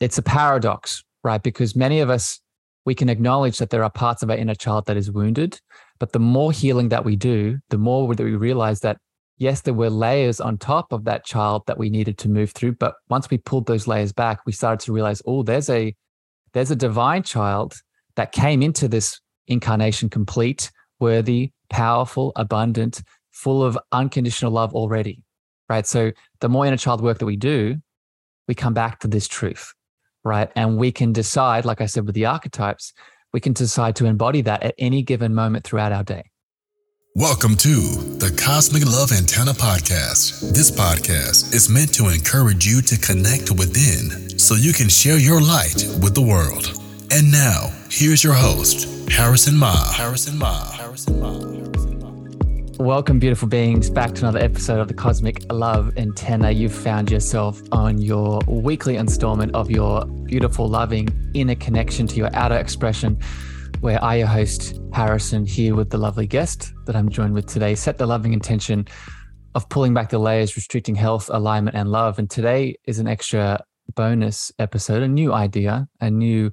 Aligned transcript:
It's 0.00 0.16
a 0.16 0.22
paradox, 0.22 1.02
right? 1.24 1.42
Because 1.42 1.74
many 1.76 2.00
of 2.00 2.08
us, 2.08 2.40
we 2.86 2.94
can 2.94 3.08
acknowledge 3.08 3.58
that 3.58 3.70
there 3.70 3.84
are 3.84 3.90
parts 3.90 4.22
of 4.22 4.30
our 4.30 4.36
inner 4.36 4.54
child 4.54 4.86
that 4.86 4.96
is 4.96 5.10
wounded. 5.10 5.60
But 5.98 6.12
the 6.12 6.18
more 6.18 6.52
healing 6.52 6.88
that 6.88 7.04
we 7.04 7.16
do, 7.16 7.58
the 7.68 7.78
more 7.78 8.14
that 8.14 8.22
we 8.22 8.36
realize 8.36 8.80
that, 8.80 8.96
yes, 9.38 9.60
there 9.60 9.74
were 9.74 9.90
layers 9.90 10.40
on 10.40 10.56
top 10.56 10.92
of 10.92 11.04
that 11.04 11.24
child 11.24 11.64
that 11.66 11.78
we 11.78 11.90
needed 11.90 12.16
to 12.18 12.28
move 12.28 12.52
through. 12.52 12.72
But 12.72 12.94
once 13.08 13.28
we 13.28 13.38
pulled 13.38 13.66
those 13.66 13.86
layers 13.86 14.12
back, 14.12 14.40
we 14.46 14.52
started 14.52 14.84
to 14.86 14.92
realize, 14.92 15.20
oh, 15.26 15.42
there's 15.42 15.68
a 15.68 15.94
there's 16.52 16.70
a 16.70 16.76
divine 16.76 17.22
child 17.22 17.74
that 18.16 18.32
came 18.32 18.62
into 18.62 18.88
this 18.88 19.20
incarnation 19.46 20.08
complete, 20.08 20.70
worthy, 20.98 21.52
powerful, 21.68 22.32
abundant, 22.36 23.02
full 23.30 23.62
of 23.62 23.78
unconditional 23.92 24.52
love 24.52 24.74
already. 24.74 25.22
Right. 25.70 25.86
So 25.86 26.10
the 26.40 26.48
more 26.48 26.66
inner 26.66 26.76
child 26.76 27.00
work 27.00 27.20
that 27.20 27.26
we 27.26 27.36
do, 27.36 27.76
we 28.48 28.56
come 28.56 28.74
back 28.74 28.98
to 29.00 29.08
this 29.08 29.28
truth. 29.28 29.72
Right. 30.24 30.50
And 30.56 30.76
we 30.76 30.90
can 30.90 31.12
decide, 31.12 31.64
like 31.64 31.80
I 31.80 31.86
said 31.86 32.06
with 32.06 32.16
the 32.16 32.26
archetypes, 32.26 32.92
we 33.32 33.38
can 33.38 33.52
decide 33.52 33.94
to 33.96 34.06
embody 34.06 34.42
that 34.42 34.64
at 34.64 34.74
any 34.78 35.02
given 35.02 35.32
moment 35.32 35.62
throughout 35.62 35.92
our 35.92 36.02
day. 36.02 36.24
Welcome 37.14 37.54
to 37.58 37.70
the 37.70 38.36
Cosmic 38.44 38.84
Love 38.84 39.12
Antenna 39.12 39.52
Podcast. 39.52 40.52
This 40.52 40.72
podcast 40.72 41.54
is 41.54 41.70
meant 41.70 41.94
to 41.94 42.08
encourage 42.08 42.66
you 42.66 42.82
to 42.82 42.98
connect 42.98 43.52
within 43.52 44.38
so 44.40 44.56
you 44.56 44.72
can 44.72 44.88
share 44.88 45.18
your 45.18 45.40
light 45.40 45.86
with 46.02 46.16
the 46.16 46.22
world. 46.22 46.66
And 47.12 47.30
now, 47.30 47.70
here's 47.88 48.24
your 48.24 48.34
host, 48.34 49.08
Harrison 49.08 49.56
Ma. 49.56 49.92
Harrison 49.92 50.36
Ma. 50.36 50.72
Harrison 50.72 51.20
Ma. 51.20 51.99
Welcome, 52.80 53.18
beautiful 53.18 53.46
beings, 53.46 53.90
back 53.90 54.14
to 54.14 54.22
another 54.22 54.38
episode 54.38 54.80
of 54.80 54.88
the 54.88 54.94
Cosmic 54.94 55.44
Love 55.52 55.92
Antenna. 55.98 56.50
You've 56.50 56.72
found 56.72 57.10
yourself 57.10 57.60
on 57.72 57.98
your 57.98 58.40
weekly 58.46 58.96
installment 58.96 59.54
of 59.54 59.70
your 59.70 60.06
beautiful, 60.06 60.66
loving 60.66 61.06
inner 61.34 61.56
connection 61.56 62.06
to 62.06 62.16
your 62.16 62.34
outer 62.34 62.56
expression, 62.56 63.20
where 63.80 64.02
I, 64.02 64.14
your 64.14 64.28
host, 64.28 64.80
Harrison, 64.94 65.44
here 65.44 65.74
with 65.74 65.90
the 65.90 65.98
lovely 65.98 66.26
guest 66.26 66.72
that 66.86 66.96
I'm 66.96 67.10
joined 67.10 67.34
with 67.34 67.44
today, 67.44 67.74
set 67.74 67.98
the 67.98 68.06
loving 68.06 68.32
intention 68.32 68.88
of 69.54 69.68
pulling 69.68 69.92
back 69.92 70.08
the 70.08 70.18
layers, 70.18 70.56
restricting 70.56 70.94
health, 70.94 71.28
alignment, 71.30 71.76
and 71.76 71.90
love. 71.90 72.18
And 72.18 72.30
today 72.30 72.76
is 72.86 72.98
an 72.98 73.06
extra 73.06 73.62
bonus 73.94 74.52
episode, 74.58 75.02
a 75.02 75.08
new 75.08 75.34
idea, 75.34 75.86
a 76.00 76.10
new 76.10 76.50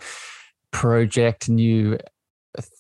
project, 0.72 1.48
new 1.48 1.98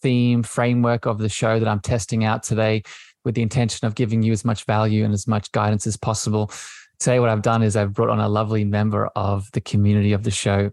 theme, 0.02 0.44
framework 0.44 1.06
of 1.06 1.17
the 1.17 1.30
show 1.30 1.59
that 1.59 1.67
I'm 1.70 1.80
testing 1.80 2.26
out 2.26 2.44
today 2.44 2.84
with 3.28 3.36
the 3.36 3.42
intention 3.42 3.86
of 3.86 3.94
giving 3.94 4.23
you 4.23 4.31
as 4.31 4.45
much 4.45 4.64
value 4.64 5.03
and 5.03 5.14
as 5.14 5.28
much 5.28 5.52
guidance 5.52 5.86
as 5.86 5.97
possible. 5.97 6.50
Today, 6.97 7.20
what 7.20 7.28
I've 7.28 7.42
done 7.42 7.61
is 7.61 7.75
I've 7.75 7.92
brought 7.92 8.09
on 8.09 8.22
a 8.22 8.30
lovely 8.30 8.64
member 8.64 9.08
of 9.17 9.52
the 9.52 9.59
community 9.59 10.14
of 10.14 10.23
the 10.23 10.31
show 10.31 10.72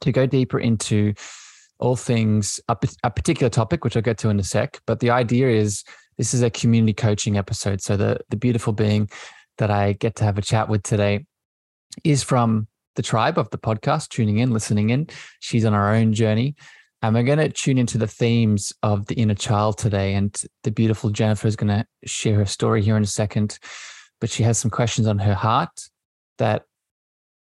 to 0.00 0.12
go 0.12 0.24
deeper 0.24 0.60
into 0.60 1.14
all 1.80 1.96
things, 1.96 2.60
a, 2.68 2.76
a 3.02 3.10
particular 3.10 3.50
topic, 3.50 3.82
which 3.82 3.96
I'll 3.96 4.02
get 4.02 4.18
to 4.18 4.28
in 4.28 4.38
a 4.38 4.44
sec. 4.44 4.80
But 4.86 5.00
the 5.00 5.10
idea 5.10 5.48
is 5.48 5.82
this 6.16 6.32
is 6.32 6.42
a 6.42 6.48
community 6.48 6.94
coaching 6.94 7.36
episode. 7.36 7.80
So 7.82 7.96
the, 7.96 8.20
the 8.28 8.36
beautiful 8.36 8.72
being 8.72 9.10
that 9.58 9.72
I 9.72 9.94
get 9.94 10.14
to 10.16 10.24
have 10.24 10.38
a 10.38 10.42
chat 10.42 10.68
with 10.68 10.84
today 10.84 11.26
is 12.04 12.22
from 12.22 12.68
the 12.94 13.02
tribe 13.02 13.36
of 13.36 13.50
the 13.50 13.58
podcast, 13.58 14.10
tuning 14.10 14.38
in, 14.38 14.52
listening 14.52 14.90
in. 14.90 15.08
She's 15.40 15.64
on 15.64 15.72
her 15.72 15.88
own 15.88 16.12
journey 16.12 16.54
and 17.06 17.14
we're 17.14 17.22
going 17.22 17.38
to 17.38 17.50
tune 17.50 17.76
into 17.76 17.98
the 17.98 18.06
themes 18.06 18.72
of 18.82 19.06
the 19.06 19.14
inner 19.16 19.34
child 19.34 19.76
today. 19.76 20.14
And 20.14 20.34
the 20.62 20.70
beautiful 20.70 21.10
Jennifer 21.10 21.46
is 21.46 21.54
going 21.54 21.68
to 21.68 21.86
share 22.06 22.36
her 22.36 22.46
story 22.46 22.80
here 22.80 22.96
in 22.96 23.02
a 23.02 23.06
second. 23.06 23.58
But 24.22 24.30
she 24.30 24.42
has 24.44 24.56
some 24.56 24.70
questions 24.70 25.06
on 25.06 25.18
her 25.18 25.34
heart 25.34 25.82
that 26.38 26.62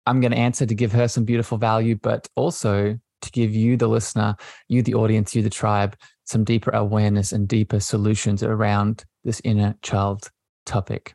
I'm 0.07 0.21
going 0.21 0.33
to 0.33 0.39
answer 0.39 0.65
to 0.65 0.75
give 0.75 0.93
her 0.93 1.07
some 1.07 1.25
beautiful 1.25 1.59
value, 1.59 1.97
but 1.97 2.29
also 2.35 2.99
to 3.21 3.31
give 3.31 3.55
you, 3.55 3.77
the 3.77 3.89
listener, 3.89 4.37
you, 4.69 4.81
the 4.81 4.95
audience, 4.95 5.35
you, 5.35 5.43
the 5.43 5.51
tribe, 5.51 5.97
some 6.25 6.45
deeper 6.45 6.71
awareness 6.71 7.31
and 7.31 7.47
deeper 7.47 7.79
solutions 7.79 8.43
around 8.43 9.05
this 9.23 9.43
inner 9.45 9.75
child 9.83 10.31
topic. 10.65 11.15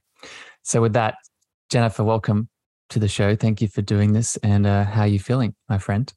So, 0.61 0.79
with 0.79 0.93
that, 0.93 1.15
Jennifer, 1.71 2.03
welcome 2.03 2.49
to 2.89 2.99
the 2.99 3.07
show. 3.07 3.35
Thank 3.35 3.61
you 3.61 3.67
for 3.67 3.81
doing 3.81 4.13
this. 4.13 4.37
And 4.37 4.67
uh, 4.67 4.83
how 4.83 5.01
are 5.01 5.07
you 5.07 5.19
feeling, 5.19 5.55
my 5.67 5.79
friend? 5.79 6.13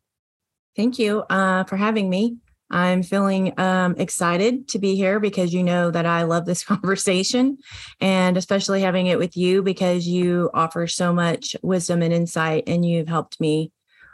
Thank 0.77 0.99
you 0.99 1.21
uh, 1.31 1.65
for 1.65 1.77
having 1.77 2.09
me. 2.09 2.37
I'm 2.71 3.03
feeling 3.03 3.59
um, 3.59 3.97
excited 3.99 4.69
to 4.69 4.79
be 4.79 4.95
here 4.95 5.19
because 5.19 5.53
you 5.53 5.65
know 5.65 5.91
that 5.91 6.07
I 6.07 6.23
love 6.23 6.47
this 6.47 6.63
conversation 6.73 7.59
and 8.01 8.37
especially 8.37 8.83
having 8.83 9.07
it 9.07 9.19
with 9.19 9.37
you 9.37 9.63
because 9.63 10.07
you 10.07 10.51
offer 10.55 10.87
so 10.87 11.13
much 11.13 11.57
wisdom 11.63 12.03
and 12.03 12.13
insight 12.13 12.65
and 12.69 12.85
you've 12.85 13.09
helped 13.09 13.41
me 13.41 13.73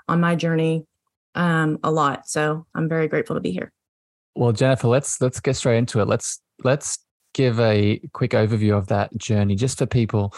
on 0.08 0.20
my 0.20 0.34
journey 0.34 0.86
um, 1.34 1.78
a 1.84 1.90
lot. 1.90 2.28
So 2.28 2.66
I'm 2.74 2.88
very 2.88 3.08
grateful 3.08 3.36
to 3.36 3.40
be 3.40 3.52
here. 3.52 3.72
Well, 4.34 4.52
Jennifer, 4.52 4.88
let's 4.88 5.20
let's 5.20 5.40
get 5.40 5.56
straight 5.56 5.78
into 5.78 6.00
it. 6.00 6.08
Let's 6.08 6.40
let's 6.64 6.98
give 7.34 7.60
a 7.60 8.00
quick 8.12 8.30
overview 8.30 8.76
of 8.76 8.86
that 8.88 9.16
journey 9.16 9.54
just 9.54 9.78
for 9.78 9.86
people 9.86 10.34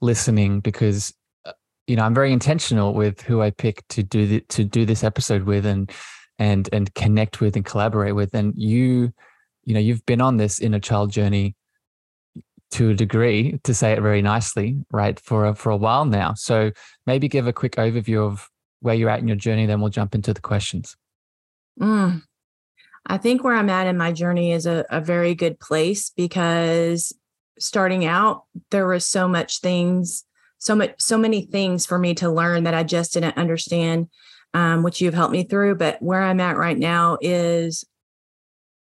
listening 0.00 0.60
because 0.60 1.12
you 1.90 1.96
know, 1.96 2.04
I'm 2.04 2.14
very 2.14 2.32
intentional 2.32 2.94
with 2.94 3.20
who 3.22 3.42
I 3.42 3.50
pick 3.50 3.82
to 3.88 4.04
do 4.04 4.24
the, 4.24 4.40
to 4.50 4.62
do 4.62 4.86
this 4.86 5.02
episode 5.02 5.42
with 5.42 5.66
and 5.66 5.90
and 6.38 6.68
and 6.72 6.94
connect 6.94 7.40
with 7.40 7.56
and 7.56 7.64
collaborate 7.64 8.14
with. 8.14 8.32
And 8.32 8.54
you, 8.56 9.12
you 9.64 9.74
know, 9.74 9.80
you've 9.80 10.06
been 10.06 10.20
on 10.20 10.36
this 10.36 10.60
inner 10.60 10.78
child 10.78 11.10
journey 11.10 11.56
to 12.70 12.90
a 12.90 12.94
degree, 12.94 13.58
to 13.64 13.74
say 13.74 13.90
it 13.92 14.00
very 14.02 14.22
nicely, 14.22 14.76
right, 14.92 15.18
for 15.18 15.46
a, 15.46 15.54
for 15.56 15.70
a 15.70 15.76
while 15.76 16.04
now. 16.04 16.34
So 16.34 16.70
maybe 17.08 17.26
give 17.26 17.48
a 17.48 17.52
quick 17.52 17.74
overview 17.74 18.24
of 18.24 18.48
where 18.78 18.94
you're 18.94 19.10
at 19.10 19.18
in 19.18 19.26
your 19.26 19.36
journey, 19.36 19.66
then 19.66 19.80
we'll 19.80 19.90
jump 19.90 20.14
into 20.14 20.32
the 20.32 20.40
questions. 20.40 20.96
Mm. 21.80 22.22
I 23.04 23.18
think 23.18 23.42
where 23.42 23.56
I'm 23.56 23.68
at 23.68 23.88
in 23.88 23.98
my 23.98 24.12
journey 24.12 24.52
is 24.52 24.64
a, 24.64 24.84
a 24.90 25.00
very 25.00 25.34
good 25.34 25.58
place 25.58 26.10
because 26.10 27.12
starting 27.58 28.04
out, 28.04 28.44
there 28.70 28.86
was 28.86 29.04
so 29.04 29.26
much 29.26 29.60
things 29.60 30.24
so 30.60 30.76
much 30.76 30.94
so 30.98 31.18
many 31.18 31.42
things 31.42 31.86
for 31.86 31.98
me 31.98 32.14
to 32.14 32.30
learn 32.30 32.64
that 32.64 32.74
I 32.74 32.84
just 32.84 33.14
didn't 33.14 33.36
understand, 33.36 34.08
um, 34.54 34.82
which 34.82 35.00
you've 35.00 35.14
helped 35.14 35.32
me 35.32 35.42
through. 35.42 35.76
But 35.76 36.00
where 36.00 36.22
I'm 36.22 36.38
at 36.38 36.56
right 36.56 36.78
now 36.78 37.18
is 37.20 37.84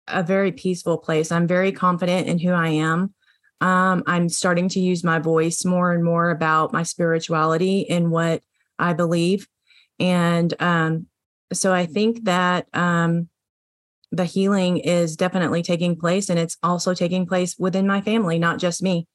a 0.07 0.23
very 0.23 0.51
peaceful 0.51 0.97
place. 0.97 1.31
I'm 1.31 1.47
very 1.47 1.71
confident 1.71 2.27
in 2.27 2.39
who 2.39 2.51
I 2.51 2.69
am. 2.69 3.13
Um, 3.61 4.03
I'm 4.07 4.29
starting 4.29 4.69
to 4.69 4.79
use 4.79 5.03
my 5.03 5.19
voice 5.19 5.65
more 5.65 5.91
and 5.91 6.03
more 6.03 6.29
about 6.29 6.73
my 6.73 6.83
spirituality 6.83 7.89
and 7.89 8.11
what 8.11 8.41
I 8.79 8.93
believe. 8.93 9.47
And 9.99 10.53
um, 10.61 11.07
so 11.53 11.73
I 11.73 11.85
think 11.85 12.25
that 12.25 12.67
um, 12.73 13.29
the 14.11 14.25
healing 14.25 14.77
is 14.77 15.15
definitely 15.15 15.63
taking 15.63 15.97
place 15.97 16.29
and 16.29 16.39
it's 16.39 16.57
also 16.63 16.93
taking 16.93 17.25
place 17.25 17.57
within 17.57 17.87
my 17.87 18.01
family, 18.01 18.39
not 18.39 18.59
just 18.59 18.83
me. 18.83 19.07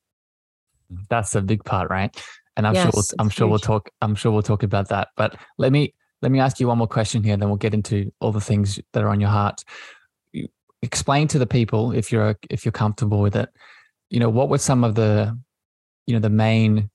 That's 1.08 1.34
a 1.34 1.42
big 1.42 1.64
part, 1.64 1.90
right? 1.90 2.14
And 2.56 2.66
I'm 2.66 2.74
yes, 2.74 2.84
sure 2.84 2.92
we'll, 2.94 3.04
I'm 3.18 3.28
sure 3.28 3.46
huge. 3.46 3.50
we'll 3.50 3.58
talk 3.58 3.90
I'm 4.02 4.14
sure 4.14 4.32
we'll 4.32 4.42
talk 4.42 4.62
about 4.62 4.88
that. 4.88 5.08
But 5.16 5.36
let 5.58 5.72
me 5.72 5.94
let 6.22 6.30
me 6.30 6.40
ask 6.40 6.60
you 6.60 6.68
one 6.68 6.78
more 6.78 6.86
question 6.86 7.22
here, 7.24 7.36
then 7.36 7.48
we'll 7.48 7.56
get 7.56 7.74
into 7.74 8.12
all 8.20 8.32
the 8.32 8.40
things 8.40 8.78
that 8.92 9.02
are 9.02 9.08
on 9.08 9.20
your 9.20 9.30
heart. 9.30 9.64
Explain 10.82 11.28
to 11.28 11.38
the 11.38 11.46
people 11.46 11.92
if 11.92 12.12
you're 12.12 12.36
if 12.48 12.64
you're 12.64 12.72
comfortable 12.72 13.20
with 13.20 13.36
it. 13.36 13.48
You 14.10 14.20
know, 14.20 14.28
what 14.28 14.48
were 14.48 14.58
some 14.58 14.84
of 14.84 14.94
the 14.94 15.38
you 16.06 16.14
know 16.14 16.20
the 16.20 16.30
main 16.30 16.90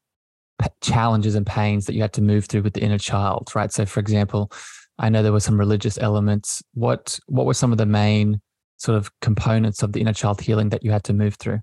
challenges 0.81 1.35
and 1.35 1.45
pains 1.45 1.85
that 1.85 1.93
you 1.93 2.01
had 2.01 2.13
to 2.13 2.21
move 2.21 2.45
through 2.45 2.61
with 2.61 2.73
the 2.73 2.81
inner 2.81 2.97
child, 2.97 3.51
right? 3.55 3.71
So, 3.71 3.85
for 3.85 3.99
example, 3.99 4.51
I 4.97 5.09
know 5.09 5.23
there 5.23 5.31
were 5.31 5.39
some 5.39 5.59
religious 5.59 5.97
elements. 5.97 6.63
What 6.73 7.19
what 7.27 7.45
were 7.45 7.53
some 7.53 7.71
of 7.71 7.77
the 7.77 7.85
main 7.85 8.41
sort 8.77 8.97
of 8.97 9.11
components 9.21 9.83
of 9.83 9.93
the 9.93 10.01
inner 10.01 10.13
child 10.13 10.41
healing 10.41 10.69
that 10.69 10.83
you 10.83 10.91
had 10.91 11.03
to 11.05 11.13
move 11.13 11.35
through? 11.35 11.59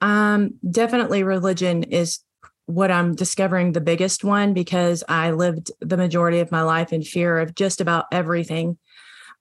Um, 0.00 0.54
definitely 0.68 1.22
religion 1.22 1.84
is 1.84 2.20
what 2.66 2.90
I'm 2.90 3.14
discovering 3.14 3.72
the 3.72 3.80
biggest 3.80 4.24
one 4.24 4.54
because 4.54 5.02
I 5.08 5.32
lived 5.32 5.70
the 5.80 5.96
majority 5.96 6.40
of 6.40 6.52
my 6.52 6.62
life 6.62 6.92
in 6.92 7.02
fear 7.02 7.38
of 7.38 7.54
just 7.54 7.80
about 7.80 8.06
everything. 8.12 8.78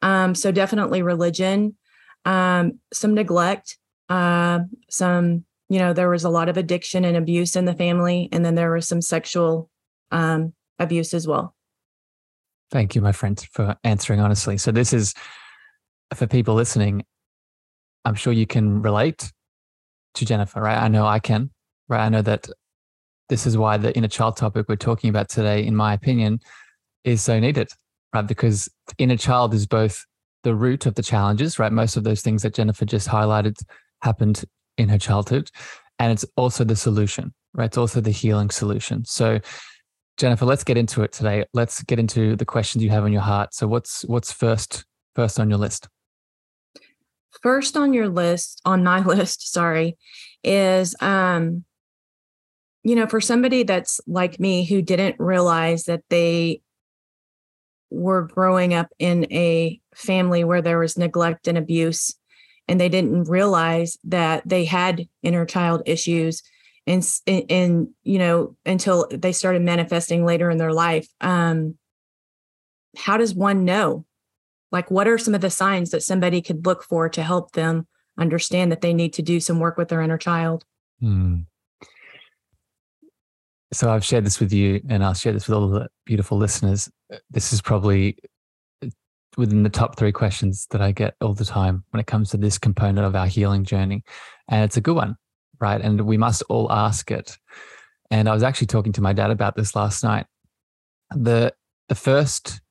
Um, 0.02 0.34
so 0.36 0.52
definitely 0.52 1.02
religion, 1.02 1.76
um, 2.26 2.80
some 2.92 3.14
neglect, 3.14 3.78
uh, 4.10 4.60
some 4.90 5.46
you 5.70 5.80
know 5.80 5.94
there 5.94 6.10
was 6.10 6.26
a 6.26 6.30
lot 6.30 6.50
of 6.50 6.58
addiction 6.58 7.06
and 7.06 7.16
abuse 7.16 7.56
in 7.56 7.66
the 7.66 7.74
family, 7.74 8.28
and 8.32 8.44
then 8.44 8.56
there 8.56 8.72
was 8.72 8.88
some 8.88 9.02
sexual 9.02 9.70
um, 10.12 10.54
abuse 10.80 11.14
as 11.14 11.28
well. 11.28 11.56
Thank 12.72 12.96
you, 12.96 13.02
my 13.02 13.12
friend, 13.12 13.40
for 13.52 13.76
answering 13.84 14.20
honestly. 14.20 14.58
So 14.58 14.72
this 14.72 14.94
is 14.94 15.14
for 16.16 16.28
people 16.28 16.56
listening. 16.56 17.06
I'm 18.04 18.16
sure 18.16 18.34
you 18.34 18.48
can 18.48 18.82
relate 18.82 19.32
to 20.16 20.26
Jennifer, 20.26 20.62
right? 20.62 20.82
I 20.82 20.88
know 20.88 21.06
I 21.06 21.20
can, 21.20 21.52
right? 21.88 22.04
I 22.04 22.10
know 22.10 22.22
that 22.22 22.50
this 23.32 23.48
is 23.48 23.58
why 23.58 23.78
the 23.78 23.96
inner 23.96 24.10
child 24.10 24.36
topic 24.36 24.66
we're 24.68 24.76
talking 24.76 25.10
about 25.10 25.30
today, 25.30 25.66
in 25.66 25.74
my 25.74 25.94
opinion, 25.94 26.42
is 27.06 27.22
so 27.22 27.40
needed, 27.40 27.70
right? 28.14 28.28
Because 28.28 28.68
inner 28.98 29.16
child 29.16 29.54
is 29.54 29.66
both 29.66 30.06
the 30.44 30.54
root 30.54 30.86
of 30.86 30.96
the 30.96 31.02
challenges, 31.02 31.58
right? 31.58 31.72
Most 31.72 31.96
of 31.96 32.04
those 32.04 32.22
things 32.22 32.44
that 32.44 32.54
Jennifer 32.54 32.84
just 32.84 33.08
highlighted 33.08 33.64
happened 34.02 34.44
in 34.78 34.90
her 34.90 34.98
childhood. 34.98 35.50
And 35.98 36.12
it's 36.12 36.26
also 36.36 36.66
the 36.66 36.76
solution, 36.76 37.34
right? 37.54 37.68
It's 37.68 37.78
also 37.78 38.02
the 38.02 38.12
healing 38.12 38.50
solution. 38.50 39.06
So 39.06 39.40
Jennifer, 40.18 40.44
let's 40.46 40.66
get 40.66 40.78
into 40.78 41.02
it 41.02 41.14
today. 41.14 41.46
Let's 41.54 41.84
get 41.84 42.00
into 42.00 42.36
the 42.36 42.46
questions 42.46 42.84
you 42.84 42.90
have 42.90 43.06
on 43.06 43.14
your 43.14 43.22
heart. 43.22 43.54
So 43.54 43.66
what's 43.66 44.04
what's 44.10 44.34
first 44.34 44.84
first 45.16 45.40
on 45.40 45.50
your 45.50 45.58
list? 45.58 45.88
First 47.42 47.78
on 47.78 47.94
your 47.94 48.10
list, 48.10 48.62
on 48.66 48.84
my 48.84 49.00
list, 49.06 49.54
sorry, 49.54 49.98
is 50.44 50.98
um 51.00 51.64
you 52.84 52.96
know, 52.96 53.08
for 53.08 53.22
somebody 53.22 53.64
that's 53.64 54.02
like 54.08 54.40
me 54.40 54.66
who 54.66 54.82
didn't 54.82 55.20
realize 55.20 55.84
that 55.84 56.04
they 56.10 56.62
were 57.92 58.24
growing 58.24 58.74
up 58.74 58.88
in 59.00 59.32
a 59.32 59.80
family 59.94 60.44
where 60.44 60.62
there 60.62 60.80
was 60.80 60.98
neglect 60.98 61.48
and 61.48 61.58
abuse 61.58 62.16
and 62.68 62.80
they 62.80 62.90
didn't 62.90 63.26
realize 63.26 63.98
that 64.06 64.48
they 64.48 64.64
had 64.64 65.08
inner 65.22 65.46
child 65.46 65.84
issues 65.86 66.42
and 66.88 67.06
and 67.28 67.90
you 68.04 68.18
know 68.18 68.56
until 68.66 69.08
they 69.12 69.34
started 69.34 69.62
manifesting 69.62 70.26
later 70.26 70.50
in 70.50 70.58
their 70.58 70.74
life 70.74 71.08
um 71.20 71.76
how 72.98 73.18
does 73.18 73.36
one 73.36 73.66
know 73.66 74.06
like 74.72 74.90
what 74.90 75.08
are 75.08 75.18
some 75.18 75.36
of 75.36 75.42
the 75.42 75.50
signs 75.50 75.92
that 75.92 76.02
somebody 76.02 76.42
could 76.42 76.66
look 76.66 76.84
for 76.84 77.10
to 77.10 77.22
help 77.22 77.52
them 77.52 77.86
understand 78.18 78.72
that 78.72 78.82
they 78.82 78.94
need 78.94 79.14
to 79.14 79.22
do 79.22 79.40
some 79.40 79.60
work 79.60 79.78
with 79.78 79.90
their 79.90 80.02
inner 80.02 80.18
child 80.18 80.64
hmm. 81.02 81.40
So 83.74 83.92
i've 83.92 84.06
shared 84.06 84.26
this 84.26 84.40
with 84.40 84.54
you 84.54 84.82
and 84.90 85.04
i'll 85.04 85.14
share 85.14 85.34
this 85.34 85.48
with 85.48 85.58
all 85.58 85.68
the 85.68 85.88
beautiful 86.06 86.38
listeners 86.38 86.90
uh, 87.14 87.18
this 87.30 87.54
is 87.54 87.62
probably 87.62 88.18
uh, 88.84 88.90
within 89.38 89.64
the 89.64 89.70
top 89.70 89.98
three 89.98 90.12
questions 90.12 90.68
that 90.72 90.82
i 90.82 90.92
get 90.92 91.16
all 91.22 91.34
the 91.34 91.46
time 91.46 91.84
when 91.92 92.00
it 92.00 92.08
comes 92.08 92.30
to 92.30 92.38
this 92.38 92.58
component 92.58 93.06
of 93.06 93.16
our 93.16 93.28
healing 93.28 93.64
journey 93.64 94.04
and 94.50 94.64
it's 94.64 94.78
a 94.78 94.82
good 94.82 94.96
one 94.96 95.16
right? 95.62 95.80
And 95.80 96.02
we 96.02 96.18
must 96.18 96.44
all 96.50 96.70
ask 96.72 97.12
it. 97.12 97.38
And 98.10 98.28
I 98.28 98.34
was 98.34 98.44
actually 98.44 98.68
talking 98.68 98.92
to 98.94 99.02
my 99.02 99.14
dad 99.14 99.32
about 99.32 99.56
this 99.56 99.76
last 99.76 100.04
night. 100.04 100.26
The 101.12 101.54
the 101.88 101.96
first, 101.96 102.62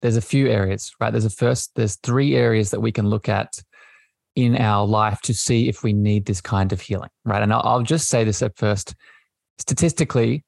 there's 0.00 0.16
a 0.16 0.22
few 0.22 0.48
areas, 0.48 0.94
right? 1.00 1.10
There's 1.10 1.24
a 1.24 1.30
first, 1.30 1.72
there's 1.76 1.96
three 1.96 2.36
areas 2.36 2.70
that 2.70 2.80
we 2.80 2.92
can 2.92 3.08
look 3.08 3.28
at 3.28 3.58
in 4.34 4.56
our 4.56 4.86
life 4.86 5.20
to 5.22 5.34
see 5.34 5.68
if 5.68 5.82
we 5.82 5.94
need 5.94 6.26
this 6.26 6.42
kind 6.42 6.72
of 6.72 6.80
healing, 6.80 7.08
right? 7.24 7.42
And 7.42 7.54
I'll, 7.54 7.62
I'll 7.64 7.82
just 7.82 8.08
say 8.08 8.22
this 8.22 8.42
at 8.42 8.56
first. 8.56 8.94
Statistically, 9.58 10.44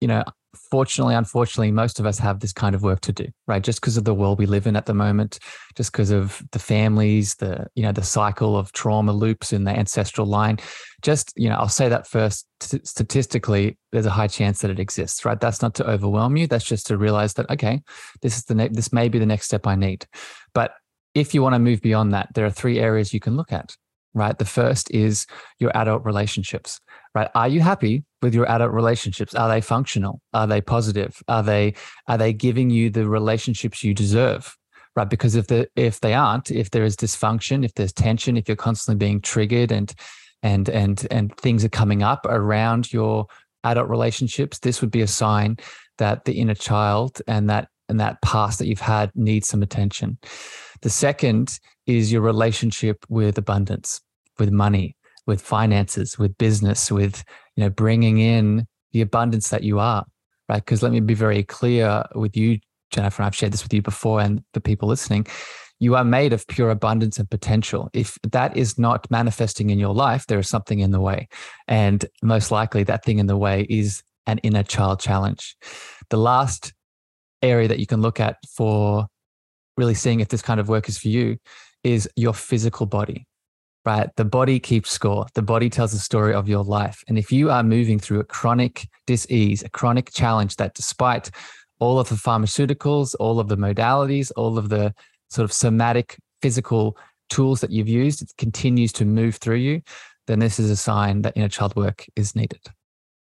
you 0.00 0.08
know, 0.08 0.24
fortunately, 0.70 1.14
unfortunately, 1.14 1.70
most 1.70 1.98
of 2.00 2.06
us 2.06 2.18
have 2.18 2.40
this 2.40 2.52
kind 2.52 2.74
of 2.74 2.82
work 2.82 3.00
to 3.00 3.12
do, 3.12 3.26
right? 3.46 3.62
Just 3.62 3.80
because 3.80 3.96
of 3.96 4.04
the 4.04 4.14
world 4.14 4.38
we 4.38 4.46
live 4.46 4.66
in 4.66 4.76
at 4.76 4.86
the 4.86 4.94
moment, 4.94 5.38
just 5.76 5.92
because 5.92 6.10
of 6.10 6.42
the 6.52 6.58
families, 6.58 7.34
the 7.36 7.66
you 7.74 7.82
know 7.82 7.92
the 7.92 8.02
cycle 8.02 8.56
of 8.56 8.72
trauma 8.72 9.12
loops 9.12 9.52
in 9.52 9.64
the 9.64 9.70
ancestral 9.70 10.26
line. 10.26 10.58
Just 11.02 11.32
you 11.36 11.48
know, 11.48 11.56
I'll 11.56 11.68
say 11.68 11.88
that 11.88 12.06
first. 12.06 12.46
Statistically, 12.60 13.78
there's 13.92 14.06
a 14.06 14.10
high 14.10 14.26
chance 14.26 14.60
that 14.60 14.70
it 14.70 14.80
exists, 14.80 15.24
right? 15.24 15.40
That's 15.40 15.62
not 15.62 15.74
to 15.76 15.88
overwhelm 15.88 16.36
you. 16.36 16.46
That's 16.46 16.64
just 16.64 16.86
to 16.88 16.96
realize 16.96 17.34
that 17.34 17.50
okay, 17.50 17.82
this 18.22 18.36
is 18.36 18.44
the 18.44 18.54
ne- 18.54 18.68
this 18.68 18.92
may 18.92 19.08
be 19.08 19.18
the 19.18 19.26
next 19.26 19.46
step 19.46 19.66
I 19.66 19.74
need. 19.74 20.06
But 20.54 20.72
if 21.14 21.34
you 21.34 21.42
want 21.42 21.54
to 21.54 21.58
move 21.58 21.80
beyond 21.80 22.12
that, 22.14 22.28
there 22.34 22.46
are 22.46 22.50
three 22.50 22.78
areas 22.78 23.12
you 23.12 23.20
can 23.20 23.36
look 23.36 23.52
at, 23.52 23.76
right? 24.14 24.38
The 24.38 24.44
first 24.44 24.90
is 24.90 25.26
your 25.58 25.76
adult 25.76 26.04
relationships 26.04 26.80
right 27.14 27.30
are 27.34 27.48
you 27.48 27.60
happy 27.60 28.04
with 28.22 28.34
your 28.34 28.48
adult 28.50 28.72
relationships? 28.72 29.34
Are 29.34 29.48
they 29.48 29.60
functional? 29.60 30.20
Are 30.32 30.46
they 30.46 30.60
positive? 30.60 31.22
Are 31.28 31.42
they 31.42 31.74
are 32.06 32.18
they 32.18 32.32
giving 32.32 32.70
you 32.70 32.90
the 32.90 33.08
relationships 33.08 33.82
you 33.82 33.94
deserve? 33.94 34.56
Right 34.96 35.08
because 35.08 35.34
if 35.34 35.46
the 35.46 35.68
if 35.76 36.00
they 36.00 36.14
aren't 36.14 36.50
if 36.50 36.70
there 36.70 36.84
is 36.84 36.96
dysfunction 36.96 37.64
if 37.64 37.74
there's 37.74 37.92
tension 37.92 38.36
if 38.36 38.48
you're 38.48 38.56
constantly 38.56 38.98
being 38.98 39.20
triggered 39.20 39.70
and 39.70 39.94
and 40.42 40.68
and 40.68 41.06
and 41.10 41.36
things 41.36 41.64
are 41.64 41.68
coming 41.68 42.02
up 42.02 42.26
around 42.26 42.92
your 42.92 43.26
adult 43.62 43.88
relationships 43.88 44.58
this 44.58 44.80
would 44.80 44.90
be 44.90 45.02
a 45.02 45.06
sign 45.06 45.56
that 45.98 46.24
the 46.24 46.40
inner 46.40 46.54
child 46.54 47.22
and 47.28 47.48
that 47.48 47.68
and 47.88 48.00
that 48.00 48.20
past 48.22 48.58
that 48.58 48.66
you've 48.66 48.80
had 48.80 49.10
needs 49.14 49.48
some 49.48 49.62
attention. 49.62 50.18
The 50.82 50.90
second 50.90 51.58
is 51.86 52.12
your 52.12 52.22
relationship 52.22 53.04
with 53.08 53.38
abundance 53.38 54.00
with 54.38 54.50
money 54.50 54.96
with 55.28 55.42
finances, 55.42 56.18
with 56.18 56.36
business, 56.38 56.90
with 56.90 57.22
you 57.58 57.64
know 57.64 57.70
bringing 57.70 58.18
in 58.18 58.68
the 58.92 59.00
abundance 59.00 59.48
that 59.48 59.64
you 59.64 59.80
are, 59.80 60.06
right? 60.48 60.64
Because 60.64 60.80
let 60.80 60.92
me 60.92 61.00
be 61.00 61.14
very 61.14 61.42
clear 61.42 62.04
with 62.14 62.36
you, 62.36 62.60
Jennifer. 62.92 63.24
I've 63.24 63.34
shared 63.34 63.52
this 63.52 63.64
with 63.64 63.74
you 63.74 63.82
before, 63.82 64.20
and 64.20 64.44
the 64.54 64.60
people 64.60 64.88
listening. 64.88 65.26
You 65.80 65.96
are 65.96 66.04
made 66.04 66.32
of 66.32 66.46
pure 66.46 66.70
abundance 66.70 67.18
and 67.18 67.28
potential. 67.28 67.90
If 67.92 68.16
that 68.30 68.56
is 68.56 68.78
not 68.78 69.10
manifesting 69.10 69.70
in 69.70 69.78
your 69.80 69.92
life, 69.92 70.26
there 70.28 70.38
is 70.38 70.48
something 70.48 70.78
in 70.78 70.92
the 70.92 71.00
way. 71.00 71.26
And 71.66 72.04
most 72.22 72.52
likely, 72.52 72.84
that 72.84 73.04
thing 73.04 73.18
in 73.18 73.26
the 73.26 73.36
way 73.36 73.66
is 73.68 74.04
an 74.28 74.38
inner 74.38 74.62
child 74.62 75.00
challenge. 75.00 75.56
The 76.10 76.16
last 76.16 76.72
area 77.42 77.66
that 77.66 77.80
you 77.80 77.86
can 77.86 78.00
look 78.02 78.20
at 78.20 78.36
for 78.54 79.08
really 79.76 79.94
seeing 79.94 80.20
if 80.20 80.28
this 80.28 80.42
kind 80.42 80.60
of 80.60 80.68
work 80.68 80.88
is 80.88 80.96
for 80.96 81.08
you 81.08 81.38
is 81.82 82.08
your 82.14 82.34
physical 82.34 82.86
body 82.86 83.27
right? 83.84 84.08
The 84.16 84.24
body 84.24 84.58
keeps 84.60 84.90
score. 84.90 85.26
The 85.34 85.42
body 85.42 85.70
tells 85.70 85.92
the 85.92 85.98
story 85.98 86.34
of 86.34 86.48
your 86.48 86.64
life. 86.64 87.02
And 87.08 87.18
if 87.18 87.32
you 87.32 87.50
are 87.50 87.62
moving 87.62 87.98
through 87.98 88.20
a 88.20 88.24
chronic 88.24 88.88
disease, 89.06 89.62
a 89.62 89.68
chronic 89.68 90.10
challenge 90.12 90.56
that 90.56 90.74
despite 90.74 91.30
all 91.78 91.98
of 91.98 92.08
the 92.08 92.16
pharmaceuticals, 92.16 93.14
all 93.20 93.40
of 93.40 93.48
the 93.48 93.56
modalities, 93.56 94.30
all 94.36 94.58
of 94.58 94.68
the 94.68 94.94
sort 95.30 95.44
of 95.44 95.52
somatic 95.52 96.16
physical 96.42 96.96
tools 97.28 97.60
that 97.60 97.70
you've 97.70 97.88
used, 97.88 98.22
it 98.22 98.32
continues 98.38 98.92
to 98.92 99.04
move 99.04 99.36
through 99.36 99.56
you, 99.56 99.82
then 100.26 100.38
this 100.38 100.58
is 100.58 100.70
a 100.70 100.76
sign 100.76 101.22
that 101.22 101.36
inner 101.36 101.48
child 101.48 101.74
work 101.76 102.04
is 102.16 102.34
needed. 102.34 102.60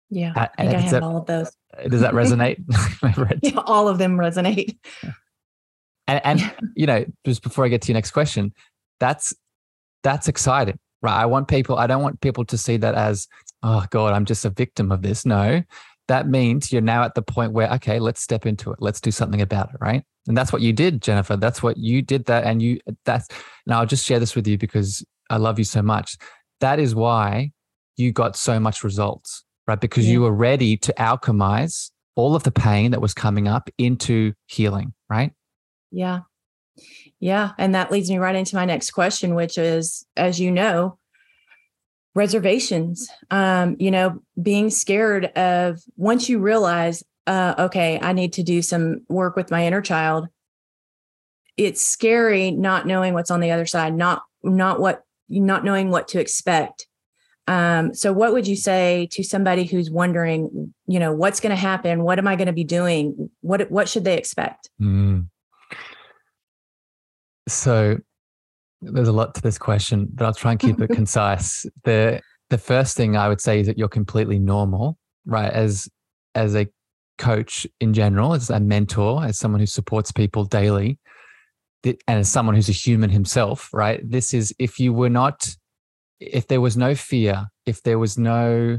Yeah, 0.09 0.33
I 0.37 0.63
think 0.63 0.75
I 0.75 0.81
have 0.81 0.91
that, 0.93 1.03
all 1.03 1.17
of 1.17 1.27
those. 1.27 1.53
Uh, 1.77 1.89
does 1.89 2.01
that 2.01 2.15
resonate? 2.15 2.59
yeah, 3.43 3.61
all 3.67 3.89
of 3.89 3.99
them 3.99 4.17
resonate. 4.17 4.77
And, 6.07 6.21
and 6.25 6.55
you 6.77 6.87
know, 6.87 7.05
just 7.25 7.43
before 7.43 7.65
I 7.65 7.69
get 7.69 7.83
to 7.83 7.89
your 7.89 7.95
next 7.95 8.13
question, 8.13 8.53
that's 9.01 9.35
that's 10.07 10.29
exciting, 10.29 10.79
right? 11.03 11.21
I 11.21 11.27
want 11.27 11.49
people, 11.49 11.79
I 11.79 11.89
don't 11.89 12.01
want 12.01 12.21
people 12.21 12.45
to 12.45 12.57
see 12.57 12.77
that 12.77 12.95
as, 12.95 13.27
oh 13.65 13.85
God, 13.91 14.13
I'm 14.13 14.25
just 14.25 14.45
a 14.45 14.51
victim 14.51 14.93
of 14.93 15.03
this. 15.03 15.27
No, 15.27 15.65
that 16.07 16.29
means 16.29 16.73
you're 16.73 16.81
now 16.81 17.03
at 17.03 17.17
the 17.17 17.23
point 17.23 17.53
where, 17.53 17.69
okay, 17.73 17.99
let's 17.99 18.21
step 18.21 18.47
into 18.47 18.71
it. 18.71 18.79
Let's 18.81 19.01
do 19.01 19.11
something 19.11 19.43
about 19.43 19.71
it, 19.71 19.79
right? 19.81 20.05
And 20.29 20.37
that's 20.37 20.53
what 20.53 20.63
you 20.63 20.73
did, 20.73 21.03
Jennifer. 21.03 21.37
That's 21.37 21.61
what 21.61 21.77
you 21.77 22.03
did 22.03 22.27
that. 22.27 22.45
And 22.45 22.63
you, 22.63 22.79
that's, 23.05 23.27
now 23.67 23.81
I'll 23.81 23.87
just 23.87 24.07
share 24.07 24.21
this 24.21 24.37
with 24.37 24.47
you 24.47 24.57
because 24.57 25.05
I 25.29 25.39
love 25.39 25.59
you 25.59 25.65
so 25.65 25.83
much. 25.83 26.17
That 26.61 26.79
is 26.79 26.95
why 26.95 27.51
you 27.97 28.13
got 28.13 28.37
so 28.37 28.61
much 28.61 28.85
results, 28.85 29.43
right? 29.67 29.81
Because 29.81 30.07
yeah. 30.07 30.13
you 30.13 30.21
were 30.21 30.33
ready 30.33 30.77
to 30.77 30.95
alchemize 31.01 31.91
all 32.15 32.37
of 32.37 32.45
the 32.45 32.53
pain 32.53 32.93
that 32.93 33.01
was 33.01 33.13
coming 33.13 33.49
up 33.49 33.69
into 33.77 34.35
healing, 34.47 34.95
right? 35.11 35.33
Yeah. 35.91 36.21
Yeah. 37.21 37.53
And 37.59 37.75
that 37.75 37.91
leads 37.91 38.11
me 38.11 38.19
right 38.19 38.35
into 38.35 38.57
my 38.57 38.65
next 38.65 38.91
question, 38.91 39.35
which 39.35 39.59
is, 39.59 40.07
as 40.17 40.39
you 40.39 40.51
know, 40.51 40.99
reservations. 42.15 43.09
Um, 43.31 43.77
you 43.79 43.91
know, 43.91 44.21
being 44.41 44.71
scared 44.71 45.27
of 45.37 45.81
once 45.97 46.29
you 46.29 46.39
realize, 46.39 47.05
uh, 47.27 47.55
okay, 47.59 47.99
I 48.01 48.13
need 48.13 48.33
to 48.35 48.43
do 48.43 48.63
some 48.63 49.03
work 49.09 49.37
with 49.37 49.51
my 49.51 49.67
inner 49.67 49.83
child. 49.83 50.29
It's 51.57 51.85
scary 51.85 52.51
not 52.51 52.87
knowing 52.87 53.15
what's 53.15 53.31
on 53.31 53.41
the 53.41 53.51
other 53.51 53.67
side, 53.67 53.95
not 53.95 54.23
not 54.43 54.81
what 54.81 55.03
not 55.29 55.65
knowing 55.65 55.91
what 55.91 56.09
to 56.09 56.21
expect. 56.21 56.87
Um, 57.49 57.95
so 57.95 58.13
what 58.13 58.33
would 58.33 58.47
you 58.47 58.57
say 58.57 59.09
to 59.13 59.23
somebody 59.23 59.65
who's 59.65 59.91
wondering, 59.91 60.75
you 60.87 60.99
know, 60.99 61.13
what's 61.13 61.41
going 61.41 61.51
to 61.51 61.57
happen? 61.57 62.03
What 62.03 62.19
am 62.19 62.27
I 62.27 62.37
going 62.37 62.47
to 62.47 62.53
be 62.53 62.65
doing? 62.65 63.31
What 63.41 63.71
what 63.71 63.89
should 63.89 64.05
they 64.05 64.17
expect? 64.17 64.71
Mm. 64.81 65.29
So 67.49 67.99
there's 68.83 69.09
a 69.09 69.13
lot 69.13 69.35
to 69.35 69.43
this 69.43 69.59
question, 69.59 70.09
but 70.13 70.27
I'll 70.27 70.35
try 70.35 70.53
and 70.53 70.61
keep 70.61 70.81
it 70.81 70.89
concise. 70.95 71.67
The 71.85 72.21
the 72.51 72.59
first 72.59 72.97
thing 72.97 73.17
I 73.17 73.29
would 73.29 73.41
say 73.41 73.61
is 73.61 73.67
that 73.67 73.79
you're 73.79 73.89
completely 73.89 74.39
normal, 74.39 74.99
right? 75.25 75.53
As 75.53 75.89
as 76.35 76.55
a 76.55 76.69
coach 77.19 77.67
in 77.81 77.95
general, 77.95 78.35
as 78.35 78.51
a 78.51 78.61
mentor, 78.61 79.25
as 79.25 79.39
someone 79.39 79.61
who 79.61 79.67
supports 79.67 80.13
people 80.13 80.45
daily, 80.45 80.99
and 81.85 81.97
as 82.07 82.31
someone 82.31 82.55
who's 82.55 82.69
a 82.69 82.73
human 82.73 83.11
himself, 83.11 83.71
right? 83.73 84.01
This 84.09 84.35
is 84.35 84.55
if 84.59 84.79
you 84.79 84.93
were 84.93 85.11
not, 85.11 85.49
if 86.21 86.49
there 86.49 86.61
was 86.61 86.77
no 86.77 86.95
fear, 86.95 87.47
if 87.65 87.83
there 87.83 87.99
was 87.99 88.19
no 88.19 88.79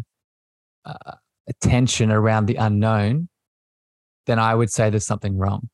uh, 0.86 1.14
attention 1.48 2.12
around 2.12 2.46
the 2.46 2.56
unknown, 2.56 3.30
then 4.26 4.40
I 4.40 4.54
would 4.54 4.70
say 4.70 4.90
there's 4.90 5.08
something 5.08 5.38
wrong 5.38 5.70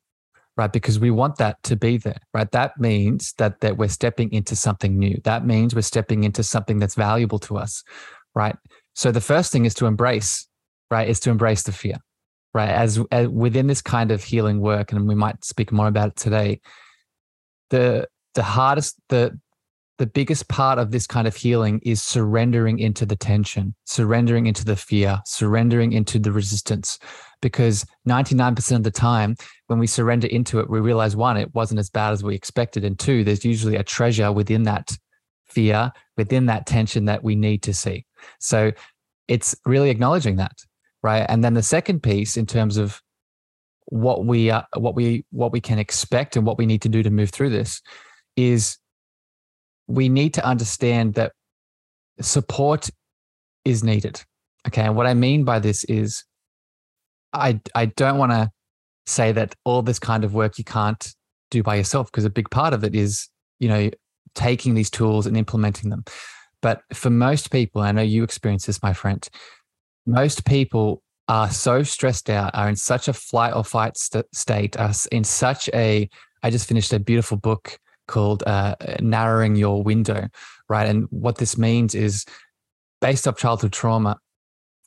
right? 0.57 0.71
Because 0.71 0.99
we 0.99 1.11
want 1.11 1.37
that 1.37 1.61
to 1.63 1.75
be 1.75 1.97
there, 1.97 2.19
right? 2.33 2.49
That 2.51 2.79
means 2.79 3.33
that 3.37 3.61
that 3.61 3.77
we're 3.77 3.87
stepping 3.87 4.31
into 4.31 4.55
something 4.55 4.97
new. 4.97 5.19
That 5.23 5.45
means 5.45 5.73
we're 5.73 5.81
stepping 5.81 6.23
into 6.23 6.43
something 6.43 6.79
that's 6.79 6.95
valuable 6.95 7.39
to 7.39 7.57
us, 7.57 7.83
right? 8.35 8.55
So 8.93 9.11
the 9.11 9.21
first 9.21 9.51
thing 9.51 9.65
is 9.65 9.73
to 9.75 9.85
embrace, 9.85 10.47
right? 10.91 11.09
Is 11.09 11.19
to 11.21 11.31
embrace 11.31 11.63
the 11.63 11.71
fear, 11.71 11.97
right? 12.53 12.69
As, 12.69 12.99
as 13.11 13.27
within 13.27 13.67
this 13.67 13.81
kind 13.81 14.11
of 14.11 14.23
healing 14.23 14.59
work, 14.59 14.91
and 14.91 15.07
we 15.07 15.15
might 15.15 15.43
speak 15.43 15.71
more 15.71 15.87
about 15.87 16.09
it 16.09 16.15
today. 16.15 16.61
The 17.69 18.07
the 18.35 18.43
hardest 18.43 18.99
the 19.09 19.39
the 19.97 20.07
biggest 20.07 20.47
part 20.47 20.79
of 20.79 20.91
this 20.91 21.05
kind 21.05 21.27
of 21.27 21.35
healing 21.35 21.79
is 21.83 22.01
surrendering 22.01 22.79
into 22.79 23.05
the 23.05 23.15
tension, 23.15 23.75
surrendering 23.85 24.47
into 24.47 24.65
the 24.65 24.75
fear, 24.75 25.21
surrendering 25.25 25.93
into 25.93 26.17
the 26.19 26.31
resistance. 26.31 26.97
Because 27.41 27.85
99% 28.07 28.75
of 28.75 28.83
the 28.83 28.91
time, 28.91 29.35
when 29.67 29.77
we 29.77 29.85
surrender 29.85 30.27
into 30.27 30.59
it, 30.59 30.69
we 30.69 30.79
realize 30.79 31.15
one, 31.15 31.37
it 31.37 31.53
wasn't 31.53 31.79
as 31.79 31.89
bad 31.89 32.11
as 32.11 32.23
we 32.23 32.35
expected. 32.35 32.83
And 32.83 32.97
two, 32.97 33.23
there's 33.23 33.45
usually 33.45 33.75
a 33.75 33.83
treasure 33.83 34.31
within 34.31 34.63
that 34.63 34.97
fear, 35.45 35.91
within 36.17 36.47
that 36.47 36.65
tension 36.65 37.05
that 37.05 37.23
we 37.23 37.35
need 37.35 37.61
to 37.63 37.73
see. 37.73 38.05
So 38.39 38.71
it's 39.27 39.55
really 39.65 39.89
acknowledging 39.89 40.37
that. 40.37 40.57
Right. 41.03 41.25
And 41.27 41.43
then 41.43 41.53
the 41.53 41.63
second 41.63 42.01
piece, 42.01 42.37
in 42.37 42.45
terms 42.45 42.77
of 42.77 43.01
what 43.87 44.25
we 44.25 44.49
are, 44.49 44.65
what 44.77 44.95
we 44.95 45.25
what 45.31 45.51
we 45.51 45.59
can 45.59 45.77
expect 45.77 46.37
and 46.37 46.45
what 46.45 46.57
we 46.57 46.65
need 46.65 46.81
to 46.83 46.89
do 46.89 47.03
to 47.03 47.09
move 47.09 47.29
through 47.29 47.49
this 47.49 47.81
is 48.37 48.77
we 49.87 50.09
need 50.09 50.33
to 50.35 50.45
understand 50.45 51.15
that 51.15 51.33
support 52.21 52.89
is 53.65 53.83
needed. 53.83 54.21
Okay. 54.67 54.83
And 54.83 54.95
what 54.95 55.07
I 55.07 55.13
mean 55.13 55.43
by 55.43 55.59
this 55.59 55.83
is 55.85 56.23
I, 57.33 57.59
I 57.75 57.87
don't 57.87 58.17
want 58.17 58.31
to 58.31 58.49
say 59.05 59.31
that 59.31 59.55
all 59.65 59.81
this 59.81 59.99
kind 59.99 60.23
of 60.23 60.33
work 60.33 60.57
you 60.57 60.63
can't 60.63 61.13
do 61.51 61.63
by 61.63 61.75
yourself 61.75 62.11
because 62.11 62.25
a 62.25 62.29
big 62.29 62.49
part 62.49 62.73
of 62.73 62.83
it 62.83 62.95
is, 62.95 63.29
you 63.59 63.67
know, 63.67 63.89
taking 64.35 64.73
these 64.73 64.89
tools 64.89 65.27
and 65.27 65.35
implementing 65.35 65.89
them. 65.89 66.03
But 66.61 66.81
for 66.93 67.09
most 67.09 67.51
people, 67.51 67.81
I 67.81 67.91
know 67.91 68.01
you 68.01 68.23
experience 68.23 68.65
this, 68.65 68.81
my 68.81 68.93
friend, 68.93 69.27
most 70.05 70.45
people 70.45 71.01
are 71.27 71.49
so 71.49 71.83
stressed 71.83 72.29
out, 72.29 72.51
are 72.53 72.69
in 72.69 72.75
such 72.75 73.07
a 73.07 73.13
flight 73.13 73.53
or 73.53 73.63
fight 73.63 73.97
st- 73.97 74.25
state, 74.33 74.77
are 74.77 74.93
in 75.11 75.23
such 75.23 75.69
a, 75.73 76.09
I 76.41 76.49
just 76.49 76.67
finished 76.67 76.93
a 76.93 76.99
beautiful 76.99 77.37
book 77.37 77.77
called 78.07 78.43
uh, 78.45 78.75
narrowing 78.99 79.55
your 79.55 79.83
window, 79.83 80.27
right? 80.69 80.87
And 80.87 81.05
what 81.09 81.37
this 81.37 81.57
means 81.57 81.95
is 81.95 82.25
based 83.01 83.27
off 83.27 83.37
childhood 83.37 83.73
trauma, 83.73 84.17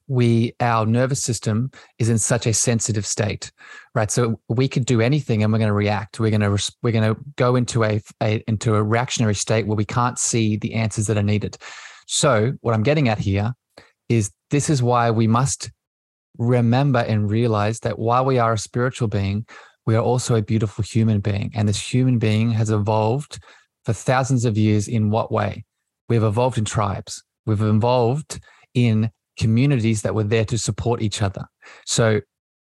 we 0.09 0.55
our 0.61 0.87
nervous 0.87 1.21
system 1.23 1.71
is 1.99 2.09
in 2.09 2.19
such 2.19 2.47
a 2.47 2.55
sensitive 2.55 3.05
state 3.05 3.51
right? 3.97 4.11
So 4.11 4.39
we 4.49 4.69
could 4.69 4.85
do 4.85 5.01
anything 5.01 5.43
and 5.43 5.51
we're 5.51 5.59
going 5.59 5.69
to 5.69 5.75
react. 5.75 6.21
We're 6.21 6.31
going 6.31 6.43
to 6.43 6.73
we're 6.83 6.93
going 6.93 7.15
to 7.15 7.21
go 7.37 7.57
into 7.57 7.83
a, 7.83 8.01
a 8.23 8.45
into 8.47 8.77
a 8.77 8.83
reactionary 8.83 9.35
state 9.35 9.67
where 9.67 9.75
we 9.75 9.87
can't 9.87 10.19
see 10.19 10.59
the 10.59 10.75
answers 10.75 11.07
that 11.07 11.17
are 11.17 11.23
needed. 11.23 11.57
So 12.07 12.53
what 12.61 12.75
i'm 12.75 12.85
getting 12.85 13.09
at 13.09 13.19
here 13.19 13.53
is 14.09 14.31
this 14.51 14.71
is 14.71 14.83
why 14.83 15.11
we 15.11 15.27
must 15.27 15.73
remember 16.39 17.01
and 17.01 17.29
realize 17.29 17.81
that 17.81 17.99
while 17.99 18.25
we 18.25 18.39
are 18.39 18.53
a 18.53 18.59
spiritual 18.59 19.09
being 19.09 19.47
we 19.87 19.95
are 19.95 20.03
also 20.03 20.35
a 20.35 20.43
beautiful 20.43 20.83
human 20.83 21.21
being. 21.21 21.53
And 21.55 21.69
this 21.69 21.81
human 21.81 22.19
being 22.19 22.51
has 22.51 22.71
evolved 22.71 23.39
for 23.85 23.93
thousands 23.93 24.45
of 24.45 24.59
years 24.59 24.89
in 24.89 25.11
what 25.11 25.31
way? 25.31 25.65
We've 26.09 26.23
evolved 26.23 26.59
in 26.59 26.65
tribes, 26.65 27.23
we've 27.47 27.61
evolved 27.61 28.41
in 28.75 29.11
communities 29.39 30.03
that 30.03 30.15
were 30.15 30.25
there 30.25 30.45
to 30.47 30.59
support 30.59 31.03
each 31.03 31.23
other. 31.23 31.45
So, 31.85 32.21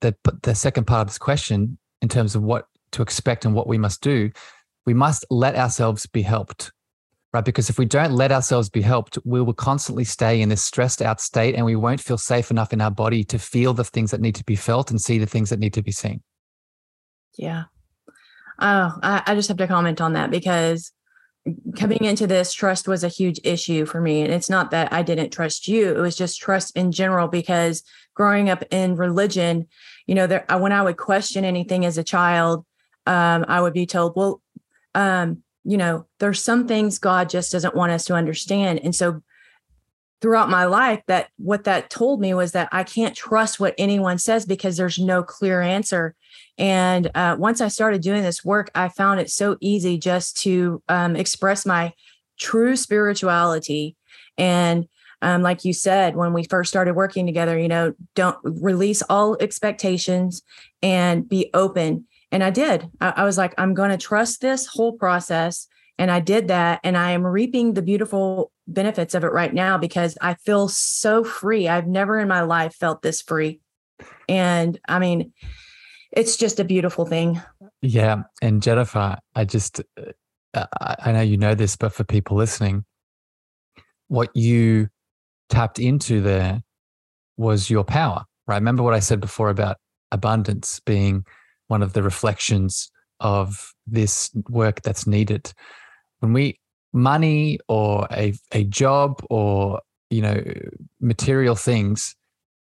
the, 0.00 0.16
the 0.42 0.54
second 0.54 0.87
part 0.87 1.02
of 1.02 1.09
this 1.09 1.19
question, 1.19 1.78
in 2.00 2.09
terms 2.09 2.35
of 2.35 2.42
what 2.42 2.66
to 2.92 3.02
expect 3.02 3.45
and 3.45 3.54
what 3.54 3.69
we 3.69 3.78
must 3.78 4.02
do, 4.02 4.31
we 4.85 4.95
must 4.95 5.25
let 5.31 5.54
ourselves 5.54 6.07
be 6.07 6.23
helped 6.23 6.73
right? 7.33 7.45
Because 7.45 7.71
if 7.71 7.78
we 7.78 7.87
don't 7.87 8.12
let 8.12 8.33
ourselves 8.33 8.69
be 8.69 8.83
helped, 8.83 9.19
we 9.25 9.40
will 9.40 9.54
constantly 9.54 10.04
stay 10.04 10.40
in 10.40 10.49
this 10.49 10.62
stressed 10.62 11.00
out 11.00 11.21
state 11.21 11.54
and 11.54 11.64
we 11.64 11.76
won't 11.76 12.00
feel 12.00 12.19
safe 12.19 12.50
enough 12.50 12.73
in 12.73 12.81
our 12.81 12.90
body 12.90 13.25
to 13.25 13.38
feel 13.38 13.73
the 13.73 13.85
things 13.85 14.11
that 14.11 14.21
need 14.21 14.35
to 14.35 14.45
be 14.45 14.57
felt 14.57 14.90
and 14.90 15.00
see 15.00 15.19
the 15.19 15.26
things 15.26 15.50
that 15.50 15.59
need 15.59 15.73
to 15.75 15.83
be 15.83 15.92
seen. 15.92 16.23
Yeah. 17.37 17.65
Oh, 18.59 18.99
I, 19.03 19.23
I 19.27 19.35
just 19.35 19.49
have 19.49 19.57
to 19.59 19.67
comment 19.67 20.01
on 20.01 20.12
that 20.12 20.31
because 20.31 20.93
coming 21.77 22.05
into 22.05 22.27
this, 22.27 22.53
trust 22.53 22.87
was 22.87 23.03
a 23.03 23.09
huge 23.09 23.41
issue 23.43 23.85
for 23.85 24.01
me. 24.01 24.23
And 24.23 24.33
it's 24.33 24.51
not 24.51 24.71
that 24.71 24.93
I 24.93 25.03
didn't 25.03 25.31
trust 25.31 25.67
you, 25.67 25.91
it 25.91 26.01
was 26.01 26.17
just 26.17 26.41
trust 26.41 26.77
in 26.77 26.93
general 26.93 27.29
because 27.29 27.83
growing 28.15 28.51
up 28.51 28.62
in 28.71 28.97
religion, 28.97 29.67
you 30.07 30.15
know, 30.15 30.27
there 30.27 30.45
when 30.59 30.73
I 30.73 30.83
would 30.83 30.97
question 30.97 31.45
anything 31.45 31.85
as 31.85 31.99
a 31.99 32.05
child, 32.05 32.65
um, 33.07 33.45
I 33.49 33.61
would 33.61 33.73
be 33.73 33.87
told, 33.87 34.15
well, 34.15 34.41
um, 34.95 35.43
you 35.65 35.77
know, 35.77 36.07
there's 36.19 36.43
some 36.43 36.67
things 36.67 36.99
God 36.99 37.29
just 37.29 37.53
doesn't 37.53 37.75
want 37.75 37.93
us 37.93 38.05
to 38.07 38.15
understand. 38.15 38.81
And 38.83 38.95
so 38.95 39.23
throughout 40.21 40.49
my 40.49 40.65
life 40.65 41.03
that 41.09 41.29
what 41.37 41.65
that 41.65 41.91
told 41.91 42.21
me 42.21 42.33
was 42.33 42.53
that 42.53 42.69
I 42.71 42.85
can't 42.85 43.17
trust 43.17 43.59
what 43.59 43.75
anyone 43.77 44.19
says 44.19 44.47
because 44.47 44.77
there's 44.77 44.99
no 44.99 45.23
clear 45.23 45.61
answer. 45.61 46.15
And 46.59 47.11
uh, 47.14 47.37
once 47.38 47.61
I 47.61 47.68
started 47.68 48.02
doing 48.02 48.23
this 48.23 48.44
work, 48.44 48.71
I 48.75 48.88
found 48.88 49.21
it 49.21 49.30
so 49.30 49.56
easy 49.61 49.99
just 49.99 50.37
to 50.42 50.82
um, 50.88 51.16
express 51.16 51.64
my 51.64 51.92
true 52.38 52.76
spirituality. 52.76 53.97
And 54.37 54.87
um, 55.23 55.42
like 55.42 55.64
you 55.64 55.73
said, 55.73 56.16
when 56.16 56.32
we 56.32 56.44
first 56.44 56.68
started 56.68 56.94
working 56.94 57.26
together, 57.26 57.59
you 57.59 57.68
know, 57.68 57.94
don't 58.14 58.37
release 58.42 59.02
all 59.09 59.37
expectations 59.40 60.42
and 60.82 61.28
be 61.28 61.49
open. 61.54 62.06
And 62.32 62.42
I 62.42 62.50
did. 62.50 62.88
I, 63.00 63.14
I 63.18 63.25
was 63.25 63.38
like, 63.38 63.54
I'm 63.56 63.73
going 63.73 63.90
to 63.90 63.97
trust 63.97 64.40
this 64.40 64.66
whole 64.66 64.92
process. 64.92 65.68
And 65.99 66.11
I 66.11 66.18
did 66.18 66.49
that. 66.49 66.80
And 66.82 66.99
I 66.99 67.12
am 67.12 67.25
reaping 67.25 67.75
the 67.75 67.82
beautiful 67.82 68.50
benefits 68.66 69.14
of 69.14 69.23
it 69.23 69.32
right 69.32 69.54
now 69.54 69.78
because 69.78 70.18
I 70.21 70.35
feel 70.35 70.68
so 70.68 71.23
free. 71.23 71.68
I've 71.68 71.87
never 71.87 72.18
in 72.18 72.28
my 72.28 72.42
life 72.42 72.75
felt 72.75 73.02
this 73.02 73.23
free. 73.23 73.61
And 74.28 74.78
I 74.88 74.99
mean, 74.99 75.32
it's 76.12 76.37
just 76.37 76.61
a 76.61 76.64
beautiful 76.64 77.07
thing. 77.07 77.40
Yeah. 77.81 78.23
And 78.40 78.62
Jennifer, 78.62 79.19
I 79.35 79.45
just, 79.45 79.81
uh, 80.54 80.66
I 80.81 81.12
know 81.12 81.23
you 81.23 81.37
know 81.37 81.54
this, 81.54 81.76
but 81.76 81.92
for 81.92 82.04
people 82.04 82.37
listening, 82.37 82.85
what 84.09 84.35
you 84.37 84.88
tapped 85.49 85.78
into 85.78 86.21
there 86.21 86.62
was 87.37 87.71
your 87.71 87.85
power, 87.85 88.25
right? 88.47 88.57
Remember 88.57 88.83
what 88.83 88.95
I 88.95 89.00
said 89.00 89.21
before 89.21 89.49
about 89.49 89.78
abundance 90.11 90.81
being 90.81 91.25
one 91.69 91.83
of 91.83 91.95
the 91.95 92.02
reflections 92.02 92.90
of 93.21 93.73
this 93.87 94.31
work 94.50 94.83
that's 94.83 95.07
needed. 95.07 95.52
When 96.21 96.33
we 96.35 96.61
money 96.92 97.59
or 97.69 98.07
a, 98.11 98.35
a 98.52 98.64
job 98.64 99.25
or 99.31 99.81
you 100.11 100.21
know 100.21 100.42
material 101.00 101.54
things 101.54 102.14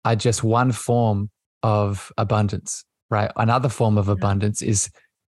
are 0.06 0.16
just 0.16 0.44
one 0.44 0.72
form 0.72 1.30
of 1.62 2.12
abundance 2.18 2.86
right 3.14 3.32
another 3.38 3.70
form 3.70 3.98
of 3.98 4.10
abundance 4.10 4.62
is 4.62 4.90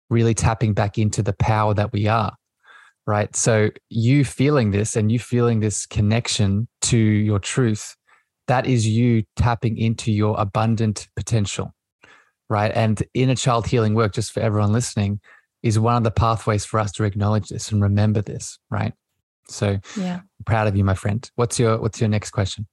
really 0.09 0.33
tapping 0.33 0.73
back 0.73 0.97
into 0.97 1.21
the 1.21 1.33
power 1.33 1.73
that 1.73 1.91
we 1.91 2.07
are 2.07 2.33
right 3.05 3.35
so 3.35 3.69
you 3.89 4.23
feeling 4.23 4.71
this 4.71 4.95
and 4.95 5.11
you 5.11 5.19
feeling 5.19 5.59
this 5.59 5.85
connection 5.85 6.67
to 6.81 6.97
your 6.97 7.39
truth 7.39 7.95
that 8.47 8.65
is 8.65 8.87
you 8.87 9.23
tapping 9.35 9.77
into 9.77 10.11
your 10.11 10.35
abundant 10.39 11.07
potential 11.15 11.73
right 12.49 12.71
and 12.75 13.03
inner 13.13 13.35
child 13.35 13.67
healing 13.67 13.93
work 13.93 14.13
just 14.13 14.31
for 14.31 14.39
everyone 14.39 14.71
listening 14.71 15.19
is 15.63 15.79
one 15.79 15.95
of 15.95 16.03
the 16.03 16.11
pathways 16.11 16.65
for 16.65 16.79
us 16.79 16.91
to 16.91 17.05
acknowledge 17.05 17.47
this 17.47 17.71
and 17.71 17.81
remember 17.81 18.21
this, 18.21 18.59
right? 18.69 18.93
So 19.47 19.79
yeah, 19.97 20.17
I'm 20.17 20.45
proud 20.45 20.67
of 20.67 20.75
you, 20.75 20.83
my 20.83 20.93
friend. 20.93 21.29
What's 21.35 21.57
your 21.57 21.81
what's 21.81 21.99
your 21.99 22.09
next 22.09 22.31
question? 22.31 22.67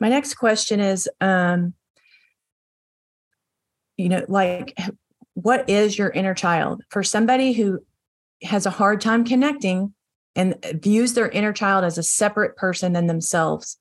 My 0.00 0.08
next 0.08 0.34
question 0.34 0.80
is 0.80 1.08
um, 1.20 1.74
you 4.00 4.08
know, 4.08 4.24
like 4.28 4.76
what 5.34 5.68
is 5.68 5.98
your 5.98 6.10
inner 6.10 6.34
child? 6.34 6.82
For 6.90 7.02
somebody 7.02 7.52
who 7.52 7.80
has 8.42 8.66
a 8.66 8.70
hard 8.70 9.00
time 9.00 9.24
connecting 9.24 9.94
and 10.34 10.54
uh, 10.64 10.72
views 10.74 11.14
their 11.14 11.28
inner 11.28 11.52
child 11.52 11.84
as 11.84 11.98
a 11.98 12.02
separate 12.02 12.56
person 12.56 12.92
than 12.92 13.06
themselves. 13.06 13.78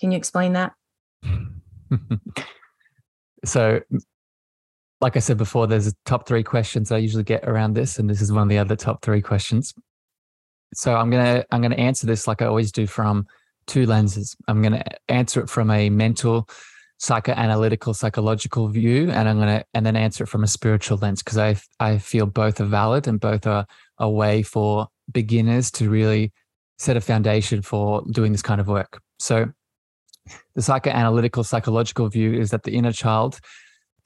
Can 0.00 0.12
you 0.12 0.16
explain 0.16 0.52
that? 0.52 0.72
so 3.44 3.80
like 5.00 5.16
I 5.16 5.20
said 5.20 5.36
before, 5.36 5.66
there's 5.66 5.86
a 5.86 5.92
top 6.06 6.26
three 6.26 6.42
questions 6.42 6.90
I 6.90 6.98
usually 6.98 7.24
get 7.24 7.46
around 7.46 7.74
this, 7.74 7.98
and 7.98 8.08
this 8.08 8.22
is 8.22 8.32
one 8.32 8.42
of 8.42 8.48
the 8.48 8.58
other 8.58 8.76
top 8.76 9.02
three 9.02 9.20
questions. 9.20 9.74
So 10.74 10.94
I'm 10.96 11.10
gonna 11.10 11.44
I'm 11.50 11.60
gonna 11.60 11.76
answer 11.76 12.06
this 12.06 12.26
like 12.26 12.40
I 12.40 12.46
always 12.46 12.72
do 12.72 12.86
from 12.86 13.26
two 13.66 13.86
lenses. 13.86 14.34
I'm 14.48 14.62
gonna 14.62 14.82
answer 15.08 15.40
it 15.42 15.50
from 15.50 15.70
a 15.70 15.90
mental, 15.90 16.48
psychoanalytical, 17.00 17.94
psychological 17.94 18.68
view, 18.68 19.10
and 19.10 19.28
I'm 19.28 19.38
gonna 19.38 19.64
and 19.74 19.84
then 19.84 19.96
answer 19.96 20.24
it 20.24 20.28
from 20.28 20.44
a 20.44 20.48
spiritual 20.48 20.98
lens 20.98 21.22
because 21.22 21.38
I 21.38 21.56
I 21.80 21.98
feel 21.98 22.26
both 22.26 22.60
are 22.60 22.66
valid 22.66 23.06
and 23.08 23.20
both 23.20 23.46
are 23.46 23.66
a 23.98 24.08
way 24.08 24.42
for 24.42 24.88
beginners 25.12 25.70
to 25.72 25.90
really 25.90 26.32
set 26.78 26.96
a 26.96 27.00
foundation 27.00 27.62
for 27.62 28.02
doing 28.10 28.32
this 28.32 28.42
kind 28.42 28.60
of 28.60 28.68
work. 28.68 29.00
So 29.18 29.52
the 30.54 30.62
psychoanalytical 30.62 31.44
psychological 31.44 32.08
view 32.08 32.32
is 32.32 32.50
that 32.50 32.62
the 32.62 32.74
inner 32.74 32.92
child 32.92 33.40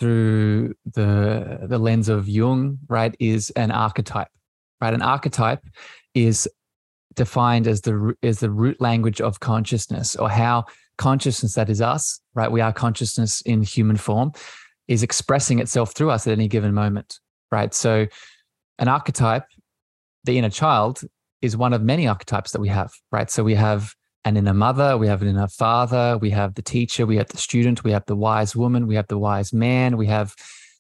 through 0.00 0.75
the 0.85 1.61
the 1.62 1.78
lens 1.78 2.09
of 2.09 2.28
Jung, 2.28 2.78
right, 2.88 3.14
is 3.18 3.50
an 3.50 3.71
archetype. 3.71 4.28
Right, 4.80 4.95
an 4.95 5.02
archetype 5.02 5.64
is 6.14 6.49
defined 7.14 7.66
as 7.66 7.80
the 7.80 8.14
as 8.23 8.40
the 8.40 8.50
root 8.50 8.80
language 8.80 9.21
of 9.21 9.40
consciousness, 9.40 10.14
or 10.14 10.30
how 10.30 10.66
consciousness 10.99 11.55
that 11.55 11.71
is 11.71 11.81
us, 11.81 12.21
right? 12.35 12.52
We 12.52 12.61
are 12.61 12.73
consciousness 12.73 13.40
in 13.43 13.62
human 13.62 13.97
form, 13.97 14.33
is 14.87 15.02
expressing 15.02 15.59
itself 15.59 15.95
through 15.95 16.11
us 16.11 16.26
at 16.26 16.33
any 16.33 16.49
given 16.49 16.75
moment, 16.75 17.19
right? 17.50 17.73
So, 17.73 18.07
an 18.78 18.88
archetype, 18.88 19.45
the 20.25 20.38
inner 20.38 20.50
child, 20.50 21.02
is 21.40 21.57
one 21.57 21.73
of 21.73 21.83
many 21.83 22.07
archetypes 22.07 22.52
that 22.52 22.61
we 22.61 22.69
have, 22.69 22.93
right? 23.12 23.31
So 23.31 23.45
we 23.45 23.55
have 23.55 23.95
an 24.25 24.37
inner 24.37 24.55
mother, 24.55 24.99
we 24.99 25.07
have 25.07 25.23
an 25.23 25.28
inner 25.28 25.49
father, 25.49 26.19
we 26.19 26.31
have 26.31 26.55
the 26.55 26.62
teacher, 26.62 27.07
we 27.07 27.17
have 27.17 27.28
the 27.28 27.38
student, 27.38 27.85
we 27.85 27.93
have 27.93 28.05
the 28.07 28.17
wise 28.17 28.57
woman, 28.57 28.87
we 28.87 28.97
have 28.97 29.07
the 29.09 29.19
wise 29.19 29.52
man, 29.52 29.97
we 29.97 30.07
have, 30.07 30.35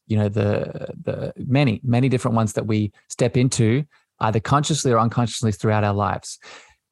you 0.06 0.16
know, 0.16 0.28
the 0.28 0.88
the 1.02 1.32
many, 1.36 1.80
many 1.84 2.08
different 2.08 2.34
ones 2.36 2.54
that 2.54 2.66
we 2.66 2.92
step 3.08 3.36
into 3.36 3.84
either 4.20 4.40
consciously 4.40 4.92
or 4.92 4.98
unconsciously 4.98 5.52
throughout 5.52 5.84
our 5.84 5.94
lives. 5.94 6.38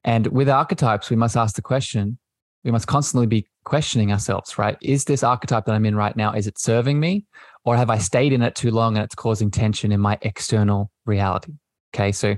And 0.05 0.29
with 0.29 0.49
archetypes, 0.49 1.11
we 1.11 1.17
must 1.17 1.37
ask 1.37 1.57
the 1.57 1.63
question, 1.63 2.19
we 2.67 2.73
must 2.73 2.89
constantly 2.89 3.29
be 3.29 3.47
questioning 3.65 4.11
ourselves, 4.11 4.59
right? 4.59 4.77
Is 4.83 5.05
this 5.05 5.23
archetype 5.23 5.65
that 5.65 5.75
I'm 5.75 5.87
in 5.87 5.95
right 5.95 6.17
now, 6.17 6.33
is 6.33 6.49
it 6.49 6.59
serving 6.59 6.99
me? 6.99 7.25
Or 7.65 7.77
have 7.77 7.91
I 7.91 7.99
stayed 7.99 8.33
in 8.33 8.43
it 8.43 8.57
too 8.57 8.73
long 8.73 8.97
and 8.97 9.05
it's 9.05 9.15
causing 9.15 9.53
tension 9.53 9.93
in 9.93 10.01
my 10.01 10.19
external 10.23 10.91
reality? 11.07 11.53
Okay. 11.95 12.11
So 12.11 12.35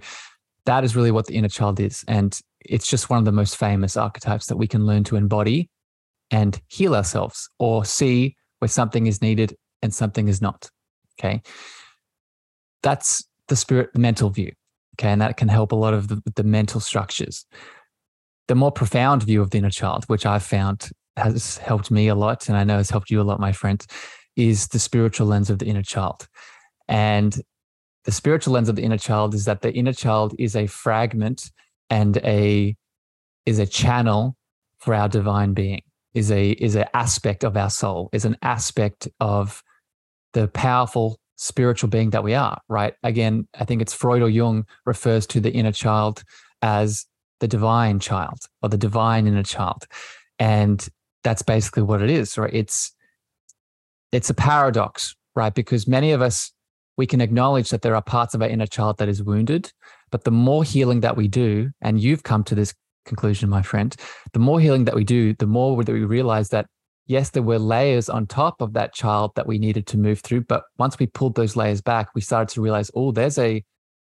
that 0.67 0.85
is 0.85 0.95
really 0.95 1.11
what 1.11 1.27
the 1.27 1.35
inner 1.35 1.49
child 1.49 1.81
is. 1.81 2.05
And 2.07 2.39
it's 2.61 2.87
just 2.87 3.09
one 3.09 3.19
of 3.19 3.25
the 3.25 3.33
most 3.33 3.57
famous 3.57 3.97
archetypes 3.97 4.47
that 4.47 4.59
we 4.59 4.67
can 4.67 4.85
learn 4.85 5.03
to 5.05 5.17
embody 5.17 5.71
and 6.31 6.61
heal 6.69 6.95
ourselves 6.95 7.49
or 7.59 7.87
see 7.87 8.37
where 8.59 8.69
something 8.69 9.07
is 9.07 9.23
needed 9.23 9.57
and 9.81 9.95
something 9.95 10.29
is 10.29 10.43
not. 10.43 10.69
Okay. 11.19 11.41
That's 12.83 13.27
the 13.49 13.57
spirit, 13.57 13.95
the 13.95 13.99
mental 13.99 14.29
view. 14.29 14.53
Okay. 15.01 15.09
And 15.09 15.23
that 15.23 15.39
can 15.39 15.49
help 15.49 15.73
a 15.73 15.77
lot 15.77 15.95
of 15.95 16.09
the, 16.09 16.23
the 16.37 16.45
mental 16.45 16.81
structures. 16.81 17.47
The 18.49 18.55
more 18.55 18.73
profound 18.73 19.23
view 19.23 19.41
of 19.41 19.51
the 19.51 19.59
inner 19.59 19.71
child, 19.71 20.05
which 20.07 20.27
I've 20.27 20.43
found 20.43 20.91
has 21.17 21.59
helped 21.59 21.91
me 21.91 22.09
a 22.09 22.15
lot, 22.15 22.49
and 22.49 22.57
I 22.57 22.65
know 22.65 22.79
has 22.79 22.91
helped 22.91 23.11
you 23.11 23.21
a 23.21 23.23
lot, 23.23 23.41
my 23.41 23.53
friend, 23.53 23.85
is 24.37 24.69
the 24.69 24.79
spiritual 24.79 25.27
lens 25.27 25.51
of 25.51 25.59
the 25.59 25.67
inner 25.67 25.83
child. 25.83 26.27
And 26.89 27.41
the 28.05 28.13
spiritual 28.13 28.55
lens 28.55 28.69
of 28.69 28.77
the 28.77 28.83
inner 28.83 28.99
child 28.99 29.35
is 29.35 29.45
that 29.45 29.61
the 29.61 29.73
inner 29.73 29.93
child 29.93 30.35
is 30.39 30.57
a 30.57 30.67
fragment 30.67 31.51
and 31.91 32.17
a 32.19 32.75
is 33.45 33.59
a 33.59 33.67
channel 33.67 34.37
for 34.79 34.95
our 34.95 35.09
divine 35.09 35.53
being 35.53 35.83
is 36.15 36.31
a 36.31 36.51
is 36.53 36.75
an 36.75 36.87
aspect 36.95 37.45
of 37.45 37.57
our 37.57 37.71
soul 37.71 38.09
is 38.13 38.25
an 38.25 38.37
aspect 38.43 39.09
of 39.21 39.63
the 40.33 40.49
powerful 40.49 41.19
spiritual 41.37 41.89
being 41.89 42.11
that 42.11 42.25
we 42.25 42.35
are 42.35 42.59
right 42.69 42.95
again 43.03 43.47
i 43.59 43.65
think 43.65 43.81
it's 43.83 43.95
freud 43.95 44.23
or 44.23 44.29
jung 44.29 44.65
refers 44.87 45.27
to 45.27 45.41
the 45.41 45.53
inner 45.53 45.73
child 45.73 46.23
as 46.63 47.07
the 47.41 47.49
divine 47.49 47.99
child 47.99 48.39
or 48.63 48.69
the 48.69 48.79
divine 48.79 49.27
inner 49.27 49.43
child 49.43 49.85
and 50.39 50.89
that's 51.25 51.43
basically 51.43 51.83
what 51.83 52.03
it 52.03 52.11
is 52.11 52.37
right 52.39 52.55
it's 52.55 52.93
it's 54.13 54.31
a 54.31 54.35
paradox 54.35 55.15
right 55.35 55.55
because 55.55 55.87
many 55.87 56.13
of 56.13 56.23
us 56.23 56.53
we 56.99 57.07
can 57.07 57.23
acknowledge 57.23 57.71
that 57.71 57.81
there 57.81 57.95
are 57.95 58.03
parts 58.03 58.35
of 58.35 58.43
our 58.43 58.49
inner 58.49 58.67
child 58.67 58.99
that 58.99 59.09
is 59.09 59.23
wounded. 59.23 59.73
But 60.11 60.25
the 60.25 60.33
more 60.33 60.65
healing 60.65 61.01
that 61.01 61.17
we 61.17 61.29
do, 61.29 61.71
and 61.81 62.01
you've 62.01 62.25
come 62.25 62.45
to 62.45 62.55
this 62.55 62.75
conclusion, 63.07 63.49
my 63.49 63.63
friend, 63.63 63.95
the 64.33 64.41
more 64.41 64.61
healing 64.61 64.85
that 64.85 64.97
we 64.97 65.05
do, 65.05 65.33
the 65.35 65.47
more 65.47 65.83
that 65.83 65.93
we 65.93 66.05
realize 66.05 66.49
that, 66.49 66.67
yes, 67.07 67.31
there 67.31 67.43
were 67.43 67.59
layers 67.59 68.09
on 68.11 68.27
top 68.27 68.61
of 68.61 68.73
that 68.73 68.95
child 68.95 69.31
that 69.37 69.47
we 69.47 69.59
needed 69.59 69.87
to 69.87 69.97
move 69.97 70.21
through. 70.21 70.43
But 70.43 70.65
once 70.77 70.99
we 70.99 71.07
pulled 71.07 71.37
those 71.37 71.55
layers 71.55 71.81
back, 71.81 72.09
we 72.15 72.21
started 72.21 72.53
to 72.55 72.61
realize, 72.61 72.91
oh, 72.95 73.13
there's 73.13 73.39
a 73.39 73.65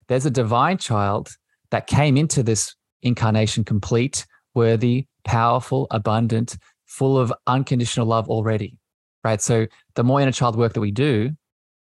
there's 0.07 0.26
a 0.26 0.31
divine 0.31 0.76
child 0.76 1.31
that 1.71 1.87
came 1.87 2.19
into 2.19 2.43
this 2.43 2.76
incarnation 3.04 3.64
complete, 3.64 4.26
worthy, 4.54 5.06
powerful, 5.25 5.87
abundant, 5.90 6.56
full 6.87 7.18
of 7.18 7.32
unconditional 7.46 8.06
love 8.06 8.28
already. 8.28 8.78
Right. 9.23 9.40
So 9.40 9.66
the 9.94 10.04
more 10.04 10.20
inner 10.20 10.32
child 10.32 10.56
work 10.56 10.75
that 10.75 10.80
we 10.80 10.90
do, 10.90 11.30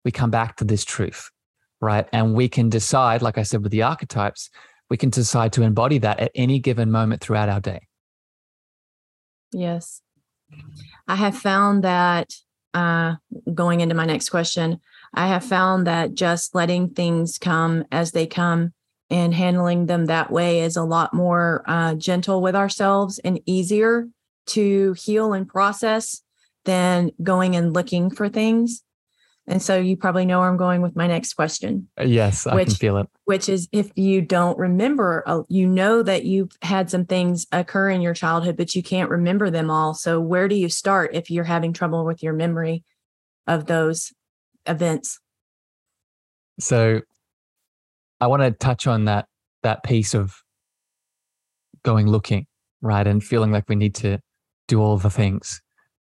we 0.04 0.12
come 0.12 0.30
back 0.30 0.56
to 0.56 0.64
this 0.64 0.84
truth, 0.84 1.30
right? 1.80 2.06
And 2.12 2.34
we 2.34 2.48
can 2.48 2.68
decide, 2.68 3.22
like 3.22 3.38
I 3.38 3.42
said 3.42 3.62
with 3.62 3.72
the 3.72 3.82
archetypes, 3.82 4.48
we 4.88 4.96
can 4.96 5.10
decide 5.10 5.52
to 5.54 5.62
embody 5.62 5.98
that 5.98 6.20
at 6.20 6.30
any 6.34 6.60
given 6.60 6.92
moment 6.92 7.20
throughout 7.20 7.48
our 7.48 7.60
day. 7.60 7.80
Yes. 9.52 10.00
I 11.08 11.16
have 11.16 11.36
found 11.36 11.82
that 11.82 12.32
uh, 12.74 13.16
going 13.52 13.80
into 13.80 13.96
my 13.96 14.04
next 14.04 14.28
question, 14.28 14.80
I 15.14 15.26
have 15.26 15.44
found 15.44 15.86
that 15.86 16.14
just 16.14 16.54
letting 16.54 16.90
things 16.90 17.38
come 17.38 17.84
as 17.90 18.12
they 18.12 18.26
come 18.26 18.72
and 19.10 19.34
handling 19.34 19.86
them 19.86 20.06
that 20.06 20.30
way 20.30 20.60
is 20.60 20.76
a 20.76 20.82
lot 20.82 21.14
more 21.14 21.62
uh, 21.66 21.94
gentle 21.94 22.42
with 22.42 22.56
ourselves 22.56 23.18
and 23.20 23.40
easier 23.46 24.08
to 24.46 24.94
heal 24.94 25.32
and 25.32 25.48
process 25.48 26.22
than 26.64 27.10
going 27.22 27.54
and 27.56 27.72
looking 27.72 28.10
for 28.10 28.28
things. 28.28 28.82
And 29.48 29.62
so 29.62 29.76
you 29.76 29.96
probably 29.96 30.26
know 30.26 30.40
where 30.40 30.48
I'm 30.48 30.56
going 30.56 30.82
with 30.82 30.96
my 30.96 31.06
next 31.06 31.34
question. 31.34 31.88
Uh, 31.98 32.04
yes, 32.04 32.48
I 32.48 32.56
which, 32.56 32.66
can 32.68 32.74
feel 32.74 32.96
it. 32.98 33.08
Which 33.26 33.48
is 33.48 33.68
if 33.70 33.92
you 33.94 34.20
don't 34.20 34.58
remember, 34.58 35.22
uh, 35.24 35.42
you 35.48 35.68
know 35.68 36.02
that 36.02 36.24
you've 36.24 36.50
had 36.62 36.90
some 36.90 37.04
things 37.04 37.46
occur 37.52 37.90
in 37.90 38.00
your 38.00 38.14
childhood, 38.14 38.56
but 38.56 38.74
you 38.74 38.82
can't 38.82 39.08
remember 39.08 39.48
them 39.48 39.70
all. 39.70 39.94
So 39.94 40.20
where 40.20 40.48
do 40.48 40.56
you 40.56 40.68
start 40.68 41.14
if 41.14 41.30
you're 41.30 41.44
having 41.44 41.72
trouble 41.72 42.04
with 42.04 42.24
your 42.24 42.32
memory 42.32 42.82
of 43.46 43.66
those 43.66 44.12
events? 44.66 45.20
So 46.58 47.02
I 48.20 48.26
want 48.26 48.42
to 48.42 48.50
touch 48.50 48.86
on 48.86 49.04
that 49.06 49.26
that 49.62 49.82
piece 49.82 50.14
of 50.14 50.34
going 51.84 52.06
looking, 52.06 52.46
right? 52.80 53.06
And 53.06 53.22
feeling 53.22 53.52
like 53.52 53.68
we 53.68 53.76
need 53.76 53.94
to 53.96 54.18
do 54.68 54.80
all 54.80 54.96
the 54.96 55.10
things. 55.10 55.60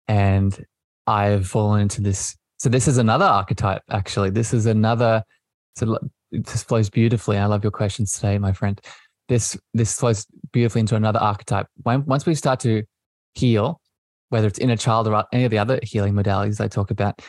And 0.07 0.65
I've 1.07 1.47
fallen 1.47 1.81
into 1.81 2.01
this 2.01 2.35
so 2.59 2.67
this 2.67 2.89
is 2.89 2.97
another 2.97 3.25
archetype, 3.25 3.83
actually. 3.89 4.31
This 4.31 4.53
is 4.53 4.65
another. 4.65 5.23
So 5.77 5.97
this 6.31 6.63
flows 6.63 6.89
beautifully. 6.89 7.37
I 7.37 7.45
love 7.45 7.63
your 7.63 7.71
questions 7.71 8.11
today, 8.11 8.37
my 8.37 8.51
friend. 8.51 8.79
This 9.29 9.57
this 9.73 9.97
flows 9.97 10.25
beautifully 10.51 10.81
into 10.81 10.95
another 10.95 11.19
archetype. 11.19 11.67
When, 11.83 12.05
once 12.05 12.25
we 12.25 12.35
start 12.35 12.59
to 12.61 12.83
heal, 13.33 13.79
whether 14.27 14.47
it's 14.47 14.59
inner 14.59 14.75
child 14.75 15.07
or 15.07 15.23
any 15.31 15.45
of 15.45 15.51
the 15.51 15.57
other 15.57 15.79
healing 15.83 16.13
modalities 16.13 16.59
I 16.59 16.67
talk 16.67 16.91
about, 16.91 17.21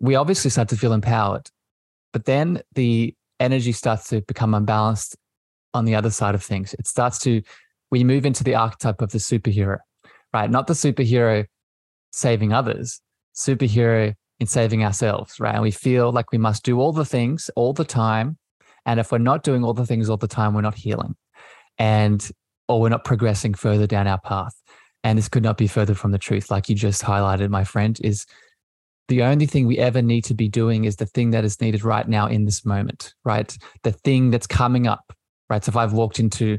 we 0.00 0.16
obviously 0.16 0.50
start 0.50 0.68
to 0.70 0.76
feel 0.76 0.92
empowered. 0.92 1.48
But 2.12 2.24
then 2.24 2.62
the 2.74 3.14
energy 3.40 3.72
starts 3.72 4.08
to 4.08 4.20
become 4.22 4.54
unbalanced 4.54 5.16
on 5.74 5.84
the 5.84 5.94
other 5.94 6.10
side 6.10 6.34
of 6.34 6.42
things. 6.42 6.74
It 6.74 6.86
starts 6.86 7.18
to, 7.20 7.42
we 7.90 8.04
move 8.04 8.26
into 8.26 8.44
the 8.44 8.54
archetype 8.54 9.00
of 9.00 9.12
the 9.12 9.18
superhero, 9.18 9.78
right? 10.32 10.50
Not 10.50 10.66
the 10.66 10.74
superhero 10.74 11.46
saving 12.12 12.52
others, 12.52 13.00
superhero 13.34 14.14
in 14.40 14.46
saving 14.46 14.84
ourselves, 14.84 15.40
right? 15.40 15.54
And 15.54 15.62
we 15.62 15.70
feel 15.70 16.12
like 16.12 16.32
we 16.32 16.38
must 16.38 16.64
do 16.64 16.80
all 16.80 16.92
the 16.92 17.04
things 17.04 17.50
all 17.56 17.72
the 17.72 17.84
time. 17.84 18.38
And 18.86 19.00
if 19.00 19.12
we're 19.12 19.18
not 19.18 19.42
doing 19.42 19.64
all 19.64 19.74
the 19.74 19.86
things 19.86 20.08
all 20.08 20.16
the 20.16 20.28
time, 20.28 20.54
we're 20.54 20.62
not 20.62 20.76
healing 20.76 21.14
and 21.78 22.30
or 22.68 22.80
we're 22.80 22.88
not 22.88 23.04
progressing 23.04 23.54
further 23.54 23.86
down 23.86 24.06
our 24.06 24.20
path. 24.20 24.54
And 25.04 25.16
this 25.16 25.28
could 25.28 25.42
not 25.42 25.56
be 25.56 25.66
further 25.66 25.94
from 25.94 26.10
the 26.10 26.18
truth. 26.18 26.50
Like 26.50 26.68
you 26.68 26.74
just 26.74 27.02
highlighted, 27.02 27.50
my 27.50 27.64
friend, 27.64 27.98
is 28.02 28.26
the 29.08 29.22
only 29.22 29.46
thing 29.46 29.66
we 29.66 29.78
ever 29.78 30.02
need 30.02 30.24
to 30.24 30.34
be 30.34 30.48
doing 30.48 30.84
is 30.84 30.96
the 30.96 31.06
thing 31.06 31.30
that 31.30 31.44
is 31.44 31.60
needed 31.60 31.82
right 31.82 32.06
now 32.06 32.26
in 32.26 32.44
this 32.44 32.64
moment, 32.64 33.14
right? 33.24 33.56
The 33.82 33.92
thing 33.92 34.30
that's 34.30 34.46
coming 34.46 34.86
up, 34.86 35.12
right? 35.48 35.64
So 35.64 35.70
if 35.70 35.76
I've 35.76 35.94
walked 35.94 36.20
into, 36.20 36.58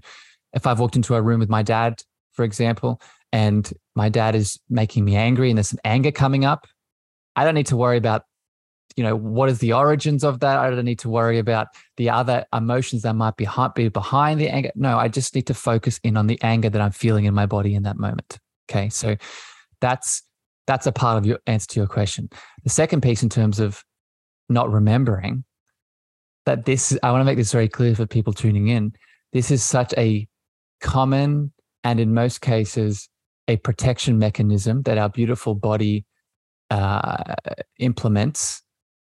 if 0.54 0.66
I've 0.66 0.80
walked 0.80 0.96
into 0.96 1.16
a 1.16 1.22
room 1.22 1.40
with 1.40 1.50
my 1.50 1.62
dad, 1.62 2.02
for 2.34 2.44
example, 2.44 3.02
and 3.32 3.72
my 3.96 4.10
dad 4.10 4.34
is 4.34 4.60
making 4.70 5.06
me 5.06 5.16
angry 5.16 5.50
and 5.50 5.58
there's 5.58 5.70
some 5.70 5.80
anger 5.86 6.12
coming 6.12 6.44
up, 6.44 6.66
I 7.36 7.46
don't 7.46 7.54
need 7.54 7.68
to 7.68 7.78
worry 7.78 7.98
about, 7.98 8.24
you 8.96 9.04
know, 9.04 9.16
what 9.16 9.50
is 9.50 9.60
the 9.60 9.74
origins 9.74 10.24
of 10.24 10.40
that. 10.40 10.58
I 10.58 10.72
don't 10.72 10.86
need 10.86 11.00
to 11.00 11.10
worry 11.10 11.38
about 11.38 11.68
the 11.98 12.10
other 12.10 12.46
emotions 12.52 13.04
that 13.04 13.14
might 13.14 13.38
be 13.38 13.46
behind 13.90 14.42
the 14.42 14.50
anger. 14.50 14.72
No, 14.76 14.98
I 14.98 15.08
just 15.08 15.36
need 15.36 15.46
to 15.48 15.54
focus 15.54 16.00
in 16.04 16.18
on 16.18 16.26
the 16.26 16.42
anger 16.42 16.70
that 16.70 16.82
I'm 16.82 16.92
feeling 16.92 17.26
in 17.26 17.36
my 17.36 17.46
body 17.46 17.76
in 17.76 17.84
that 17.84 17.98
moment. 17.98 18.40
Okay. 18.70 18.90
So 18.90 19.16
that's 19.82 20.24
that's 20.69 20.86
a 20.86 20.91
part 20.91 21.17
of 21.17 21.25
your 21.25 21.39
answer 21.47 21.65
to 21.67 21.79
your 21.79 21.88
question. 21.88 22.29
The 22.63 22.69
second 22.69 23.01
piece 23.01 23.23
in 23.23 23.29
terms 23.29 23.60
of 23.60 23.84
not 24.49 24.71
remembering 24.71 25.43
that 26.45 26.65
this 26.65 26.95
I 27.01 27.12
want 27.12 27.21
to 27.21 27.25
make 27.25 27.38
this 27.38 27.51
very 27.51 27.67
clear 27.67 27.95
for 27.95 28.05
people 28.05 28.34
tuning 28.34 28.67
in. 28.67 28.93
This 29.34 29.49
is 29.49 29.63
such 29.63 29.95
a 29.97 30.27
common 30.79 31.51
and 31.84 31.99
in 31.99 32.13
most 32.13 32.41
cases 32.41 33.10
a 33.47 33.58
protection 33.58 34.19
mechanism 34.19 34.84
that 34.84 34.99
our 34.99 35.10
beautiful 35.10 35.55
body 35.55 36.05
uh, 36.69 37.34
implements 37.79 38.62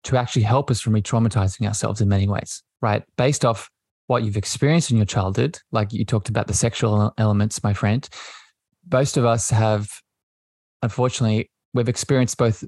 to 0.04 0.16
actually 0.16 0.44
help 0.44 0.70
us 0.70 0.80
from 0.80 0.94
re-traumatizing 0.94 1.66
ourselves 1.66 2.00
in 2.00 2.08
many 2.08 2.26
ways, 2.26 2.62
right? 2.80 3.02
Based 3.18 3.44
off 3.44 3.68
what 4.06 4.22
you've 4.24 4.38
experienced 4.38 4.90
in 4.90 4.96
your 4.96 5.04
childhood, 5.04 5.58
like 5.72 5.92
you 5.92 6.06
talked 6.06 6.30
about 6.30 6.46
the 6.46 6.54
sexual 6.54 7.12
elements, 7.18 7.62
my 7.62 7.74
friend. 7.74 8.08
Most 8.90 9.18
of 9.18 9.26
us 9.26 9.50
have, 9.50 9.90
unfortunately, 10.82 11.50
we've 11.74 11.88
experienced 11.88 12.36
both 12.36 12.64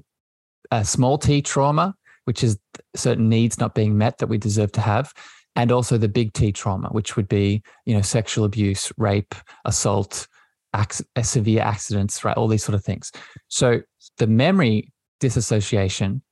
a 0.71 0.83
small 0.85 1.17
t 1.17 1.41
trauma, 1.41 1.95
which 2.25 2.43
is 2.43 2.57
certain 2.95 3.29
needs 3.29 3.59
not 3.59 3.75
being 3.75 3.97
met 3.97 4.17
that 4.19 4.27
we 4.27 4.37
deserve 4.37 4.71
to 4.73 4.81
have, 4.81 5.13
and 5.55 5.71
also 5.71 5.97
the 5.97 6.07
big 6.07 6.33
T 6.33 6.51
trauma, 6.51 6.89
which 6.89 7.15
would 7.15 7.27
be, 7.27 7.61
you 7.85 7.93
know, 7.93 8.01
sexual 8.01 8.45
abuse, 8.45 8.91
rape, 8.97 9.35
assault, 9.65 10.27
ac- 10.75 11.03
eh, 11.15 11.21
severe 11.21 11.61
accidents, 11.61 12.23
right? 12.23 12.37
All 12.37 12.47
these 12.47 12.63
sort 12.63 12.75
of 12.75 12.83
things. 12.83 13.11
So 13.47 13.81
the 14.17 14.27
memory 14.27 14.91
disassociation 15.19 16.23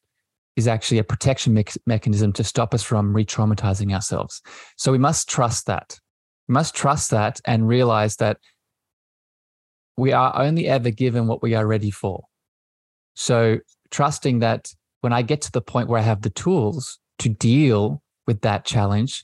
is 0.56 0.68
actually 0.68 0.98
a 0.98 1.04
protection 1.04 1.54
me- 1.54 1.66
mechanism 1.86 2.34
to 2.34 2.44
stop 2.44 2.74
us 2.74 2.84
from 2.84 3.14
re 3.14 3.26
traumatizing 3.26 3.94
ourselves. 3.94 4.42
So 4.78 4.92
we 4.92 4.98
must 4.98 5.30
trust 5.30 5.68
that. 5.68 6.00
We 6.48 6.54
must 6.54 6.76
trust 6.76 7.12
that 7.12 7.40
and 7.46 7.68
realize 7.68 8.18
that 8.18 8.38
we 10.02 10.14
are 10.14 10.36
only 10.36 10.68
ever 10.68 10.90
given 10.90 11.28
what 11.28 11.44
we 11.44 11.54
are 11.54 11.68
ready 11.68 11.92
for. 11.92 12.24
So, 13.14 13.60
trusting 13.92 14.40
that 14.40 14.74
when 15.02 15.14
I 15.14 15.22
get 15.22 15.42
to 15.42 15.52
the 15.52 15.62
point 15.62 15.90
where 15.90 16.00
I 16.00 16.04
have 16.04 16.24
the 16.24 16.32
tools 16.32 16.98
to 17.20 17.30
deal 17.30 18.02
with 18.26 18.42
that 18.42 18.66
challenge, 18.66 19.24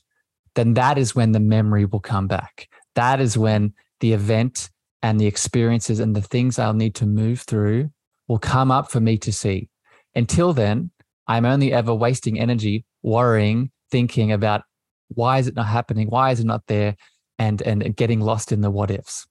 then 0.54 0.74
that 0.74 0.96
is 0.96 1.16
when 1.16 1.32
the 1.32 1.40
memory 1.40 1.84
will 1.84 1.98
come 1.98 2.28
back. 2.28 2.68
That 2.94 3.20
is 3.20 3.36
when 3.36 3.74
the 3.98 4.12
event 4.12 4.70
and 5.02 5.18
the 5.18 5.26
experiences 5.26 5.98
and 5.98 6.14
the 6.14 6.22
things 6.22 6.60
I'll 6.60 6.74
need 6.74 6.94
to 6.96 7.06
move 7.06 7.40
through 7.40 7.90
will 8.28 8.38
come 8.38 8.70
up 8.70 8.88
for 8.88 9.00
me 9.00 9.18
to 9.18 9.32
see. 9.32 9.68
Until 10.14 10.52
then, 10.52 10.92
I'm 11.26 11.44
only 11.44 11.72
ever 11.72 11.92
wasting 11.92 12.38
energy 12.38 12.84
worrying, 13.02 13.72
thinking 13.90 14.30
about 14.30 14.62
why 15.08 15.38
is 15.38 15.48
it 15.48 15.56
not 15.56 15.66
happening? 15.66 16.06
Why 16.06 16.30
is 16.30 16.38
it 16.38 16.46
not 16.46 16.68
there? 16.68 16.94
And 17.36 17.62
and 17.62 17.96
getting 17.96 18.20
lost 18.20 18.52
in 18.52 18.60
the 18.60 18.70
what 18.70 18.92
ifs. 18.92 19.26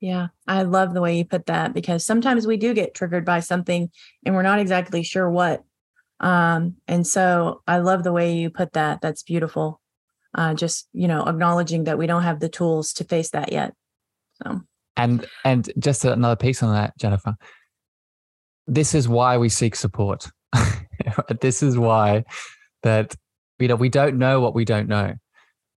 Yeah, 0.00 0.28
I 0.46 0.62
love 0.62 0.94
the 0.94 1.00
way 1.00 1.18
you 1.18 1.24
put 1.24 1.46
that 1.46 1.74
because 1.74 2.04
sometimes 2.04 2.46
we 2.46 2.56
do 2.56 2.72
get 2.72 2.94
triggered 2.94 3.24
by 3.24 3.40
something 3.40 3.90
and 4.24 4.34
we're 4.34 4.42
not 4.42 4.60
exactly 4.60 5.02
sure 5.02 5.28
what. 5.28 5.64
Um, 6.20 6.76
and 6.86 7.06
so 7.06 7.62
I 7.66 7.78
love 7.78 8.04
the 8.04 8.12
way 8.12 8.34
you 8.34 8.50
put 8.50 8.74
that. 8.74 9.00
That's 9.00 9.22
beautiful. 9.22 9.80
Uh, 10.34 10.54
just 10.54 10.88
you 10.92 11.08
know, 11.08 11.24
acknowledging 11.26 11.84
that 11.84 11.98
we 11.98 12.06
don't 12.06 12.22
have 12.22 12.38
the 12.38 12.48
tools 12.48 12.92
to 12.94 13.04
face 13.04 13.30
that 13.30 13.50
yet. 13.50 13.74
So 14.42 14.60
and 14.96 15.26
and 15.44 15.70
just 15.78 16.04
another 16.04 16.36
piece 16.36 16.62
on 16.62 16.72
that, 16.74 16.96
Jennifer. 16.98 17.36
This 18.66 18.94
is 18.94 19.08
why 19.08 19.38
we 19.38 19.48
seek 19.48 19.74
support. 19.74 20.30
this 21.40 21.62
is 21.62 21.78
why 21.78 22.24
that 22.82 23.14
you 23.58 23.68
know 23.68 23.76
we 23.76 23.88
don't 23.88 24.18
know 24.18 24.40
what 24.40 24.54
we 24.54 24.64
don't 24.64 24.88
know, 24.88 25.14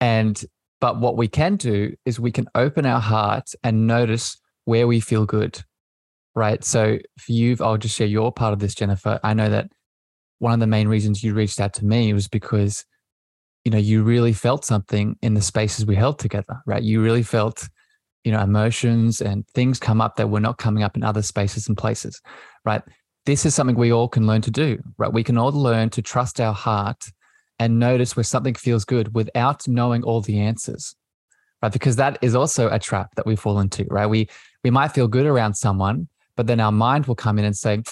and 0.01 0.43
but 0.81 1.01
what 1.01 1.17
we 1.17 1.29
can 1.29 1.57
do 1.57 1.95
is 2.05 2.21
we 2.21 2.33
can 2.33 2.49
open 2.55 2.87
our 2.87 3.01
hearts 3.01 3.57
and 3.63 3.87
notice 3.87 4.37
where 4.65 4.87
we 4.87 5.01
feel 5.01 5.27
good. 5.27 5.63
Right. 6.35 6.63
So 6.63 6.99
for 7.19 7.33
you, 7.33 7.57
I'll 7.61 7.79
just 7.79 7.97
share 7.97 8.07
your 8.07 8.31
part 8.31 8.53
of 8.53 8.61
this, 8.61 8.75
Jennifer. 8.75 9.19
I 9.25 9.35
know 9.35 9.49
that 9.49 9.71
one 10.39 10.53
of 10.53 10.61
the 10.61 10.69
main 10.69 10.87
reasons 10.87 11.25
you 11.25 11.35
reached 11.35 11.61
out 11.61 11.73
to 11.75 11.85
me 11.85 12.13
was 12.13 12.29
because, 12.29 12.85
you 13.65 13.73
know, 13.73 13.79
you 13.79 14.05
really 14.05 14.33
felt 14.33 14.65
something 14.65 15.17
in 15.21 15.35
the 15.35 15.43
spaces 15.43 15.85
we 15.85 15.97
held 15.97 16.21
together, 16.21 16.61
right? 16.65 16.83
You 16.83 17.03
really 17.03 17.25
felt, 17.25 17.69
you 18.23 18.31
know, 18.31 18.41
emotions 18.41 19.21
and 19.21 19.49
things 19.49 19.81
come 19.81 20.01
up 20.01 20.15
that 20.17 20.31
were 20.31 20.39
not 20.39 20.59
coming 20.59 20.85
up 20.85 20.97
in 20.97 21.03
other 21.03 21.23
spaces 21.23 21.67
and 21.67 21.77
places, 21.77 22.21
right? 22.65 22.83
This 23.27 23.45
is 23.45 23.55
something 23.55 23.77
we 23.77 23.93
all 23.93 24.09
can 24.09 24.27
learn 24.27 24.43
to 24.43 24.51
do, 24.53 24.79
right? 24.97 25.13
We 25.13 25.25
can 25.25 25.39
all 25.39 25.51
learn 25.51 25.91
to 25.91 26.03
trust 26.03 26.41
our 26.41 26.55
heart 26.55 27.11
and 27.59 27.79
notice 27.79 28.17
where 28.17 28.25
something 28.25 28.55
feels 28.55 28.85
good 28.85 29.15
without 29.15 29.67
knowing 29.67 30.03
all 30.03 30.21
the 30.21 30.39
answers 30.39 30.95
right? 31.63 31.73
Because 31.73 31.97
that 31.97 32.19
is 32.23 32.35
also 32.35 32.69
a 32.69 32.79
trap 32.79 33.15
that 33.17 33.27
we 33.27 33.37
fall 33.37 33.59
into 33.61 33.85
right? 33.91 34.07
We 34.07 34.29
we 34.65 34.71
might 34.71 34.93
feel 34.93 35.09
good 35.09 35.27
around 35.27 35.55
someone 35.55 36.09
but 36.37 36.47
then 36.47 36.61
our 36.61 36.73
mind 36.73 37.07
will 37.07 37.15
come 37.15 37.39
in 37.39 37.45
and 37.45 37.57
say 37.57 37.83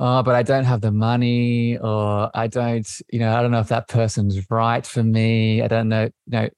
oh 0.00 0.22
but 0.22 0.34
i 0.34 0.42
don't 0.42 0.64
have 0.64 0.80
the 0.80 0.90
money 0.90 1.78
or 1.78 2.30
i 2.34 2.46
don't 2.46 3.00
you 3.12 3.20
know 3.20 3.34
i 3.34 3.40
don't 3.40 3.52
know 3.52 3.60
if 3.60 3.68
that 3.68 3.88
person's 3.88 4.50
right 4.50 4.84
for 4.86 5.02
me. 5.02 5.62
I 5.62 5.68
don't 5.68 5.88
know 5.88 6.04
you 6.04 6.10
know 6.26 6.48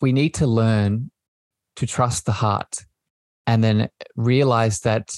we 0.00 0.12
need 0.12 0.34
to 0.34 0.46
learn 0.46 1.10
to 1.76 1.86
trust 1.86 2.26
the 2.26 2.32
heart 2.32 2.84
and 3.46 3.62
then 3.62 3.88
realize 4.16 4.80
that 4.80 5.14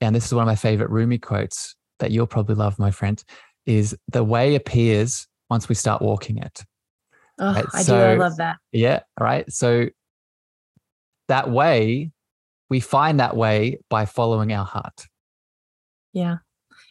and 0.00 0.14
this 0.14 0.26
is 0.26 0.34
one 0.34 0.42
of 0.42 0.46
my 0.46 0.56
favorite 0.56 0.90
Rumi 0.90 1.18
quotes 1.18 1.76
that 1.98 2.10
you'll 2.10 2.26
probably 2.26 2.54
love 2.54 2.78
my 2.78 2.90
friend 2.90 3.22
is 3.66 3.96
the 4.08 4.24
way 4.24 4.54
appears 4.54 5.26
once 5.50 5.68
we 5.68 5.74
start 5.74 6.00
walking 6.00 6.38
it. 6.38 6.64
Oh, 7.38 7.52
right? 7.52 7.66
I 7.74 7.82
so, 7.82 7.96
do. 7.96 8.02
I 8.02 8.14
love 8.14 8.36
that. 8.36 8.58
Yeah. 8.72 9.00
Right. 9.18 9.50
So 9.52 9.88
that 11.28 11.50
way, 11.50 12.12
we 12.68 12.80
find 12.80 13.20
that 13.20 13.36
way 13.36 13.78
by 13.88 14.06
following 14.06 14.52
our 14.52 14.64
heart. 14.64 15.08
Yeah. 16.12 16.38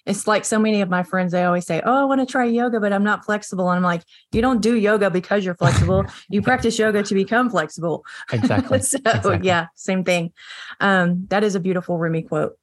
It's 0.05 0.27
like 0.27 0.43
so 0.43 0.57
many 0.57 0.81
of 0.81 0.89
my 0.89 1.03
friends, 1.03 1.31
they 1.31 1.43
always 1.43 1.65
say, 1.65 1.81
Oh, 1.85 1.93
I 1.93 2.03
want 2.05 2.19
to 2.19 2.25
try 2.25 2.45
yoga, 2.45 2.79
but 2.79 2.91
I'm 2.91 3.03
not 3.03 3.25
flexible. 3.25 3.69
And 3.69 3.77
I'm 3.77 3.83
like, 3.83 4.01
You 4.31 4.41
don't 4.41 4.61
do 4.61 4.75
yoga 4.75 5.09
because 5.09 5.45
you're 5.45 5.55
flexible. 5.55 6.05
you 6.29 6.41
practice 6.41 6.79
yoga 6.79 7.03
to 7.03 7.13
become 7.13 7.49
flexible. 7.49 8.03
Exactly. 8.31 8.79
so, 8.81 8.97
exactly. 8.97 9.39
yeah, 9.43 9.67
same 9.75 10.03
thing. 10.03 10.31
Um, 10.79 11.27
that 11.29 11.43
is 11.43 11.55
a 11.55 11.59
beautiful 11.59 11.97
Rumi 11.97 12.23
quote. 12.23 12.57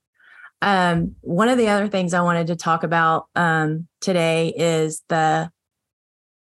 Um, 0.63 1.17
one 1.21 1.49
of 1.49 1.59
the 1.59 1.69
other 1.69 1.89
things 1.89 2.15
I 2.15 2.23
wanted 2.23 2.49
to 2.49 2.57
talk 2.57 2.83
about 2.83 3.27
um, 3.37 3.87
today 4.01 4.53
is 4.57 5.03
the 5.09 5.51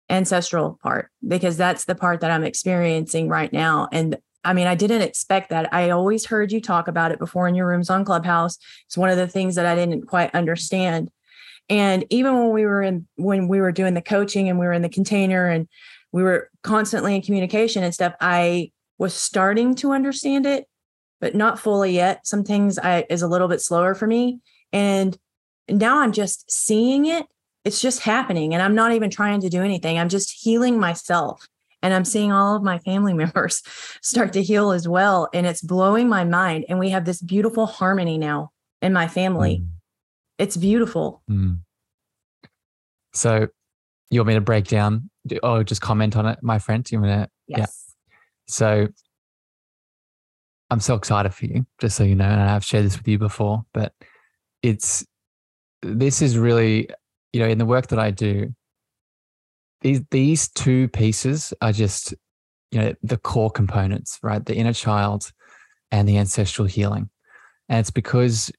ancestral 0.09 0.79
part 0.83 1.09
because 1.27 1.57
that's 1.57 1.85
the 1.85 1.95
part 1.95 2.21
that 2.21 2.31
I'm 2.31 2.43
experiencing 2.43 3.27
right 3.27 3.51
now. 3.51 3.87
And 3.91 4.17
I 4.43 4.53
mean, 4.53 4.67
I 4.67 4.75
didn't 4.75 5.01
expect 5.01 5.49
that. 5.49 5.73
I 5.73 5.89
always 5.89 6.25
heard 6.25 6.51
you 6.51 6.61
talk 6.61 6.87
about 6.87 7.11
it 7.11 7.19
before 7.19 7.47
in 7.47 7.55
your 7.55 7.67
rooms 7.67 7.89
on 7.89 8.05
Clubhouse. 8.05 8.57
It's 8.85 8.97
one 8.97 9.09
of 9.09 9.17
the 9.17 9.27
things 9.27 9.55
that 9.55 9.65
I 9.65 9.75
didn't 9.75 10.03
quite 10.03 10.33
understand. 10.35 11.09
And 11.67 12.05
even 12.11 12.37
when 12.37 12.51
we 12.51 12.65
were 12.65 12.83
in 12.83 13.07
when 13.15 13.47
we 13.47 13.59
were 13.59 13.71
doing 13.71 13.95
the 13.95 14.01
coaching 14.01 14.47
and 14.47 14.59
we 14.59 14.67
were 14.67 14.73
in 14.73 14.83
the 14.83 14.89
container 14.89 15.47
and 15.47 15.67
we 16.11 16.21
were 16.21 16.51
constantly 16.61 17.15
in 17.15 17.23
communication 17.23 17.83
and 17.83 17.93
stuff, 17.93 18.13
I 18.21 18.71
was 18.99 19.15
starting 19.15 19.73
to 19.75 19.91
understand 19.91 20.45
it, 20.45 20.67
but 21.19 21.33
not 21.33 21.59
fully 21.59 21.93
yet. 21.93 22.27
Some 22.27 22.43
things 22.43 22.77
I 22.77 23.05
is 23.09 23.23
a 23.23 23.27
little 23.27 23.47
bit 23.47 23.61
slower 23.61 23.95
for 23.95 24.05
me. 24.05 24.39
And 24.71 25.17
now 25.67 25.99
I'm 25.99 26.11
just 26.11 26.49
seeing 26.51 27.07
it 27.07 27.25
it's 27.65 27.81
just 27.81 27.99
happening 28.01 28.53
and 28.53 28.63
i'm 28.63 28.75
not 28.75 28.93
even 28.93 29.09
trying 29.09 29.41
to 29.41 29.49
do 29.49 29.61
anything 29.61 29.97
i'm 29.97 30.09
just 30.09 30.31
healing 30.31 30.79
myself 30.79 31.47
and 31.81 31.93
i'm 31.93 32.05
seeing 32.05 32.31
all 32.31 32.55
of 32.55 32.63
my 32.63 32.77
family 32.79 33.13
members 33.23 33.61
start 34.01 34.31
to 34.31 34.41
heal 34.41 34.71
as 34.71 34.87
well 34.87 35.27
and 35.33 35.45
it's 35.45 35.61
blowing 35.61 36.07
my 36.07 36.23
mind 36.23 36.63
and 36.69 36.79
we 36.79 36.89
have 36.89 37.03
this 37.03 37.21
beautiful 37.21 37.65
harmony 37.65 38.17
now 38.17 38.51
in 38.81 38.93
my 38.93 39.07
family 39.07 39.63
mm. 39.63 39.67
it's 40.37 40.55
beautiful 40.55 41.21
mm. 41.29 41.59
so 43.13 43.47
you 44.11 44.19
want 44.19 44.27
me 44.27 44.33
to 44.35 44.41
break 44.41 44.67
down 44.67 45.09
or 45.43 45.63
just 45.63 45.81
comment 45.81 46.15
on 46.15 46.25
it 46.27 46.39
my 46.41 46.59
friend 46.59 46.89
you 46.91 47.01
want 47.01 47.23
to 47.23 47.29
yes. 47.47 47.57
yeah 47.57 47.65
so 48.47 48.87
i'm 50.69 50.79
so 50.79 50.93
excited 50.93 51.33
for 51.33 51.45
you 51.45 51.65
just 51.81 51.95
so 51.95 52.03
you 52.03 52.15
know 52.15 52.25
and 52.25 52.41
i've 52.41 52.63
shared 52.63 52.85
this 52.85 52.97
with 52.97 53.07
you 53.07 53.17
before 53.17 53.65
but 53.73 53.91
it's 54.61 55.03
this 55.81 56.21
is 56.21 56.37
really 56.37 56.87
you 57.35 57.41
know, 57.41 57.49
in 57.49 57.57
the 57.57 57.65
work 57.65 57.87
that 57.87 57.99
I 57.99 58.11
do, 58.11 58.55
these 59.81 59.99
these 60.09 60.47
two 60.47 60.87
pieces 60.87 61.53
are 61.59 61.73
just, 61.73 62.13
you 62.71 62.79
know, 62.79 62.93
the 63.03 63.17
core 63.17 63.51
components, 63.51 64.17
right? 64.23 64.45
The 64.45 64.55
inner 64.55 64.71
child 64.71 65.33
and 65.91 66.07
the 66.07 66.17
ancestral 66.17 66.65
healing. 66.65 67.09
And 67.67 67.81
it's 67.81 67.91
because 67.91 68.53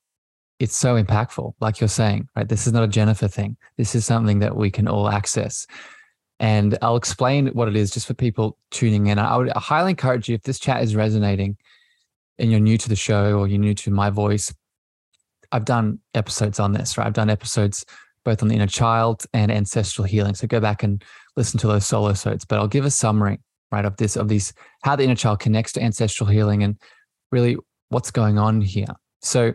it's 0.59 0.77
so 0.77 1.03
impactful, 1.03 1.55
like 1.59 1.81
you're 1.81 1.89
saying, 1.89 2.29
right? 2.37 2.47
This 2.47 2.67
is 2.67 2.75
not 2.75 2.85
a 2.85 2.89
Jennifer 2.89 3.29
thing. 3.29 3.57
This 3.79 3.95
is 3.95 4.05
something 4.05 4.41
that 4.41 4.57
we 4.57 4.71
can 4.71 4.89
all 4.89 5.09
access. 5.09 5.67
And 6.39 6.77
I'll 6.83 6.97
explain 6.97 7.47
what 7.49 7.69
it 7.69 7.77
is 7.77 7.91
just 7.91 8.07
for 8.07 8.13
people 8.13 8.59
tuning 8.71 9.07
in. 9.07 9.19
I 9.19 9.39
would 9.39 9.49
highly 9.53 9.93
encourage 9.93 10.29
you 10.29 10.35
if 10.35 10.43
this 10.43 10.59
chat 10.59 10.83
is 10.83 10.95
resonating 10.95 11.57
and 12.39 12.51
you're 12.51 12.61
new 12.61 12.77
to 12.77 12.91
the 12.91 12.97
show 12.97 13.39
or 13.39 13.49
you're 13.49 13.59
new 13.59 13.75
to 13.77 13.91
my 13.91 14.11
voice. 14.11 14.55
I've 15.51 15.65
done 15.65 16.01
episodes 16.13 16.61
on 16.61 16.73
this, 16.73 16.99
right? 16.99 17.07
I've 17.07 17.15
done 17.15 17.31
episodes 17.31 17.87
both 18.27 18.43
on 18.43 18.49
the 18.49 18.57
inner 18.57 18.67
child 18.67 19.25
and 19.33 19.51
ancestral 19.51 20.05
healing. 20.05 20.35
So 20.35 20.49
go 20.49 20.61
back 20.61 20.83
and 20.83 21.03
listen 21.37 21.59
to 21.61 21.69
those 21.69 21.87
solo 21.87 22.13
sodes. 22.13 22.45
But 22.45 22.59
I'll 22.59 22.67
give 22.67 22.85
a 22.85 22.91
summary, 22.91 23.39
right, 23.71 23.85
of 23.85 23.97
this, 23.97 24.17
of 24.17 24.29
these, 24.29 24.53
how 24.83 24.97
the 24.97 25.05
inner 25.05 25.15
child 25.15 25.39
connects 25.39 25.73
to 25.75 25.83
ancestral 25.83 26.29
healing 26.29 26.65
and 26.65 26.77
really 27.31 27.57
what's 27.89 28.11
going 28.11 28.37
on 28.37 28.61
here. 28.61 28.89
So 29.23 29.55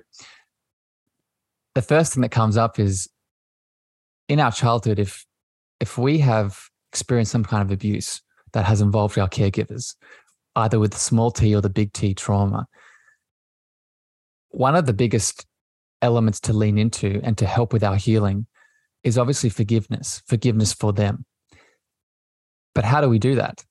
the 1.76 1.82
first 1.82 2.14
thing 2.14 2.22
that 2.22 2.32
comes 2.32 2.56
up 2.56 2.80
is 2.80 3.10
in 4.30 4.40
our 4.40 4.52
childhood, 4.52 5.00
if 5.00 5.26
if 5.82 5.98
we 5.98 6.20
have 6.20 6.58
experienced 6.92 7.32
some 7.32 7.44
kind 7.44 7.62
of 7.62 7.72
abuse 7.72 8.22
that 8.54 8.66
has 8.66 8.80
involved 8.80 9.18
our 9.20 9.28
caregivers, 9.28 9.96
either 10.56 10.80
with 10.80 10.92
the 10.92 11.00
small 11.00 11.32
t 11.32 11.54
or 11.54 11.62
the 11.62 11.70
big 11.70 11.92
T 11.92 12.14
trauma, 12.14 12.68
one 14.50 14.76
of 14.76 14.86
the 14.86 14.94
biggest 14.94 15.46
elements 16.02 16.40
to 16.42 16.54
lean 16.54 16.78
into 16.78 17.20
and 17.24 17.38
to 17.38 17.46
help 17.46 17.74
with 17.74 17.84
our 17.84 17.96
healing 17.96 18.48
is 19.04 19.18
obviously 19.18 19.50
forgiveness, 19.50 20.22
forgiveness 20.28 20.74
for 20.74 20.94
them. 20.94 21.26
But 22.74 22.86
how 22.86 23.02
do 23.02 23.10
we 23.10 23.20
do 23.20 23.36
that? 23.36 23.64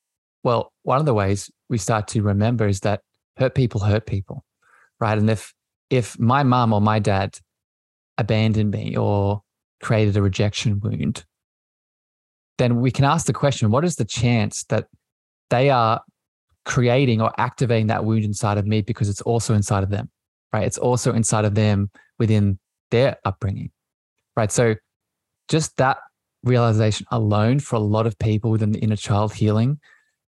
Well, 0.43 0.73
one 0.83 1.01
of 1.01 1.07
the 1.07 1.15
ways 1.15 1.51
we 1.69 1.79
start 1.79 2.09
to 2.09 2.23
remember 2.23 2.67
is 2.67 2.81
that 2.81 3.03
hurt 3.37 3.55
people 3.55 3.81
hurt 3.81 4.07
people, 4.07 4.45
right? 4.99 5.17
And 5.17 5.31
if 5.31 5.53
if 5.89 6.19
my 6.19 6.43
mom 6.43 6.73
or 6.73 6.81
my 6.81 6.99
dad 6.99 7.39
abandoned 8.19 8.71
me 8.71 8.97
or 8.97 9.43
created 9.83 10.17
a 10.17 10.23
rejection 10.23 10.81
wound, 10.81 11.25
then 12.59 12.81
we 12.81 12.91
can 12.91 13.05
ask 13.05 13.27
the 13.27 13.33
question 13.33 13.71
what 13.71 13.85
is 13.85 13.97
the 13.97 14.05
chance 14.05 14.65
that 14.65 14.87
they 15.49 15.71
are 15.71 16.03
creating 16.65 17.21
or 17.21 17.33
activating 17.39 17.89
that 17.89 18.05
wound 18.05 18.25
inside 18.25 18.59
of 18.59 18.67
me 18.67 18.83
because 18.83 19.09
it's 19.09 19.23
also 19.23 19.55
inside 19.55 19.83
of 19.83 19.91
them, 19.91 20.11
right? 20.53 20.67
It's 20.67 20.79
also 20.79 21.13
inside 21.13 21.45
of 21.45 21.55
them 21.55 21.91
within 22.19 22.59
their 22.91 23.17
upbringing, 23.25 23.71
right? 24.37 24.53
So 24.53 24.75
just 25.51 25.77
that 25.77 25.99
realization 26.43 27.07
alone 27.11 27.61
for 27.61 27.77
a 27.77 27.81
lot 27.81 28.07
of 28.07 28.19
people 28.19 28.51
within 28.51 28.73
the 28.73 28.79
inner 28.79 28.97
child 28.97 29.35
healing 29.35 29.79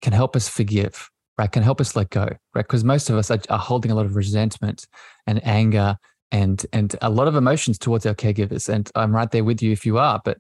can 0.01 0.13
help 0.13 0.37
us 0.37 0.49
forgive, 0.49 1.11
right? 1.37 1.51
Can 1.53 1.63
help 1.63 1.81
us 1.81 1.95
let 1.97 2.09
go, 2.11 2.25
right? 2.25 2.39
Because 2.55 2.85
most 2.85 3.11
of 3.11 3.17
us 3.17 3.31
are, 3.31 3.41
are 3.51 3.59
holding 3.59 3.91
a 3.91 3.95
lot 3.95 4.07
of 4.07 4.17
resentment 4.17 4.87
and 5.27 5.45
anger 5.47 5.97
and 6.31 6.65
and 6.73 6.95
a 7.03 7.11
lot 7.11 7.27
of 7.29 7.37
emotions 7.37 7.79
towards 7.79 8.07
our 8.07 8.15
caregivers. 8.15 8.69
And 8.69 8.91
I'm 8.95 9.15
right 9.15 9.31
there 9.31 9.45
with 9.45 9.63
you 9.63 9.73
if 9.73 9.85
you 9.85 9.99
are, 9.99 10.21
but 10.25 10.39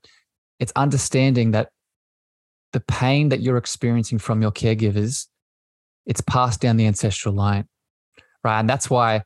it's 0.60 0.72
understanding 0.76 1.50
that 1.52 1.70
the 2.72 2.80
pain 2.80 3.30
that 3.30 3.40
you're 3.40 3.56
experiencing 3.56 4.18
from 4.18 4.42
your 4.42 4.52
caregivers, 4.52 5.26
it's 6.06 6.20
passed 6.20 6.60
down 6.60 6.76
the 6.76 6.86
ancestral 6.86 7.34
line, 7.34 7.66
right? 8.44 8.60
And 8.60 8.68
that's 8.68 8.90
why 8.90 9.22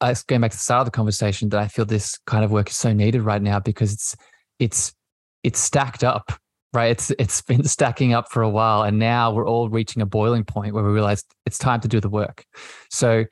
uh, 0.00 0.14
going 0.26 0.40
back 0.40 0.50
to 0.50 0.56
the 0.56 0.62
start 0.62 0.80
of 0.80 0.86
the 0.86 0.96
conversation 0.96 1.50
that 1.50 1.60
I 1.60 1.68
feel 1.68 1.84
this 1.84 2.18
kind 2.26 2.44
of 2.44 2.50
work 2.50 2.70
is 2.70 2.76
so 2.76 2.92
needed 2.92 3.22
right 3.22 3.42
now 3.42 3.60
because 3.60 3.92
it's 3.92 4.16
it's 4.62 4.94
it's 5.42 5.58
stacked 5.58 6.04
up, 6.04 6.32
right? 6.72 6.90
It's 6.92 7.10
it's 7.18 7.42
been 7.42 7.64
stacking 7.64 8.14
up 8.14 8.30
for 8.30 8.42
a 8.42 8.48
while, 8.48 8.82
and 8.82 8.98
now 8.98 9.32
we're 9.32 9.46
all 9.46 9.68
reaching 9.68 10.02
a 10.02 10.06
boiling 10.06 10.44
point 10.44 10.74
where 10.74 10.84
we 10.84 10.90
realize 10.90 11.24
it's 11.46 11.58
time 11.58 11.80
to 11.80 11.88
do 11.88 12.00
the 12.00 12.08
work. 12.08 12.44
So 12.90 13.24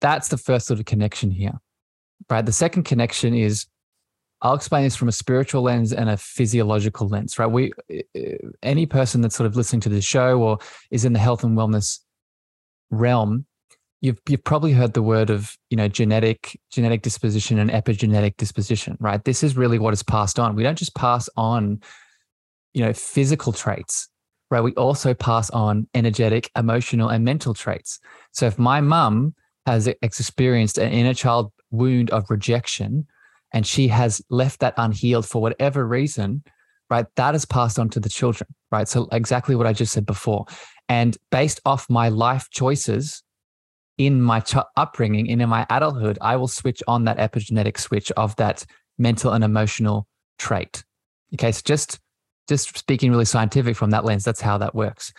that's 0.00 0.28
the 0.28 0.38
first 0.38 0.66
sort 0.66 0.80
of 0.80 0.86
connection 0.86 1.30
here, 1.30 1.58
right? 2.30 2.44
The 2.44 2.52
second 2.52 2.84
connection 2.84 3.34
is 3.34 3.66
I'll 4.40 4.54
explain 4.54 4.84
this 4.84 4.96
from 4.96 5.08
a 5.08 5.12
spiritual 5.12 5.62
lens 5.62 5.92
and 5.92 6.08
a 6.08 6.16
physiological 6.16 7.08
lens, 7.08 7.38
right? 7.38 7.50
We, 7.50 7.72
uh, 7.92 8.48
any 8.62 8.86
person 8.86 9.20
that's 9.20 9.36
sort 9.36 9.48
of 9.48 9.56
listening 9.56 9.80
to 9.80 9.88
this 9.88 10.04
show 10.04 10.40
or 10.40 10.58
is 10.90 11.04
in 11.04 11.12
the 11.12 11.18
health 11.18 11.42
and 11.42 11.58
wellness 11.58 11.98
realm, 12.90 13.46
you've 14.00 14.20
you've 14.28 14.44
probably 14.44 14.72
heard 14.72 14.94
the 14.94 15.02
word 15.02 15.30
of 15.30 15.56
you 15.70 15.76
know 15.76 15.88
genetic 15.88 16.58
genetic 16.70 17.02
disposition 17.02 17.58
and 17.58 17.70
epigenetic 17.70 18.36
disposition, 18.36 18.96
right? 19.00 19.24
This 19.24 19.42
is 19.42 19.56
really 19.56 19.78
what 19.78 19.92
is 19.92 20.02
passed 20.02 20.38
on. 20.38 20.54
We 20.54 20.62
don't 20.62 20.78
just 20.78 20.94
pass 20.94 21.28
on, 21.36 21.80
you 22.74 22.84
know, 22.84 22.92
physical 22.92 23.52
traits, 23.52 24.08
right? 24.50 24.60
We 24.60 24.74
also 24.74 25.14
pass 25.14 25.50
on 25.50 25.88
energetic, 25.94 26.50
emotional, 26.56 27.08
and 27.08 27.24
mental 27.24 27.54
traits. 27.54 27.98
So 28.32 28.46
if 28.46 28.58
my 28.58 28.80
mum 28.80 29.34
has 29.66 29.86
experienced 30.02 30.78
an 30.78 30.90
inner 30.92 31.14
child 31.14 31.52
wound 31.70 32.10
of 32.10 32.30
rejection 32.30 33.06
and 33.52 33.66
she 33.66 33.88
has 33.88 34.22
left 34.30 34.60
that 34.60 34.74
unhealed 34.76 35.26
for 35.26 35.42
whatever 35.42 35.86
reason, 35.86 36.42
right? 36.90 37.06
That 37.16 37.34
is 37.34 37.44
passed 37.44 37.78
on 37.78 37.88
to 37.90 38.00
the 38.00 38.08
children, 38.08 38.48
right? 38.70 38.88
So, 38.88 39.08
exactly 39.12 39.54
what 39.54 39.66
I 39.66 39.72
just 39.72 39.92
said 39.92 40.06
before. 40.06 40.46
And 40.88 41.16
based 41.30 41.60
off 41.66 41.88
my 41.90 42.08
life 42.08 42.48
choices 42.50 43.22
in 43.98 44.22
my 44.22 44.42
upbringing 44.76 45.30
and 45.30 45.42
in 45.42 45.48
my 45.48 45.66
adulthood, 45.68 46.18
I 46.20 46.36
will 46.36 46.48
switch 46.48 46.82
on 46.86 47.04
that 47.04 47.18
epigenetic 47.18 47.78
switch 47.78 48.10
of 48.12 48.34
that 48.36 48.64
mental 48.96 49.32
and 49.32 49.44
emotional 49.44 50.06
trait. 50.38 50.84
Okay. 51.34 51.52
So, 51.52 51.60
just 51.64 51.98
just 52.48 52.78
speaking 52.78 53.10
really 53.10 53.26
scientific 53.26 53.76
from 53.76 53.90
that 53.90 54.04
lens, 54.04 54.24
that's 54.24 54.40
how 54.40 54.56
that 54.58 54.74
works. 54.74 55.12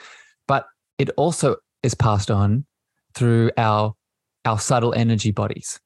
But 0.47 0.65
it 0.97 1.09
also 1.17 1.57
is 1.83 1.93
passed 1.93 2.31
on 2.31 2.65
through 3.13 3.51
our 3.57 3.93
our 4.45 4.59
subtle 4.59 4.93
energy 4.93 5.31
bodies, 5.31 5.79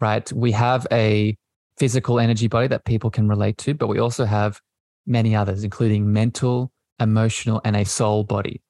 right? 0.00 0.30
We 0.32 0.52
have 0.52 0.86
a 0.92 1.36
physical 1.78 2.20
energy 2.20 2.48
body 2.48 2.66
that 2.66 2.84
people 2.84 3.10
can 3.10 3.28
relate 3.28 3.56
to, 3.58 3.74
but 3.74 3.86
we 3.86 3.98
also 3.98 4.24
have 4.24 4.60
many 5.06 5.34
others, 5.34 5.64
including 5.64 6.12
mental, 6.12 6.72
emotional, 6.98 7.60
and 7.64 7.76
a 7.76 7.84
soul 7.84 8.24
body. 8.24 8.60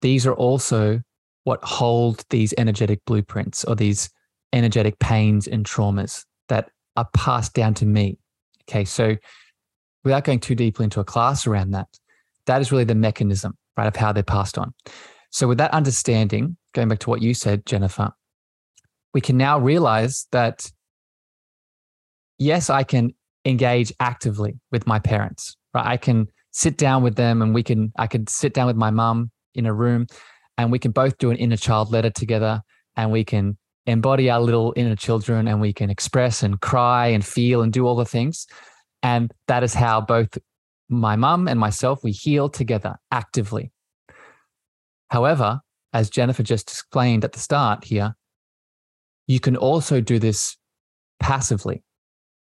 These 0.00 0.26
are 0.26 0.34
also 0.34 1.02
what 1.44 1.62
hold 1.64 2.24
these 2.30 2.54
energetic 2.58 3.04
blueprints 3.06 3.64
or 3.64 3.74
these 3.74 4.10
energetic 4.52 4.98
pains 4.98 5.46
and 5.46 5.64
traumas 5.64 6.24
that 6.48 6.70
are 6.96 7.08
passed 7.14 7.54
down 7.54 7.74
to 7.74 7.86
me. 7.86 8.18
Okay, 8.68 8.84
so 8.84 9.16
without 10.04 10.24
going 10.24 10.40
too 10.40 10.54
deeply 10.54 10.84
into 10.84 11.00
a 11.00 11.04
class 11.04 11.46
around 11.46 11.70
that, 11.72 11.88
that 12.46 12.60
is 12.60 12.72
really 12.72 12.84
the 12.84 12.94
mechanism, 12.94 13.56
right, 13.76 13.86
of 13.86 13.96
how 13.96 14.12
they're 14.12 14.22
passed 14.22 14.58
on. 14.58 14.72
So, 15.30 15.46
with 15.46 15.58
that 15.58 15.72
understanding, 15.72 16.56
going 16.74 16.88
back 16.88 16.98
to 17.00 17.10
what 17.10 17.22
you 17.22 17.34
said, 17.34 17.64
Jennifer, 17.66 18.10
we 19.14 19.20
can 19.20 19.36
now 19.36 19.58
realize 19.58 20.26
that 20.32 20.70
yes, 22.38 22.70
I 22.70 22.82
can 22.82 23.14
engage 23.44 23.92
actively 24.00 24.58
with 24.72 24.86
my 24.86 24.98
parents, 24.98 25.56
right? 25.74 25.86
I 25.86 25.96
can 25.96 26.26
sit 26.50 26.76
down 26.76 27.02
with 27.02 27.14
them 27.14 27.42
and 27.42 27.54
we 27.54 27.62
can, 27.62 27.92
I 27.96 28.06
could 28.06 28.28
sit 28.28 28.54
down 28.54 28.66
with 28.66 28.76
my 28.76 28.90
mum 28.90 29.30
in 29.54 29.66
a 29.66 29.72
room 29.72 30.06
and 30.60 30.70
we 30.70 30.78
can 30.78 30.90
both 30.90 31.18
do 31.18 31.30
an 31.30 31.36
inner 31.36 31.56
child 31.56 31.90
letter 31.90 32.10
together 32.10 32.62
and 32.96 33.10
we 33.10 33.24
can 33.24 33.56
embody 33.86 34.28
our 34.30 34.40
little 34.40 34.72
inner 34.76 34.96
children 34.96 35.48
and 35.48 35.60
we 35.60 35.72
can 35.72 35.90
express 35.90 36.42
and 36.42 36.60
cry 36.60 37.06
and 37.08 37.24
feel 37.24 37.62
and 37.62 37.72
do 37.72 37.86
all 37.86 37.96
the 37.96 38.04
things. 38.04 38.46
And 39.02 39.32
that 39.48 39.62
is 39.62 39.74
how 39.74 40.00
both 40.00 40.36
my 40.88 41.16
mum 41.16 41.48
and 41.48 41.58
myself, 41.58 42.04
we 42.04 42.12
heal 42.12 42.48
together 42.48 42.96
actively. 43.10 43.72
However, 45.08 45.60
as 45.92 46.10
Jennifer 46.10 46.42
just 46.42 46.70
explained 46.70 47.24
at 47.24 47.32
the 47.32 47.40
start 47.40 47.84
here, 47.84 48.14
you 49.26 49.40
can 49.40 49.56
also 49.56 50.00
do 50.00 50.18
this 50.18 50.56
passively 51.20 51.82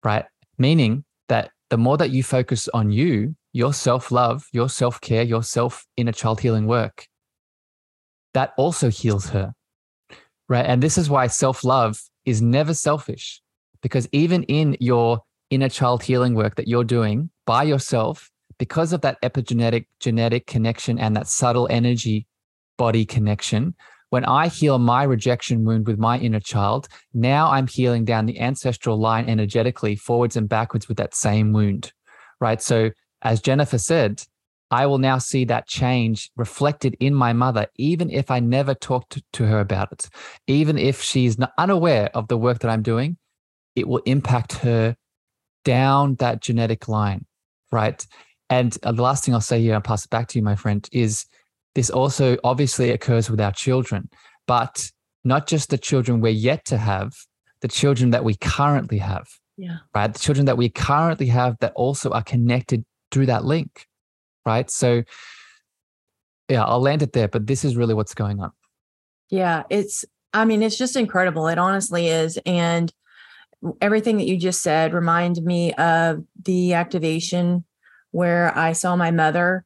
right? 0.05 0.25
Meaning 0.57 1.03
that 1.27 1.51
the 1.69 1.77
more 1.77 1.97
that 1.97 2.11
you 2.11 2.23
focus 2.23 2.69
on 2.73 2.91
you, 2.91 3.35
your 3.51 3.73
self 3.73 4.11
love, 4.11 4.45
your 4.53 4.69
self 4.69 5.01
care, 5.01 5.23
your 5.23 5.43
self 5.43 5.85
inner 5.97 6.13
child 6.13 6.39
healing 6.39 6.67
work, 6.67 7.07
that 8.35 8.53
also 8.57 8.89
heals 8.89 9.29
her, 9.29 9.53
right? 10.47 10.65
And 10.65 10.83
this 10.83 10.97
is 10.97 11.09
why 11.09 11.27
self 11.27 11.63
love 11.63 11.99
is 12.25 12.41
never 12.41 12.73
selfish 12.73 13.41
because 13.81 14.07
even 14.11 14.43
in 14.43 14.77
your 14.79 15.19
inner 15.49 15.69
child 15.69 16.03
healing 16.03 16.35
work 16.35 16.55
that 16.55 16.67
you're 16.67 16.83
doing 16.83 17.29
by 17.45 17.63
yourself, 17.63 18.29
because 18.57 18.93
of 18.93 19.01
that 19.01 19.21
epigenetic 19.21 19.85
genetic 19.99 20.47
connection 20.47 20.99
and 20.99 21.15
that 21.15 21.27
subtle 21.27 21.67
energy 21.71 22.27
body 22.77 23.05
connection, 23.05 23.73
when 24.09 24.25
I 24.25 24.47
heal 24.47 24.79
my 24.79 25.03
rejection 25.03 25.63
wound 25.63 25.87
with 25.87 25.97
my 25.97 26.17
inner 26.19 26.39
child, 26.39 26.87
now 27.13 27.51
I'm 27.51 27.67
healing 27.67 28.05
down 28.05 28.25
the 28.25 28.39
ancestral 28.39 28.99
line 28.99 29.29
energetically 29.29 29.95
forwards 29.95 30.35
and 30.35 30.49
backwards 30.49 30.87
with 30.87 30.97
that 30.97 31.15
same 31.15 31.53
wound, 31.53 31.93
right? 32.41 32.61
So, 32.61 32.91
as 33.21 33.41
Jennifer 33.41 33.77
said, 33.77 34.23
I 34.71 34.85
will 34.87 34.97
now 34.97 35.19
see 35.19 35.45
that 35.45 35.67
change 35.67 36.31
reflected 36.35 36.97
in 36.99 37.13
my 37.13 37.33
mother, 37.33 37.67
even 37.77 38.09
if 38.09 38.31
I 38.31 38.39
never 38.39 38.73
talked 38.73 39.21
to 39.33 39.45
her 39.45 39.59
about 39.59 39.91
it. 39.91 40.09
Even 40.47 40.77
if 40.77 41.01
she's 41.01 41.37
unaware 41.57 42.09
of 42.13 42.27
the 42.27 42.37
work 42.37 42.59
that 42.59 42.69
I'm 42.69 42.81
doing, 42.81 43.17
it 43.75 43.87
will 43.87 44.01
impact 44.05 44.53
her 44.53 44.95
down 45.63 46.15
that 46.15 46.41
genetic 46.41 46.87
line, 46.87 47.25
right? 47.71 48.05
And 48.49 48.77
uh, 48.83 48.91
the 48.91 49.01
last 49.01 49.23
thing 49.23 49.33
I'll 49.33 49.41
say 49.41 49.61
here, 49.61 49.75
I'll 49.75 49.81
pass 49.81 50.05
it 50.05 50.11
back 50.11 50.27
to 50.29 50.39
you, 50.39 50.43
my 50.43 50.55
friend, 50.55 50.87
is 50.91 51.25
this 51.73 51.89
also 51.89 52.37
obviously 52.43 52.91
occurs 52.91 53.29
with 53.29 53.41
our 53.41 53.51
children, 53.51 54.09
but 54.47 54.91
not 55.23 55.47
just 55.47 55.69
the 55.69 55.77
children 55.77 56.21
we're 56.21 56.29
yet 56.29 56.65
to 56.65 56.77
have, 56.77 57.13
the 57.61 57.67
children 57.67 58.11
that 58.11 58.23
we 58.23 58.35
currently 58.35 58.99
have. 58.99 59.27
Yeah. 59.57 59.77
Right. 59.93 60.13
The 60.13 60.19
children 60.19 60.45
that 60.45 60.57
we 60.57 60.69
currently 60.69 61.27
have 61.27 61.57
that 61.59 61.73
also 61.75 62.11
are 62.11 62.23
connected 62.23 62.83
through 63.11 63.27
that 63.27 63.45
link. 63.45 63.87
Right. 64.45 64.69
So, 64.69 65.03
yeah, 66.49 66.63
I'll 66.63 66.81
land 66.81 67.01
it 67.01 67.13
there, 67.13 67.27
but 67.27 67.47
this 67.47 67.65
is 67.65 67.75
really 67.75 67.93
what's 67.93 68.13
going 68.13 68.39
on. 68.39 68.51
Yeah. 69.29 69.63
It's, 69.69 70.05
I 70.33 70.45
mean, 70.45 70.61
it's 70.61 70.77
just 70.77 70.95
incredible. 70.95 71.47
It 71.47 71.57
honestly 71.57 72.07
is. 72.07 72.37
And 72.45 72.93
everything 73.81 74.17
that 74.17 74.27
you 74.27 74.37
just 74.37 74.61
said 74.61 74.93
remind 74.93 75.41
me 75.41 75.73
of 75.73 76.23
the 76.43 76.73
activation 76.73 77.65
where 78.11 78.55
I 78.57 78.73
saw 78.73 78.95
my 78.95 79.11
mother 79.11 79.65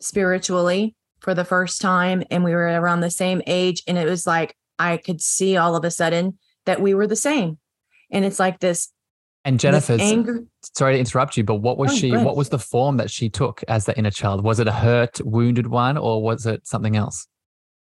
spiritually 0.00 0.94
for 1.20 1.34
the 1.34 1.44
first 1.44 1.80
time 1.80 2.22
and 2.30 2.44
we 2.44 2.52
were 2.52 2.66
around 2.66 3.00
the 3.00 3.10
same 3.10 3.40
age 3.46 3.82
and 3.86 3.96
it 3.96 4.06
was 4.06 4.26
like 4.26 4.56
I 4.78 4.96
could 4.96 5.20
see 5.20 5.56
all 5.56 5.76
of 5.76 5.84
a 5.84 5.90
sudden 5.90 6.38
that 6.66 6.80
we 6.80 6.92
were 6.94 7.06
the 7.06 7.16
same. 7.16 7.58
And 8.10 8.24
it's 8.24 8.38
like 8.38 8.60
this 8.60 8.92
and 9.46 9.58
Jennifer, 9.58 9.96
sorry 10.74 10.94
to 10.94 10.98
interrupt 10.98 11.36
you, 11.36 11.44
but 11.44 11.56
what 11.56 11.78
was 11.78 11.92
oh, 11.92 11.94
she? 11.94 12.10
What 12.10 12.36
was 12.36 12.50
the 12.50 12.58
form 12.58 12.98
that 12.98 13.10
she 13.10 13.30
took 13.30 13.62
as 13.68 13.86
the 13.86 13.96
inner 13.96 14.10
child? 14.10 14.44
Was 14.44 14.60
it 14.60 14.68
a 14.68 14.72
hurt, 14.72 15.20
wounded 15.24 15.68
one, 15.68 15.96
or 15.96 16.22
was 16.22 16.44
it 16.44 16.66
something 16.66 16.96
else? 16.96 17.26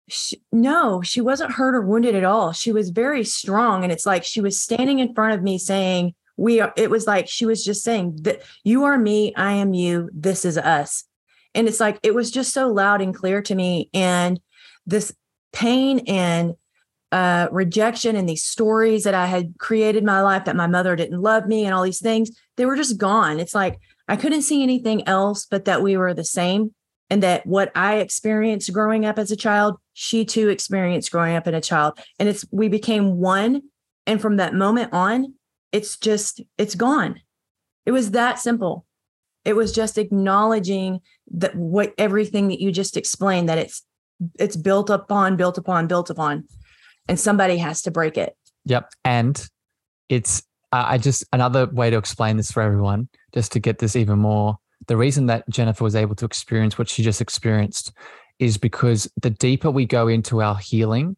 She, 0.08 0.42
no, 0.50 1.00
she 1.00 1.20
wasn't 1.20 1.52
hurt 1.52 1.74
or 1.74 1.80
wounded 1.80 2.14
at 2.14 2.24
all. 2.24 2.52
She 2.52 2.72
was 2.72 2.90
very 2.90 3.24
strong, 3.24 3.84
and 3.84 3.92
it's 3.92 4.04
like 4.04 4.24
she 4.24 4.40
was 4.40 4.60
standing 4.60 4.98
in 4.98 5.14
front 5.14 5.32
of 5.34 5.42
me 5.42 5.56
saying, 5.56 6.14
"We 6.36 6.60
are." 6.60 6.72
It 6.76 6.90
was 6.90 7.06
like 7.06 7.28
she 7.28 7.46
was 7.46 7.64
just 7.64 7.82
saying 7.82 8.18
that 8.22 8.42
you 8.64 8.84
are 8.84 8.98
me, 8.98 9.32
I 9.36 9.52
am 9.52 9.72
you. 9.72 10.10
This 10.12 10.44
is 10.44 10.58
us. 10.58 11.04
And 11.54 11.68
it's 11.68 11.80
like, 11.80 11.98
it 12.02 12.14
was 12.14 12.30
just 12.30 12.52
so 12.52 12.68
loud 12.68 13.02
and 13.02 13.14
clear 13.14 13.42
to 13.42 13.54
me. 13.54 13.90
And 13.92 14.40
this 14.86 15.14
pain 15.52 16.00
and 16.08 16.54
uh, 17.12 17.48
rejection 17.52 18.16
and 18.16 18.28
these 18.28 18.44
stories 18.44 19.04
that 19.04 19.14
I 19.14 19.26
had 19.26 19.54
created 19.58 20.02
my 20.02 20.22
life 20.22 20.46
that 20.46 20.56
my 20.56 20.66
mother 20.66 20.96
didn't 20.96 21.20
love 21.20 21.46
me 21.46 21.64
and 21.64 21.74
all 21.74 21.82
these 21.82 22.00
things, 22.00 22.30
they 22.56 22.66
were 22.66 22.76
just 22.76 22.98
gone. 22.98 23.38
It's 23.38 23.54
like 23.54 23.78
I 24.08 24.16
couldn't 24.16 24.42
see 24.42 24.62
anything 24.62 25.06
else 25.06 25.46
but 25.46 25.66
that 25.66 25.82
we 25.82 25.96
were 25.96 26.14
the 26.14 26.24
same 26.24 26.74
and 27.10 27.22
that 27.22 27.46
what 27.46 27.70
I 27.74 27.96
experienced 27.96 28.72
growing 28.72 29.04
up 29.04 29.18
as 29.18 29.30
a 29.30 29.36
child, 29.36 29.76
she 29.92 30.24
too 30.24 30.48
experienced 30.48 31.12
growing 31.12 31.36
up 31.36 31.46
in 31.46 31.54
a 31.54 31.60
child. 31.60 31.98
And 32.18 32.28
it's 32.28 32.44
we 32.50 32.68
became 32.68 33.18
one. 33.18 33.62
And 34.06 34.20
from 34.20 34.36
that 34.38 34.54
moment 34.54 34.92
on, 34.92 35.34
it's 35.70 35.96
just, 35.98 36.40
it's 36.56 36.74
gone. 36.74 37.20
It 37.84 37.92
was 37.92 38.12
that 38.12 38.38
simple. 38.38 38.86
it 39.44 39.54
was 39.54 39.72
just 39.72 39.98
acknowledging 39.98 41.00
that 41.30 41.54
what 41.54 41.92
everything 41.98 42.48
that 42.48 42.60
you 42.60 42.72
just 42.72 42.96
explained 42.96 43.48
that 43.48 43.58
it's 43.58 43.82
it's 44.38 44.56
built 44.56 44.88
upon 44.90 45.36
built 45.36 45.58
upon 45.58 45.86
built 45.86 46.10
upon 46.10 46.44
and 47.08 47.18
somebody 47.18 47.56
has 47.56 47.82
to 47.82 47.90
break 47.90 48.16
it 48.16 48.36
yep 48.64 48.90
and 49.04 49.48
it's 50.08 50.42
i 50.72 50.98
just 50.98 51.24
another 51.32 51.66
way 51.66 51.90
to 51.90 51.96
explain 51.96 52.36
this 52.36 52.50
for 52.50 52.62
everyone 52.62 53.08
just 53.34 53.52
to 53.52 53.60
get 53.60 53.78
this 53.78 53.96
even 53.96 54.18
more 54.18 54.56
the 54.86 54.96
reason 54.96 55.26
that 55.26 55.48
jennifer 55.48 55.84
was 55.84 55.94
able 55.94 56.14
to 56.14 56.24
experience 56.24 56.78
what 56.78 56.88
she 56.88 57.02
just 57.02 57.20
experienced 57.20 57.92
is 58.38 58.56
because 58.58 59.10
the 59.20 59.30
deeper 59.30 59.70
we 59.70 59.86
go 59.86 60.08
into 60.08 60.42
our 60.42 60.56
healing 60.56 61.16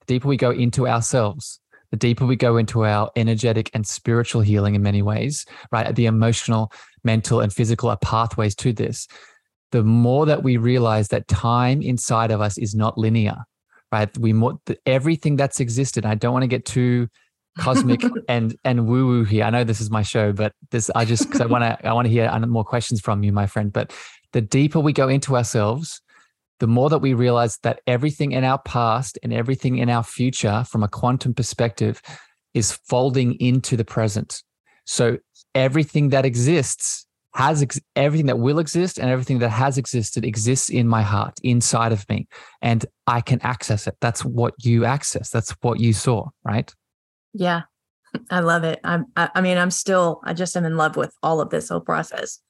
the 0.00 0.14
deeper 0.14 0.28
we 0.28 0.36
go 0.36 0.50
into 0.50 0.86
ourselves 0.86 1.60
the 1.90 1.96
deeper 1.96 2.24
we 2.24 2.36
go 2.36 2.56
into 2.56 2.84
our 2.84 3.10
energetic 3.16 3.70
and 3.74 3.86
spiritual 3.86 4.40
healing 4.40 4.74
in 4.74 4.82
many 4.82 5.02
ways, 5.02 5.44
right? 5.72 5.94
The 5.94 6.06
emotional, 6.06 6.72
mental, 7.02 7.40
and 7.40 7.52
physical 7.52 7.90
are 7.90 7.98
pathways 7.98 8.54
to 8.56 8.72
this. 8.72 9.08
The 9.72 9.82
more 9.82 10.26
that 10.26 10.42
we 10.42 10.56
realize 10.56 11.08
that 11.08 11.28
time 11.28 11.82
inside 11.82 12.30
of 12.30 12.40
us 12.40 12.58
is 12.58 12.74
not 12.74 12.96
linear, 12.96 13.36
right? 13.92 14.16
We 14.18 14.32
more, 14.32 14.58
everything 14.86 15.36
that's 15.36 15.60
existed. 15.60 16.06
I 16.06 16.14
don't 16.14 16.32
want 16.32 16.42
to 16.42 16.48
get 16.48 16.64
too 16.64 17.08
cosmic 17.58 18.02
and 18.28 18.56
and 18.64 18.86
woo 18.86 19.06
woo 19.06 19.24
here. 19.24 19.44
I 19.44 19.50
know 19.50 19.64
this 19.64 19.80
is 19.80 19.90
my 19.90 20.02
show, 20.02 20.32
but 20.32 20.52
this 20.70 20.90
I 20.94 21.04
just 21.04 21.26
because 21.26 21.40
I 21.40 21.46
want 21.46 21.64
to 21.64 21.86
I 21.86 21.92
want 21.92 22.06
to 22.06 22.12
hear 22.12 22.30
more 22.46 22.64
questions 22.64 23.00
from 23.00 23.22
you, 23.22 23.32
my 23.32 23.46
friend. 23.46 23.72
But 23.72 23.92
the 24.32 24.40
deeper 24.40 24.80
we 24.80 24.92
go 24.92 25.08
into 25.08 25.36
ourselves, 25.36 26.00
the 26.60 26.66
more 26.66 26.88
that 26.90 26.98
we 26.98 27.14
realize 27.14 27.58
that 27.62 27.80
everything 27.86 28.32
in 28.32 28.44
our 28.44 28.58
past 28.58 29.18
and 29.22 29.32
everything 29.32 29.78
in 29.78 29.90
our 29.90 30.04
future 30.04 30.64
from 30.68 30.82
a 30.82 30.88
quantum 30.88 31.34
perspective 31.34 32.00
is 32.54 32.72
folding 32.72 33.34
into 33.34 33.76
the 33.76 33.84
present. 33.84 34.42
So 34.84 35.18
everything 35.54 36.10
that 36.10 36.24
exists 36.24 37.06
has 37.34 37.62
ex- 37.62 37.80
everything 37.94 38.26
that 38.26 38.38
will 38.38 38.58
exist 38.58 38.98
and 38.98 39.08
everything 39.08 39.38
that 39.38 39.50
has 39.50 39.78
existed 39.78 40.24
exists 40.24 40.68
in 40.68 40.88
my 40.88 41.02
heart, 41.02 41.38
inside 41.42 41.92
of 41.92 42.08
me, 42.08 42.26
and 42.60 42.84
I 43.06 43.20
can 43.20 43.40
access 43.42 43.86
it. 43.86 43.96
That's 44.00 44.24
what 44.24 44.54
you 44.58 44.84
access. 44.84 45.30
That's 45.30 45.50
what 45.60 45.78
you 45.78 45.92
saw, 45.92 46.28
right? 46.44 46.72
Yeah, 47.32 47.62
I 48.30 48.40
love 48.40 48.64
it. 48.64 48.80
I'm, 48.82 49.06
I, 49.16 49.30
I 49.34 49.40
mean, 49.40 49.58
I'm 49.58 49.70
still, 49.70 50.20
I 50.24 50.32
just 50.32 50.56
am 50.56 50.64
in 50.64 50.76
love 50.76 50.96
with 50.96 51.14
all 51.22 51.40
of 51.40 51.50
this 51.50 51.68
whole 51.68 51.80
process, 51.80 52.40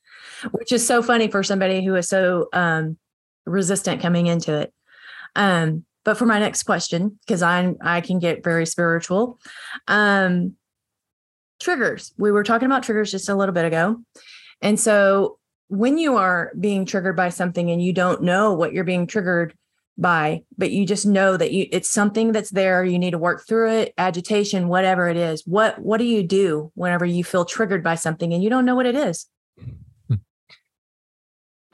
which 0.53 0.73
is 0.73 0.87
so 0.87 1.03
funny 1.03 1.29
for 1.29 1.43
somebody 1.43 1.85
who 1.85 1.95
is 1.95 2.09
so 2.09 2.49
um, 2.53 2.97
resistant 3.47 4.01
coming 4.01 4.27
into 4.27 4.55
it. 4.55 4.73
Um, 5.37 5.85
but 6.05 6.17
for 6.17 6.25
my 6.25 6.39
next 6.39 6.63
question, 6.63 7.19
because 7.21 7.43
I 7.43 7.75
I 7.83 8.01
can 8.01 8.19
get 8.19 8.43
very 8.43 8.65
spiritual. 8.65 9.39
Um, 9.87 10.57
triggers. 11.61 12.13
We 12.17 12.33
were 12.33 12.43
talking 12.43 12.67
about 12.67 12.83
triggers 12.83 13.11
just 13.11 13.29
a 13.29 13.35
little 13.35 13.55
bit 13.55 13.67
ago. 13.67 14.01
And 14.63 14.79
so 14.79 15.39
when 15.69 15.99
you 15.99 16.17
are 16.17 16.53
being 16.59 16.85
triggered 16.85 17.17
by 17.17 17.29
something 17.29 17.71
and 17.71 17.83
you 17.83 17.93
don't 17.93 18.23
know 18.23 18.53
what 18.53 18.73
you're 18.73 18.85
being 18.85 19.07
triggered 19.07 19.55
by, 19.97 20.43
but 20.57 20.71
you 20.71 20.87
just 20.87 21.07
know 21.07 21.37
that 21.37 21.53
you 21.53 21.67
it's 21.71 21.91
something 21.91 22.33
that's 22.33 22.51
there, 22.51 22.85
you 22.85 22.99
need 22.99 23.13
to 23.13 23.19
work 23.19 23.47
through 23.47 23.71
it, 23.71 23.95
agitation, 23.99 24.69
whatever 24.69 25.09
it 25.09 25.17
is. 25.17 25.43
What 25.47 25.79
what 25.79 25.99
do 25.99 26.05
you 26.05 26.23
do 26.23 26.73
whenever 26.75 27.05
you 27.05 27.23
feel 27.23 27.45
triggered 27.45 27.85
by 27.85 27.95
something 27.95 28.33
and 28.33 28.43
you 28.43 28.51
don't 28.51 28.65
know 28.65 28.75
what 28.75 28.87
it 28.87 28.97
is? 28.97 29.27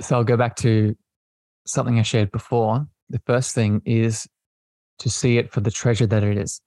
So 0.01 0.17
I'll 0.17 0.25
go 0.25 0.37
back 0.37 0.57
to 0.57 0.95
something 1.67 1.99
I 1.99 2.03
shared 2.03 2.31
before. 2.31 2.87
The 3.09 3.21
first 3.27 3.55
thing 3.55 3.81
is 3.87 4.29
to 4.99 5.09
see 5.09 5.39
it 5.39 5.53
for 5.53 5.61
the 5.61 5.71
treasure 5.71 6.07
that 6.07 6.23
it 6.23 6.37
is, 6.37 6.61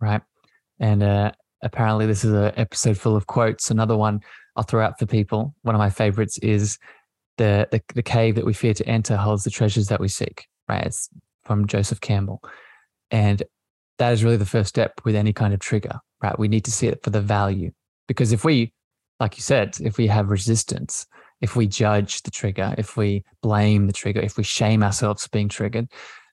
right? 0.00 0.20
And 0.78 1.02
uh, 1.02 1.32
apparently, 1.62 2.06
this 2.06 2.24
is 2.24 2.32
an 2.32 2.52
episode 2.56 2.98
full 2.98 3.16
of 3.16 3.26
quotes. 3.26 3.70
Another 3.70 3.96
one 3.96 4.20
I'll 4.56 4.64
throw 4.64 4.84
out 4.84 4.98
for 4.98 5.06
people. 5.06 5.54
One 5.62 5.74
of 5.74 5.78
my 5.78 5.90
favorites 5.90 6.38
is 6.38 6.78
the, 7.36 7.68
the, 7.70 7.82
the 7.94 8.02
cave 8.02 8.34
that 8.36 8.46
we 8.46 8.54
fear 8.54 8.74
to 8.74 8.88
enter 8.88 9.16
holds 9.16 9.44
the 9.44 9.50
treasures 9.50 9.88
that 9.88 10.00
we 10.00 10.08
seek, 10.08 10.46
right? 10.68 10.86
It's 10.86 11.08
from 11.44 11.66
Joseph 11.66 12.00
Campbell. 12.00 12.42
And 13.10 13.42
that 13.98 14.12
is 14.12 14.24
really 14.24 14.36
the 14.36 14.46
first 14.46 14.68
step 14.68 15.00
with 15.04 15.14
any 15.14 15.32
kind 15.32 15.54
of 15.54 15.60
trigger, 15.60 16.00
right? 16.22 16.38
We 16.38 16.48
need 16.48 16.64
to 16.64 16.72
see 16.72 16.86
it 16.88 17.02
for 17.02 17.10
the 17.10 17.20
value. 17.20 17.72
Because 18.08 18.32
if 18.32 18.44
we, 18.44 18.72
like 19.20 19.36
you 19.36 19.42
said, 19.42 19.76
if 19.80 19.98
we 19.98 20.06
have 20.06 20.30
resistance, 20.30 21.06
if 21.40 21.56
we 21.56 21.66
judge 21.66 22.22
the 22.22 22.30
trigger, 22.30 22.74
if 22.78 22.96
we 22.96 23.24
blame 23.42 23.86
the 23.86 23.92
trigger, 23.92 24.20
if 24.20 24.36
we 24.36 24.42
shame 24.42 24.82
ourselves 24.82 25.24
for 25.24 25.30
being 25.30 25.48
triggered, 25.48 25.88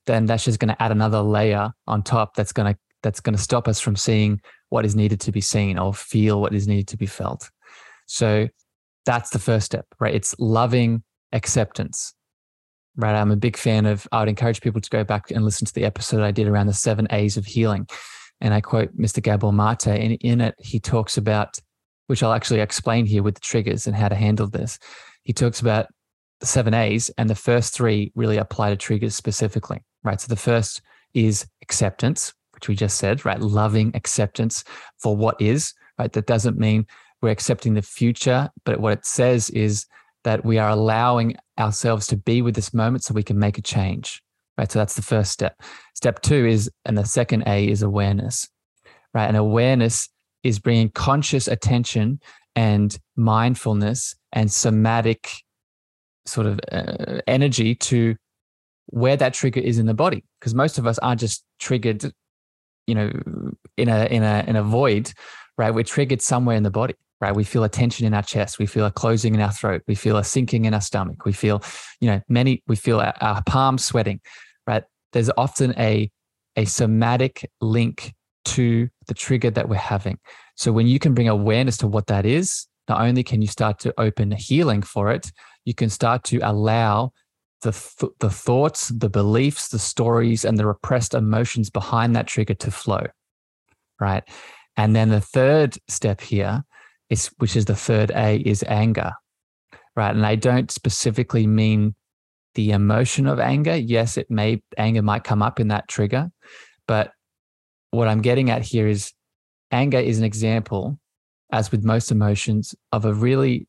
then 0.06 0.26
that's 0.26 0.46
just 0.46 0.60
going 0.60 0.74
to 0.74 0.82
add 0.82 0.92
another 0.92 1.22
layer 1.22 1.72
on 1.88 2.04
top 2.04 2.36
that's 2.36 2.54
going 2.54 2.74
to 2.74 2.80
that's 3.02 3.20
going 3.20 3.36
to 3.36 3.42
stop 3.42 3.68
us 3.68 3.82
from 3.82 3.98
seeing 3.98 4.40
what 4.70 4.86
is 4.86 4.96
needed 4.96 5.20
to 5.20 5.32
be 5.32 5.42
seen 5.42 5.78
or 5.78 5.94
feel 5.94 6.40
what 6.40 6.54
is 6.54 6.70
needed 6.70 6.88
to 6.88 6.98
be 6.98 7.06
felt. 7.06 7.52
So 8.06 8.48
that's 9.06 9.32
the 9.32 9.40
first 9.40 9.66
step, 9.66 9.86
right? 10.00 10.14
It's 10.14 10.36
loving 10.40 11.04
acceptance. 11.32 12.14
Right. 12.96 13.16
I'm 13.16 13.32
a 13.32 13.36
big 13.36 13.58
fan 13.58 13.88
of, 13.88 14.08
I 14.12 14.20
would 14.20 14.30
encourage 14.30 14.62
people 14.62 14.80
to 14.80 14.90
go 14.90 15.04
back 15.04 15.32
and 15.32 15.44
listen 15.44 15.66
to 15.66 15.74
the 15.74 15.84
episode 15.84 16.22
I 16.22 16.30
did 16.30 16.48
around 16.48 16.68
the 16.68 16.74
seven 16.74 17.08
A's 17.10 17.38
of 17.38 17.46
healing. 17.46 17.88
And 18.40 18.54
I 18.54 18.62
quote 18.62 18.96
Mr. 18.96 19.22
Gabor 19.22 19.52
Mate, 19.52 19.88
and 19.88 20.14
in 20.22 20.42
it, 20.42 20.54
he 20.60 20.80
talks 20.80 21.18
about 21.18 21.58
which 22.08 22.22
I'll 22.22 22.34
actually 22.34 22.60
explain 22.60 23.06
here 23.06 23.24
with 23.24 23.36
the 23.36 23.42
triggers 23.42 23.88
and 23.88 23.96
how 23.96 24.10
to 24.10 24.16
handle 24.16 24.48
this. 24.48 24.78
He 25.24 25.34
talks 25.34 25.62
about 25.62 25.88
the 26.40 26.46
seven 26.46 26.74
A's, 26.74 27.10
and 27.18 27.30
the 27.30 27.36
first 27.36 27.74
three 27.74 28.12
really 28.16 28.38
apply 28.38 28.70
to 28.70 28.76
triggers 28.76 29.16
specifically, 29.16 29.82
right? 30.04 30.20
So 30.20 30.28
the 30.28 30.36
first 30.36 30.82
is 31.14 31.48
acceptance, 31.62 32.34
which 32.52 32.68
we 32.68 32.76
just 32.76 32.98
said, 32.98 33.26
right? 33.26 33.40
Loving 33.40 33.92
acceptance 33.96 34.64
for 35.00 35.16
what 35.16 35.40
is, 35.40 35.74
right? 35.98 36.12
That 36.12 36.28
doesn't 36.28 36.58
mean 36.58 36.86
we're 37.24 37.32
accepting 37.32 37.74
the 37.74 37.82
future, 37.82 38.50
but 38.66 38.80
what 38.82 38.94
it 38.94 39.06
says 39.06 39.50
is 39.50 39.86
that 40.26 40.46
we 40.46 40.58
are 40.58 40.70
allowing 40.70 41.36
ourselves 41.58 42.06
to 42.08 42.18
be 42.18 42.42
with 42.42 42.54
this 42.54 42.74
moment 42.74 43.04
so 43.04 43.14
we 43.14 43.24
can 43.24 43.40
make 43.40 43.58
a 43.58 43.62
change, 43.62 44.22
right? 44.58 44.72
So 44.72 44.80
that's 44.80 44.96
the 44.96 45.02
first 45.02 45.32
step. 45.32 45.60
Step 45.96 46.22
two 46.22 46.46
is, 46.46 46.70
and 46.86 46.98
the 46.98 47.06
second 47.06 47.44
A 47.48 47.68
is 47.68 47.82
awareness, 47.82 48.50
right? 49.14 49.28
And 49.28 49.38
awareness 49.38 50.10
is 50.44 50.60
bringing 50.60 50.90
conscious 50.90 51.48
attention 51.48 52.20
and 52.56 52.98
mindfulness 53.16 54.16
and 54.34 54.52
somatic 54.52 55.32
sort 56.26 56.48
of 56.48 56.60
uh, 56.72 57.22
energy 57.26 57.76
to 57.76 58.16
where 58.88 59.16
that 59.16 59.34
trigger 59.34 59.62
is 59.62 59.80
in 59.80 59.86
the 59.86 59.94
body 59.94 60.24
because 60.40 60.54
most 60.54 60.78
of 60.78 60.86
us 60.86 61.00
aren't 61.00 61.20
just 61.20 61.44
triggered 61.60 62.14
you 62.86 62.96
know 62.96 63.12
in 63.78 63.90
a 63.90 64.06
in 64.06 64.24
a 64.24 64.44
in 64.48 64.56
a 64.56 64.64
void 64.64 65.12
right 65.58 65.74
we're 65.74 65.84
triggered 65.84 66.22
somewhere 66.22 66.56
in 66.56 66.64
the 66.64 66.70
body 66.70 66.96
right 67.24 67.36
we 67.36 67.44
feel 67.44 67.64
a 67.64 67.70
tension 67.70 68.06
in 68.06 68.14
our 68.14 68.22
chest 68.22 68.60
we 68.60 68.66
feel 68.66 68.86
a 68.86 68.92
closing 68.92 69.34
in 69.34 69.42
our 69.42 69.52
throat 69.52 69.82
we 69.88 69.96
feel 69.96 70.18
a 70.18 70.24
sinking 70.24 70.66
in 70.66 70.74
our 70.74 70.82
stomach 70.82 71.26
we 71.26 71.34
feel 71.34 71.62
you 72.00 72.10
know 72.10 72.22
many 72.30 72.62
we 72.68 72.76
feel 72.76 73.00
our, 73.00 73.14
our 73.22 73.42
palms 73.44 73.84
sweating 73.84 74.20
right 74.68 74.84
there's 75.14 75.32
often 75.38 75.74
a 75.78 76.10
a 76.56 76.66
somatic 76.66 77.50
link 77.62 78.14
to 78.46 78.90
the 79.08 79.14
trigger 79.14 79.50
that 79.52 79.70
we're 79.70 79.76
having. 79.76 80.20
So 80.56 80.72
when 80.72 80.88
you 80.88 81.00
can 81.00 81.14
bring 81.14 81.30
awareness 81.30 81.78
to 81.78 81.88
what 81.88 82.08
that 82.08 82.26
is, 82.26 82.68
not 82.88 83.02
only 83.02 83.24
can 83.24 83.42
you 83.42 83.48
start 83.48 83.80
to 83.80 83.94
open 83.98 84.32
healing 84.32 84.82
for 84.82 85.12
it, 85.12 85.32
you 85.66 85.74
can 85.74 85.90
start 85.90 86.24
to 86.26 86.40
allow 86.40 87.12
the, 87.62 87.72
th- 87.72 88.12
the 88.20 88.30
thoughts, 88.30 88.90
the 88.90 89.10
beliefs, 89.10 89.70
the 89.70 89.80
stories, 89.80 90.44
and 90.44 90.58
the 90.58 90.68
repressed 90.68 91.14
emotions 91.14 91.70
behind 91.70 92.16
that 92.16 92.28
trigger 92.28 92.54
to 92.56 92.72
flow. 92.72 93.06
Right. 94.00 94.24
And 94.76 94.96
then 94.96 95.10
the 95.10 95.22
third 95.22 95.78
step 95.88 96.20
here 96.20 96.64
which 97.38 97.56
is 97.56 97.66
the 97.66 97.76
third 97.76 98.12
A, 98.16 98.38
is 98.38 98.64
anger. 98.68 99.12
Right. 99.96 100.16
And 100.16 100.26
I 100.26 100.36
don't 100.36 100.72
specifically 100.72 101.46
mean 101.46 101.96
the 102.56 102.72
emotion 102.72 103.28
of 103.28 103.40
anger. 103.40 103.76
Yes, 103.76 104.18
it 104.18 104.30
may, 104.30 104.62
anger 104.78 105.02
might 105.02 105.24
come 105.24 105.42
up 105.42 105.60
in 105.60 105.68
that 105.70 105.88
trigger, 105.88 106.32
but 106.88 107.12
what 107.92 108.08
I'm 108.08 108.22
getting 108.22 108.50
at 108.50 108.64
here 108.64 108.88
is 108.88 109.12
anger 109.72 110.00
is 110.00 110.18
an 110.18 110.24
example, 110.24 111.00
as 111.52 111.72
with 111.72 111.84
most 111.84 112.12
emotions, 112.12 112.74
of 112.92 113.06
a 113.06 113.14
really 113.14 113.68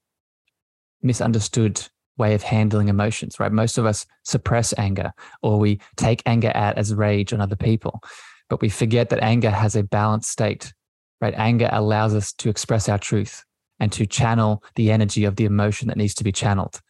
misunderstood 1.03 1.87
way 2.17 2.35
of 2.35 2.43
handling 2.43 2.89
emotions, 2.89 3.39
right? 3.39 3.53
Most 3.53 3.77
of 3.77 3.87
us 3.87 4.07
suppress 4.23 4.73
anger 4.79 5.13
or 5.42 5.59
we 5.59 5.81
take 5.97 6.23
anger 6.27 6.53
out 6.55 6.79
as 6.79 6.95
rage 6.95 7.33
on 7.33 7.40
other 7.40 7.57
people, 7.57 8.01
but 8.49 8.61
we 8.61 8.69
forget 8.69 9.11
that 9.11 9.23
anger 9.23 9.51
has 9.51 9.77
a 9.77 9.83
balanced 9.83 10.31
state, 10.31 10.73
right? 11.21 11.35
Anger 11.37 11.69
allows 11.73 12.15
us 12.15 12.33
to 12.35 12.48
express 12.48 12.88
our 12.88 12.98
truth 12.98 13.44
and 13.81 13.92
to 13.92 14.06
channel 14.06 14.62
the 14.77 14.90
energy 14.90 15.25
of 15.25 15.37
the 15.37 15.44
emotion 15.44 15.88
that 15.88 15.96
needs 15.96 16.15
to 16.15 16.25
be 16.25 16.33
channeled. 16.33 16.81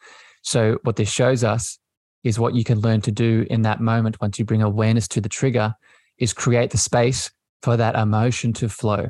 So, 0.43 0.79
what 0.83 0.95
this 0.95 1.11
shows 1.11 1.43
us 1.43 1.79
is 2.23 2.39
what 2.39 2.55
you 2.55 2.63
can 2.63 2.79
learn 2.79 3.01
to 3.01 3.11
do 3.11 3.45
in 3.49 3.61
that 3.61 3.79
moment 3.79 4.19
once 4.19 4.37
you 4.39 4.45
bring 4.45 4.61
awareness 4.61 5.07
to 5.07 5.21
the 5.21 5.29
trigger 5.29 5.75
is 6.17 6.33
create 6.33 6.71
the 6.71 6.77
space 6.77 7.31
for 7.61 7.77
that 7.77 7.95
emotion 7.95 8.51
to 8.53 8.67
flow, 8.67 9.07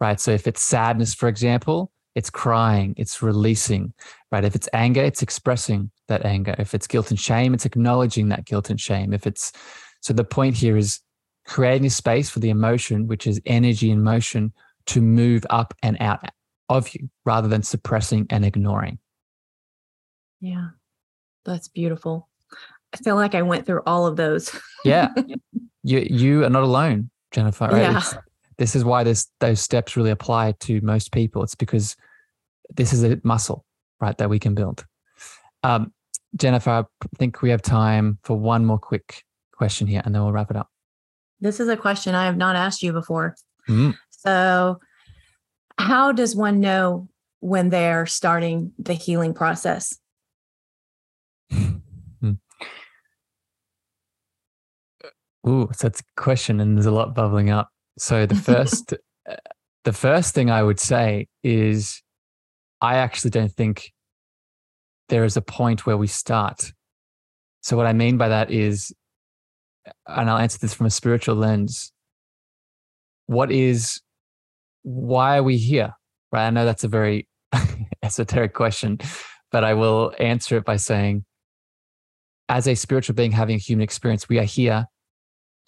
right? 0.00 0.18
So 0.18 0.30
if 0.32 0.46
it's 0.46 0.62
sadness, 0.62 1.14
for 1.14 1.28
example, 1.28 1.92
it's 2.14 2.30
crying, 2.30 2.94
it's 2.96 3.22
releasing, 3.22 3.92
right? 4.32 4.44
If 4.44 4.54
it's 4.54 4.68
anger, 4.72 5.02
it's 5.02 5.22
expressing 5.22 5.90
that 6.08 6.24
anger. 6.24 6.54
If 6.58 6.74
it's 6.74 6.86
guilt 6.86 7.10
and 7.10 7.20
shame, 7.20 7.54
it's 7.54 7.66
acknowledging 7.66 8.28
that 8.30 8.46
guilt 8.46 8.70
and 8.70 8.80
shame. 8.80 9.12
If 9.12 9.26
it's 9.26 9.52
so, 10.02 10.14
the 10.14 10.24
point 10.24 10.56
here 10.56 10.78
is 10.78 11.00
creating 11.46 11.86
a 11.86 11.90
space 11.90 12.30
for 12.30 12.40
the 12.40 12.50
emotion, 12.50 13.06
which 13.06 13.26
is 13.26 13.40
energy 13.46 13.90
in 13.90 14.02
motion, 14.02 14.52
to 14.86 15.00
move 15.00 15.44
up 15.50 15.74
and 15.82 15.96
out 16.00 16.24
of 16.68 16.92
you 16.94 17.08
rather 17.24 17.48
than 17.48 17.62
suppressing 17.62 18.26
and 18.30 18.44
ignoring. 18.44 18.98
Yeah. 20.40 20.68
That's 21.44 21.68
beautiful. 21.68 22.28
I 22.92 22.96
feel 22.98 23.16
like 23.16 23.34
I 23.34 23.42
went 23.42 23.66
through 23.66 23.82
all 23.86 24.06
of 24.06 24.16
those. 24.16 24.54
yeah. 24.84 25.08
You 25.82 26.06
you 26.10 26.44
are 26.44 26.50
not 26.50 26.62
alone, 26.62 27.08
Jennifer. 27.30 27.64
Right? 27.64 27.80
Yeah. 27.80 27.90
It's- 27.96 28.14
this 28.58 28.76
is 28.76 28.84
why 28.84 29.02
this 29.02 29.28
those 29.40 29.62
steps 29.62 29.96
really 29.96 30.10
apply 30.10 30.52
to 30.60 30.78
most 30.82 31.10
people. 31.12 31.42
It's 31.42 31.54
because 31.54 31.96
this 32.76 32.92
is 32.92 33.02
a 33.02 33.18
muscle, 33.24 33.64
right, 33.98 34.16
that 34.18 34.28
we 34.28 34.38
can 34.38 34.54
build. 34.54 34.84
Um, 35.62 35.94
Jennifer, 36.36 36.70
I 36.70 37.06
think 37.16 37.40
we 37.40 37.48
have 37.48 37.62
time 37.62 38.18
for 38.24 38.38
one 38.38 38.66
more 38.66 38.78
quick 38.78 39.24
question 39.52 39.86
here, 39.86 40.02
and 40.04 40.14
then 40.14 40.22
we'll 40.22 40.32
wrap 40.32 40.50
it 40.50 40.56
up. 40.58 40.68
This 41.40 41.60
is 41.60 41.68
a 41.68 41.76
question 41.76 42.14
I 42.14 42.26
have 42.26 42.36
not 42.36 42.56
asked 42.56 42.82
you 42.82 42.92
before. 42.92 43.36
Mm. 43.68 43.96
So, 44.10 44.80
how 45.78 46.12
does 46.12 46.36
one 46.36 46.60
know 46.60 47.08
when 47.40 47.70
they're 47.70 48.06
starting 48.06 48.72
the 48.78 48.92
healing 48.92 49.32
process? 49.32 49.98
Ooh, 55.48 55.68
so 55.72 55.88
that's 55.88 56.00
a 56.00 56.20
question, 56.20 56.60
and 56.60 56.76
there's 56.76 56.86
a 56.86 56.90
lot 56.90 57.14
bubbling 57.14 57.50
up. 57.50 57.70
So 57.98 58.26
the 58.26 58.34
first, 58.50 58.94
the 59.84 59.92
first 59.92 60.34
thing 60.34 60.50
I 60.50 60.62
would 60.62 60.80
say 60.80 61.28
is, 61.42 62.02
I 62.80 62.96
actually 62.96 63.30
don't 63.30 63.52
think 63.52 63.92
there 65.08 65.24
is 65.24 65.36
a 65.36 65.42
point 65.42 65.86
where 65.86 65.96
we 65.96 66.06
start. 66.06 66.72
So 67.62 67.76
what 67.76 67.86
I 67.86 67.92
mean 67.92 68.16
by 68.16 68.28
that 68.28 68.50
is, 68.50 68.92
and 70.06 70.30
I'll 70.30 70.38
answer 70.38 70.58
this 70.58 70.74
from 70.74 70.86
a 70.86 70.90
spiritual 70.90 71.36
lens. 71.36 71.92
What 73.26 73.50
is, 73.50 74.00
why 74.82 75.38
are 75.38 75.42
we 75.42 75.56
here? 75.56 75.94
Right? 76.32 76.46
I 76.46 76.50
know 76.50 76.64
that's 76.64 76.84
a 76.84 76.88
very 76.88 77.28
esoteric 78.02 78.54
question, 78.54 78.98
but 79.50 79.64
I 79.64 79.74
will 79.74 80.12
answer 80.18 80.56
it 80.56 80.64
by 80.64 80.76
saying, 80.76 81.24
as 82.48 82.66
a 82.66 82.74
spiritual 82.74 83.14
being 83.14 83.32
having 83.32 83.54
a 83.54 83.58
human 83.58 83.84
experience, 83.84 84.28
we 84.28 84.38
are 84.38 84.44
here 84.44 84.86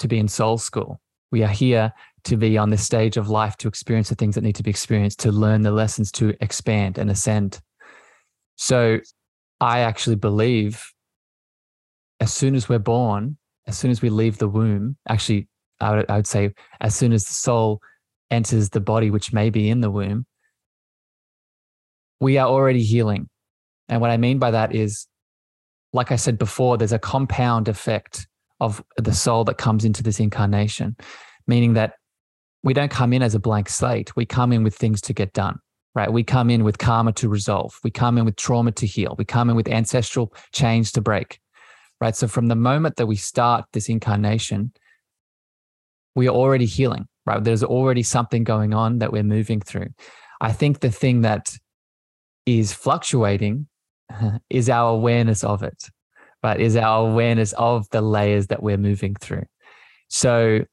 to 0.01 0.09
be 0.09 0.19
in 0.19 0.29
soul 0.29 0.59
school. 0.59 1.01
We 1.31 1.45
are 1.45 1.49
here 1.49 1.93
to 2.25 2.37
be 2.37 2.59
on 2.59 2.71
this 2.71 2.85
stage 2.85 3.17
of 3.17 3.29
life 3.29 3.57
to 3.59 3.69
experience 3.69 4.09
the 4.09 4.15
things 4.15 4.35
that 4.35 4.43
need 4.43 4.57
to 4.57 4.63
be 4.63 4.71
experienced, 4.71 5.21
to 5.21 5.33
learn 5.33 5.63
the 5.63 5.71
lessons, 5.71 6.13
to 6.13 6.35
expand 6.41 6.99
and 6.99 7.11
ascend. 7.11 7.61
So 8.57 9.01
I 9.61 9.81
actually 9.81 10.17
believe 10.17 10.93
as 12.21 12.33
soon 12.33 12.55
as 12.55 12.69
we're 12.69 12.79
born, 12.79 13.39
as 13.67 13.79
soon 13.79 13.91
as 13.91 14.03
we 14.03 14.11
leave 14.11 14.39
the 14.39 14.49
womb, 14.49 14.97
actually, 15.09 15.49
I 15.81 15.97
would, 15.97 16.11
I 16.11 16.17
would 16.17 16.27
say 16.27 16.53
as 16.81 16.95
soon 16.95 17.13
as 17.13 17.25
the 17.25 17.35
soul 17.35 17.81
enters 18.31 18.71
the 18.71 18.81
body, 18.81 19.11
which 19.11 19.33
may 19.33 19.51
be 19.51 19.69
in 19.69 19.81
the 19.81 19.91
womb, 19.91 20.27
we 22.21 22.39
are 22.39 22.49
already 22.49 22.83
healing. 22.83 23.29
And 23.89 24.01
what 24.01 24.11
I 24.11 24.17
mean 24.17 24.39
by 24.39 24.51
that 24.53 24.75
is, 24.75 25.07
like 25.93 26.11
I 26.11 26.17
said 26.17 26.39
before, 26.39 26.79
there's 26.79 26.93
a 26.93 26.99
compound 26.99 27.69
effect 27.69 28.27
of 28.61 28.83
the 28.97 29.13
soul 29.13 29.45
that 29.45 29.59
comes 29.59 29.85
into 29.85 30.03
this 30.03 30.21
incarnation, 30.21 30.97
meaning 31.47 31.75
that 31.75 31.95
we 32.63 32.73
don't 32.73 32.91
come 32.91 33.13
in 33.13 33.23
as 33.23 33.35
a 33.35 33.41
blank 33.41 33.69
slate. 33.69 34.15
We 34.15 34.25
come 34.25 34.53
in 34.53 34.63
with 34.63 34.77
things 34.77 35.01
to 35.03 35.13
get 35.13 35.33
done, 35.33 35.59
right? 35.95 36.13
We 36.13 36.23
come 36.23 36.49
in 36.49 36.63
with 36.63 36.79
karma 36.79 37.13
to 37.15 37.29
resolve. 37.29 37.79
We 37.83 37.91
come 37.91 38.19
in 38.19 38.25
with 38.25 38.37
trauma 38.37 38.73
to 38.73 38.87
heal. 38.87 39.17
We 39.19 39.25
come 39.25 39.51
in 39.51 39.57
with 39.57 39.69
ancestral 39.69 40.33
chains 40.53 40.93
to 40.93 41.01
break, 41.01 41.41
right? 42.03 42.17
So 42.17 42.27
from 42.27 42.49
the 42.49 42.57
moment 42.57 42.97
that 42.97 43.07
we 43.07 43.15
start 43.15 43.65
this 43.73 43.89
incarnation, 43.89 44.73
we 46.17 46.27
are 46.27 46.35
already 46.35 46.67
healing, 46.67 47.07
right? 47.27 47.43
There's 47.43 47.63
already 47.63 48.03
something 48.03 48.43
going 48.43 48.75
on 48.75 48.99
that 48.99 49.13
we're 49.13 49.23
moving 49.23 49.61
through. 49.61 49.91
I 50.41 50.51
think 50.51 50.81
the 50.81 50.91
thing 50.91 51.21
that 51.21 51.57
is 52.45 52.73
fluctuating 52.73 53.69
is 54.51 54.69
our 54.69 54.91
awareness 54.91 55.45
of 55.45 55.63
it, 55.63 55.91
right? 56.43 56.61
Is 56.61 56.77
our 56.77 57.09
awareness 57.09 57.53
of 57.53 57.89
the 57.91 58.01
layers 58.01 58.49
that 58.49 58.65
we're 58.65 58.79
moving 58.79 59.15
through. 59.15 59.45
So, 60.09 60.65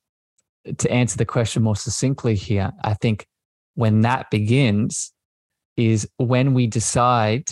to 0.79 0.91
answer 0.91 1.17
the 1.17 1.25
question 1.25 1.61
more 1.61 1.75
succinctly 1.75 2.33
here, 2.33 2.71
I 2.83 2.95
think 2.95 3.27
when 3.75 4.01
that 4.01 4.31
begins 4.31 5.13
is 5.77 6.09
when 6.17 6.55
we 6.55 6.65
decide 6.65 7.49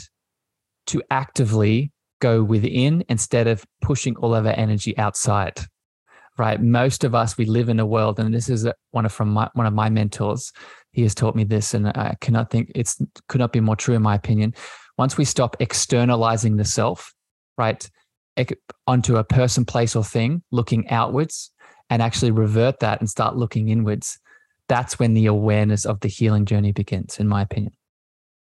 to 0.88 1.04
actively 1.12 1.92
go 2.20 2.44
within 2.44 3.04
instead 3.10 3.48
of 3.48 3.66
pushing 3.82 4.16
all 4.18 4.36
of 4.36 4.46
our 4.46 4.54
energy 4.54 4.98
outside. 4.98 5.60
Right? 6.38 6.62
Most 6.62 7.04
of 7.04 7.16
us 7.16 7.38
we 7.38 7.46
live 7.46 7.68
in 7.68 7.80
a 7.80 7.86
world, 7.86 8.20
and 8.20 8.34
this 8.34 8.48
is 8.48 8.68
one 8.92 9.06
of 9.06 9.12
from 9.12 9.30
my, 9.30 9.50
one 9.54 9.66
of 9.66 9.74
my 9.74 9.90
mentors. 9.90 10.52
He 10.92 11.02
has 11.02 11.16
taught 11.16 11.36
me 11.36 11.44
this, 11.44 11.74
and 11.74 11.88
I 11.88 12.16
cannot 12.22 12.52
think 12.52 12.72
it's 12.76 13.02
could 13.28 13.40
not 13.40 13.52
be 13.52 13.60
more 13.60 13.76
true 13.76 13.96
in 13.96 14.04
my 14.04 14.16
opinion. 14.16 14.54
Once 14.98 15.18
we 15.18 15.26
stop 15.26 15.58
externalizing 15.60 16.58
the 16.58 16.66
self, 16.66 17.14
right, 17.58 17.90
onto 18.86 19.18
a 19.18 19.24
person, 19.24 19.66
place, 19.66 19.96
or 19.96 20.04
thing, 20.04 20.44
looking 20.52 20.88
outwards, 20.90 21.52
and 21.90 22.02
actually 22.02 22.32
revert 22.32 22.80
that 22.80 23.00
and 23.00 23.10
start 23.10 23.36
looking 23.36 23.70
inwards, 23.70 24.20
that's 24.68 25.00
when 25.00 25.14
the 25.14 25.26
awareness 25.26 25.86
of 25.86 26.00
the 26.02 26.10
healing 26.10 26.46
journey 26.46 26.72
begins, 26.72 27.20
in 27.20 27.28
my 27.28 27.42
opinion. 27.42 27.74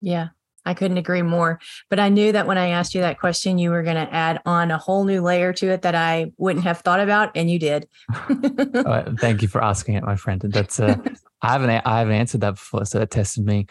Yeah, 0.00 0.28
I 0.64 0.74
couldn't 0.74 0.98
agree 0.98 1.22
more. 1.22 1.60
But 1.90 1.98
I 1.98 2.08
knew 2.08 2.32
that 2.32 2.46
when 2.46 2.58
I 2.58 2.68
asked 2.68 2.94
you 2.94 3.00
that 3.00 3.18
question, 3.18 3.58
you 3.58 3.70
were 3.70 3.82
going 3.82 3.96
to 3.96 4.12
add 4.12 4.40
on 4.46 4.70
a 4.70 4.78
whole 4.78 5.04
new 5.04 5.20
layer 5.20 5.52
to 5.54 5.70
it 5.70 5.82
that 5.82 5.94
I 5.94 6.32
wouldn't 6.36 6.64
have 6.64 6.78
thought 6.78 7.00
about, 7.00 7.30
and 7.34 7.50
you 7.50 7.58
did. 7.58 7.88
uh, 8.28 9.12
thank 9.18 9.42
you 9.42 9.48
for 9.48 9.62
asking 9.62 9.94
it, 9.94 10.04
my 10.04 10.16
friend. 10.16 10.40
That's 10.40 10.78
uh, 10.80 10.96
I 11.42 11.52
haven't 11.52 11.70
I 11.70 11.98
haven't 11.98 12.14
answered 12.14 12.40
that 12.42 12.54
before, 12.54 12.84
so 12.84 12.98
that 12.98 13.10
tested 13.10 13.44
me. 13.44 13.66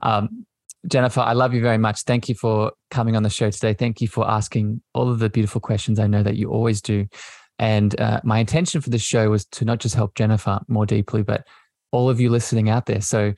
Um, 0.00 0.46
Jennifer, 0.88 1.20
I 1.20 1.32
love 1.32 1.54
you 1.54 1.60
very 1.60 1.78
much. 1.78 2.02
Thank 2.02 2.28
you 2.28 2.34
for 2.34 2.72
coming 2.90 3.14
on 3.14 3.22
the 3.22 3.30
show 3.30 3.50
today. 3.50 3.72
Thank 3.72 4.00
you 4.00 4.08
for 4.08 4.28
asking 4.28 4.82
all 4.94 5.08
of 5.08 5.20
the 5.20 5.30
beautiful 5.30 5.60
questions. 5.60 6.00
I 6.00 6.08
know 6.08 6.24
that 6.24 6.36
you 6.36 6.50
always 6.50 6.82
do. 6.82 7.06
And 7.60 7.98
uh, 8.00 8.20
my 8.24 8.40
intention 8.40 8.80
for 8.80 8.90
this 8.90 9.02
show 9.02 9.30
was 9.30 9.44
to 9.46 9.64
not 9.64 9.78
just 9.78 9.94
help 9.94 10.16
Jennifer 10.16 10.58
more 10.66 10.84
deeply, 10.84 11.22
but 11.22 11.46
all 11.92 12.10
of 12.10 12.20
you 12.20 12.30
listening 12.30 12.68
out 12.68 12.86
there. 12.86 13.00
So 13.00 13.34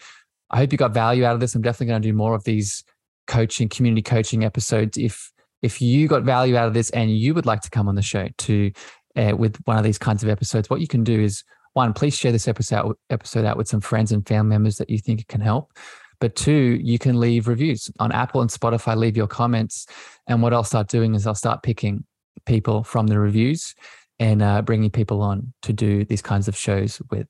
I 0.51 0.57
hope 0.57 0.73
you 0.73 0.79
got 0.79 0.95
value 0.95 1.27
out 1.27 1.35
of 1.35 1.41
this. 1.41 1.55
I'm 1.55 1.61
definitely 1.61 1.89
going 1.89 2.03
to 2.03 2.09
do 2.09 2.15
more 2.15 2.35
of 2.35 2.45
these 2.45 2.83
coaching, 3.27 3.69
community 3.69 4.03
coaching 4.03 4.45
episodes. 4.45 4.97
If 4.97 5.33
if 5.63 5.81
you 5.81 6.09
got 6.09 6.25
value 6.25 6.57
out 6.57 6.69
of 6.69 6.75
this 6.75 6.91
and 6.91 7.11
you 7.11 7.33
would 7.35 7.47
like 7.47 7.63
to 7.63 7.71
come 7.71 7.89
on 7.89 7.95
the 7.95 8.03
show 8.03 8.29
to 8.37 8.71
uh, 9.17 9.35
with 9.37 9.57
one 9.65 9.79
of 9.79 9.85
these 9.85 9.99
kinds 9.99 10.23
of 10.23 10.29
episodes, 10.29 10.69
what 10.69 10.81
you 10.81 10.89
can 10.89 11.05
do 11.05 11.21
is 11.21 11.43
one, 11.73 11.93
please 11.93 12.17
share 12.17 12.33
this 12.33 12.49
episode 12.49 12.97
episode 13.11 13.45
out 13.45 13.57
with 13.57 13.69
some 13.69 13.81
friends 13.81 14.13
and 14.13 14.27
family 14.27 14.51
members 14.51 14.77
that 14.77 14.91
you 14.91 14.99
think 14.99 15.21
it 15.21 15.29
can 15.29 15.41
help. 15.41 15.73
But 16.21 16.37
two, 16.37 16.79
you 16.83 16.99
can 16.99 17.19
leave 17.19 17.49
reviews 17.49 17.91
on 17.99 18.13
Apple 18.13 18.41
and 18.41 18.51
Spotify. 18.51 18.97
Leave 18.97 19.17
your 19.17 19.27
comments, 19.27 19.87
and 20.27 20.43
what 20.43 20.55
I'll 20.55 20.65
start 20.65 20.89
doing 20.89 21.15
is 21.15 21.27
I'll 21.27 21.35
start 21.35 21.63
picking 21.63 22.05
people 22.47 22.85
from 22.85 23.07
the 23.09 23.19
reviews 23.19 23.75
and 24.19 24.43
uh, 24.43 24.63
bringing 24.63 24.91
people 24.91 25.23
on 25.23 25.53
to 25.63 25.73
do 25.73 26.05
these 26.05 26.23
kinds 26.23 26.47
of 26.47 26.57
shows 26.57 27.03
with. 27.11 27.29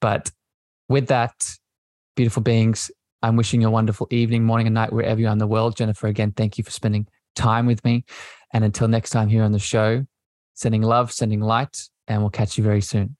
But 0.00 0.30
with 0.88 1.06
that, 1.08 1.56
beautiful 2.16 2.42
beings, 2.42 2.90
I'm 3.22 3.36
wishing 3.36 3.60
you 3.60 3.68
a 3.68 3.70
wonderful 3.70 4.06
evening, 4.10 4.44
morning, 4.44 4.66
and 4.66 4.74
night 4.74 4.92
wherever 4.92 5.20
you 5.20 5.26
are 5.26 5.32
in 5.32 5.38
the 5.38 5.46
world. 5.46 5.76
Jennifer, 5.76 6.06
again, 6.06 6.32
thank 6.32 6.58
you 6.58 6.64
for 6.64 6.70
spending 6.70 7.06
time 7.34 7.66
with 7.66 7.84
me. 7.84 8.04
And 8.52 8.64
until 8.64 8.88
next 8.88 9.10
time 9.10 9.28
here 9.28 9.42
on 9.42 9.52
the 9.52 9.58
show, 9.58 10.06
sending 10.54 10.82
love, 10.82 11.12
sending 11.12 11.40
light, 11.40 11.88
and 12.06 12.20
we'll 12.22 12.30
catch 12.30 12.58
you 12.58 12.64
very 12.64 12.80
soon. 12.80 13.16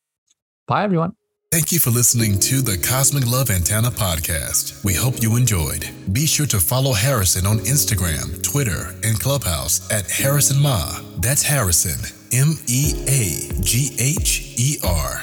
Bye, 0.67 0.85
everyone. 0.85 1.15
Thank 1.51 1.73
you 1.73 1.79
for 1.79 1.91
listening 1.91 2.39
to 2.41 2.61
the 2.61 2.77
Cosmic 2.77 3.27
Love 3.27 3.49
Antenna 3.49 3.89
podcast. 3.89 4.85
We 4.85 4.93
hope 4.93 5.23
you 5.23 5.37
enjoyed. 5.37 5.89
Be 6.13 6.27
sure 6.27 6.45
to 6.47 6.61
follow 6.61 6.93
Harrison 6.93 7.47
on 7.47 7.61
Instagram, 7.61 8.43
Twitter, 8.43 8.95
and 9.03 9.19
Clubhouse 9.19 9.91
at 9.91 10.11
Harrison 10.11 10.59
Meagher. 10.59 11.23
That's 11.23 11.43
Harrison, 11.43 12.05
M 12.33 12.53
E 12.67 12.93
A 13.09 13.63
G 13.63 13.97
H 13.99 14.55
E 14.59 14.77
R. 14.85 15.23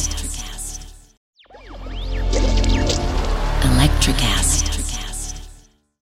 Electrocast. 4.01 4.40
Electrocast. 4.40 4.40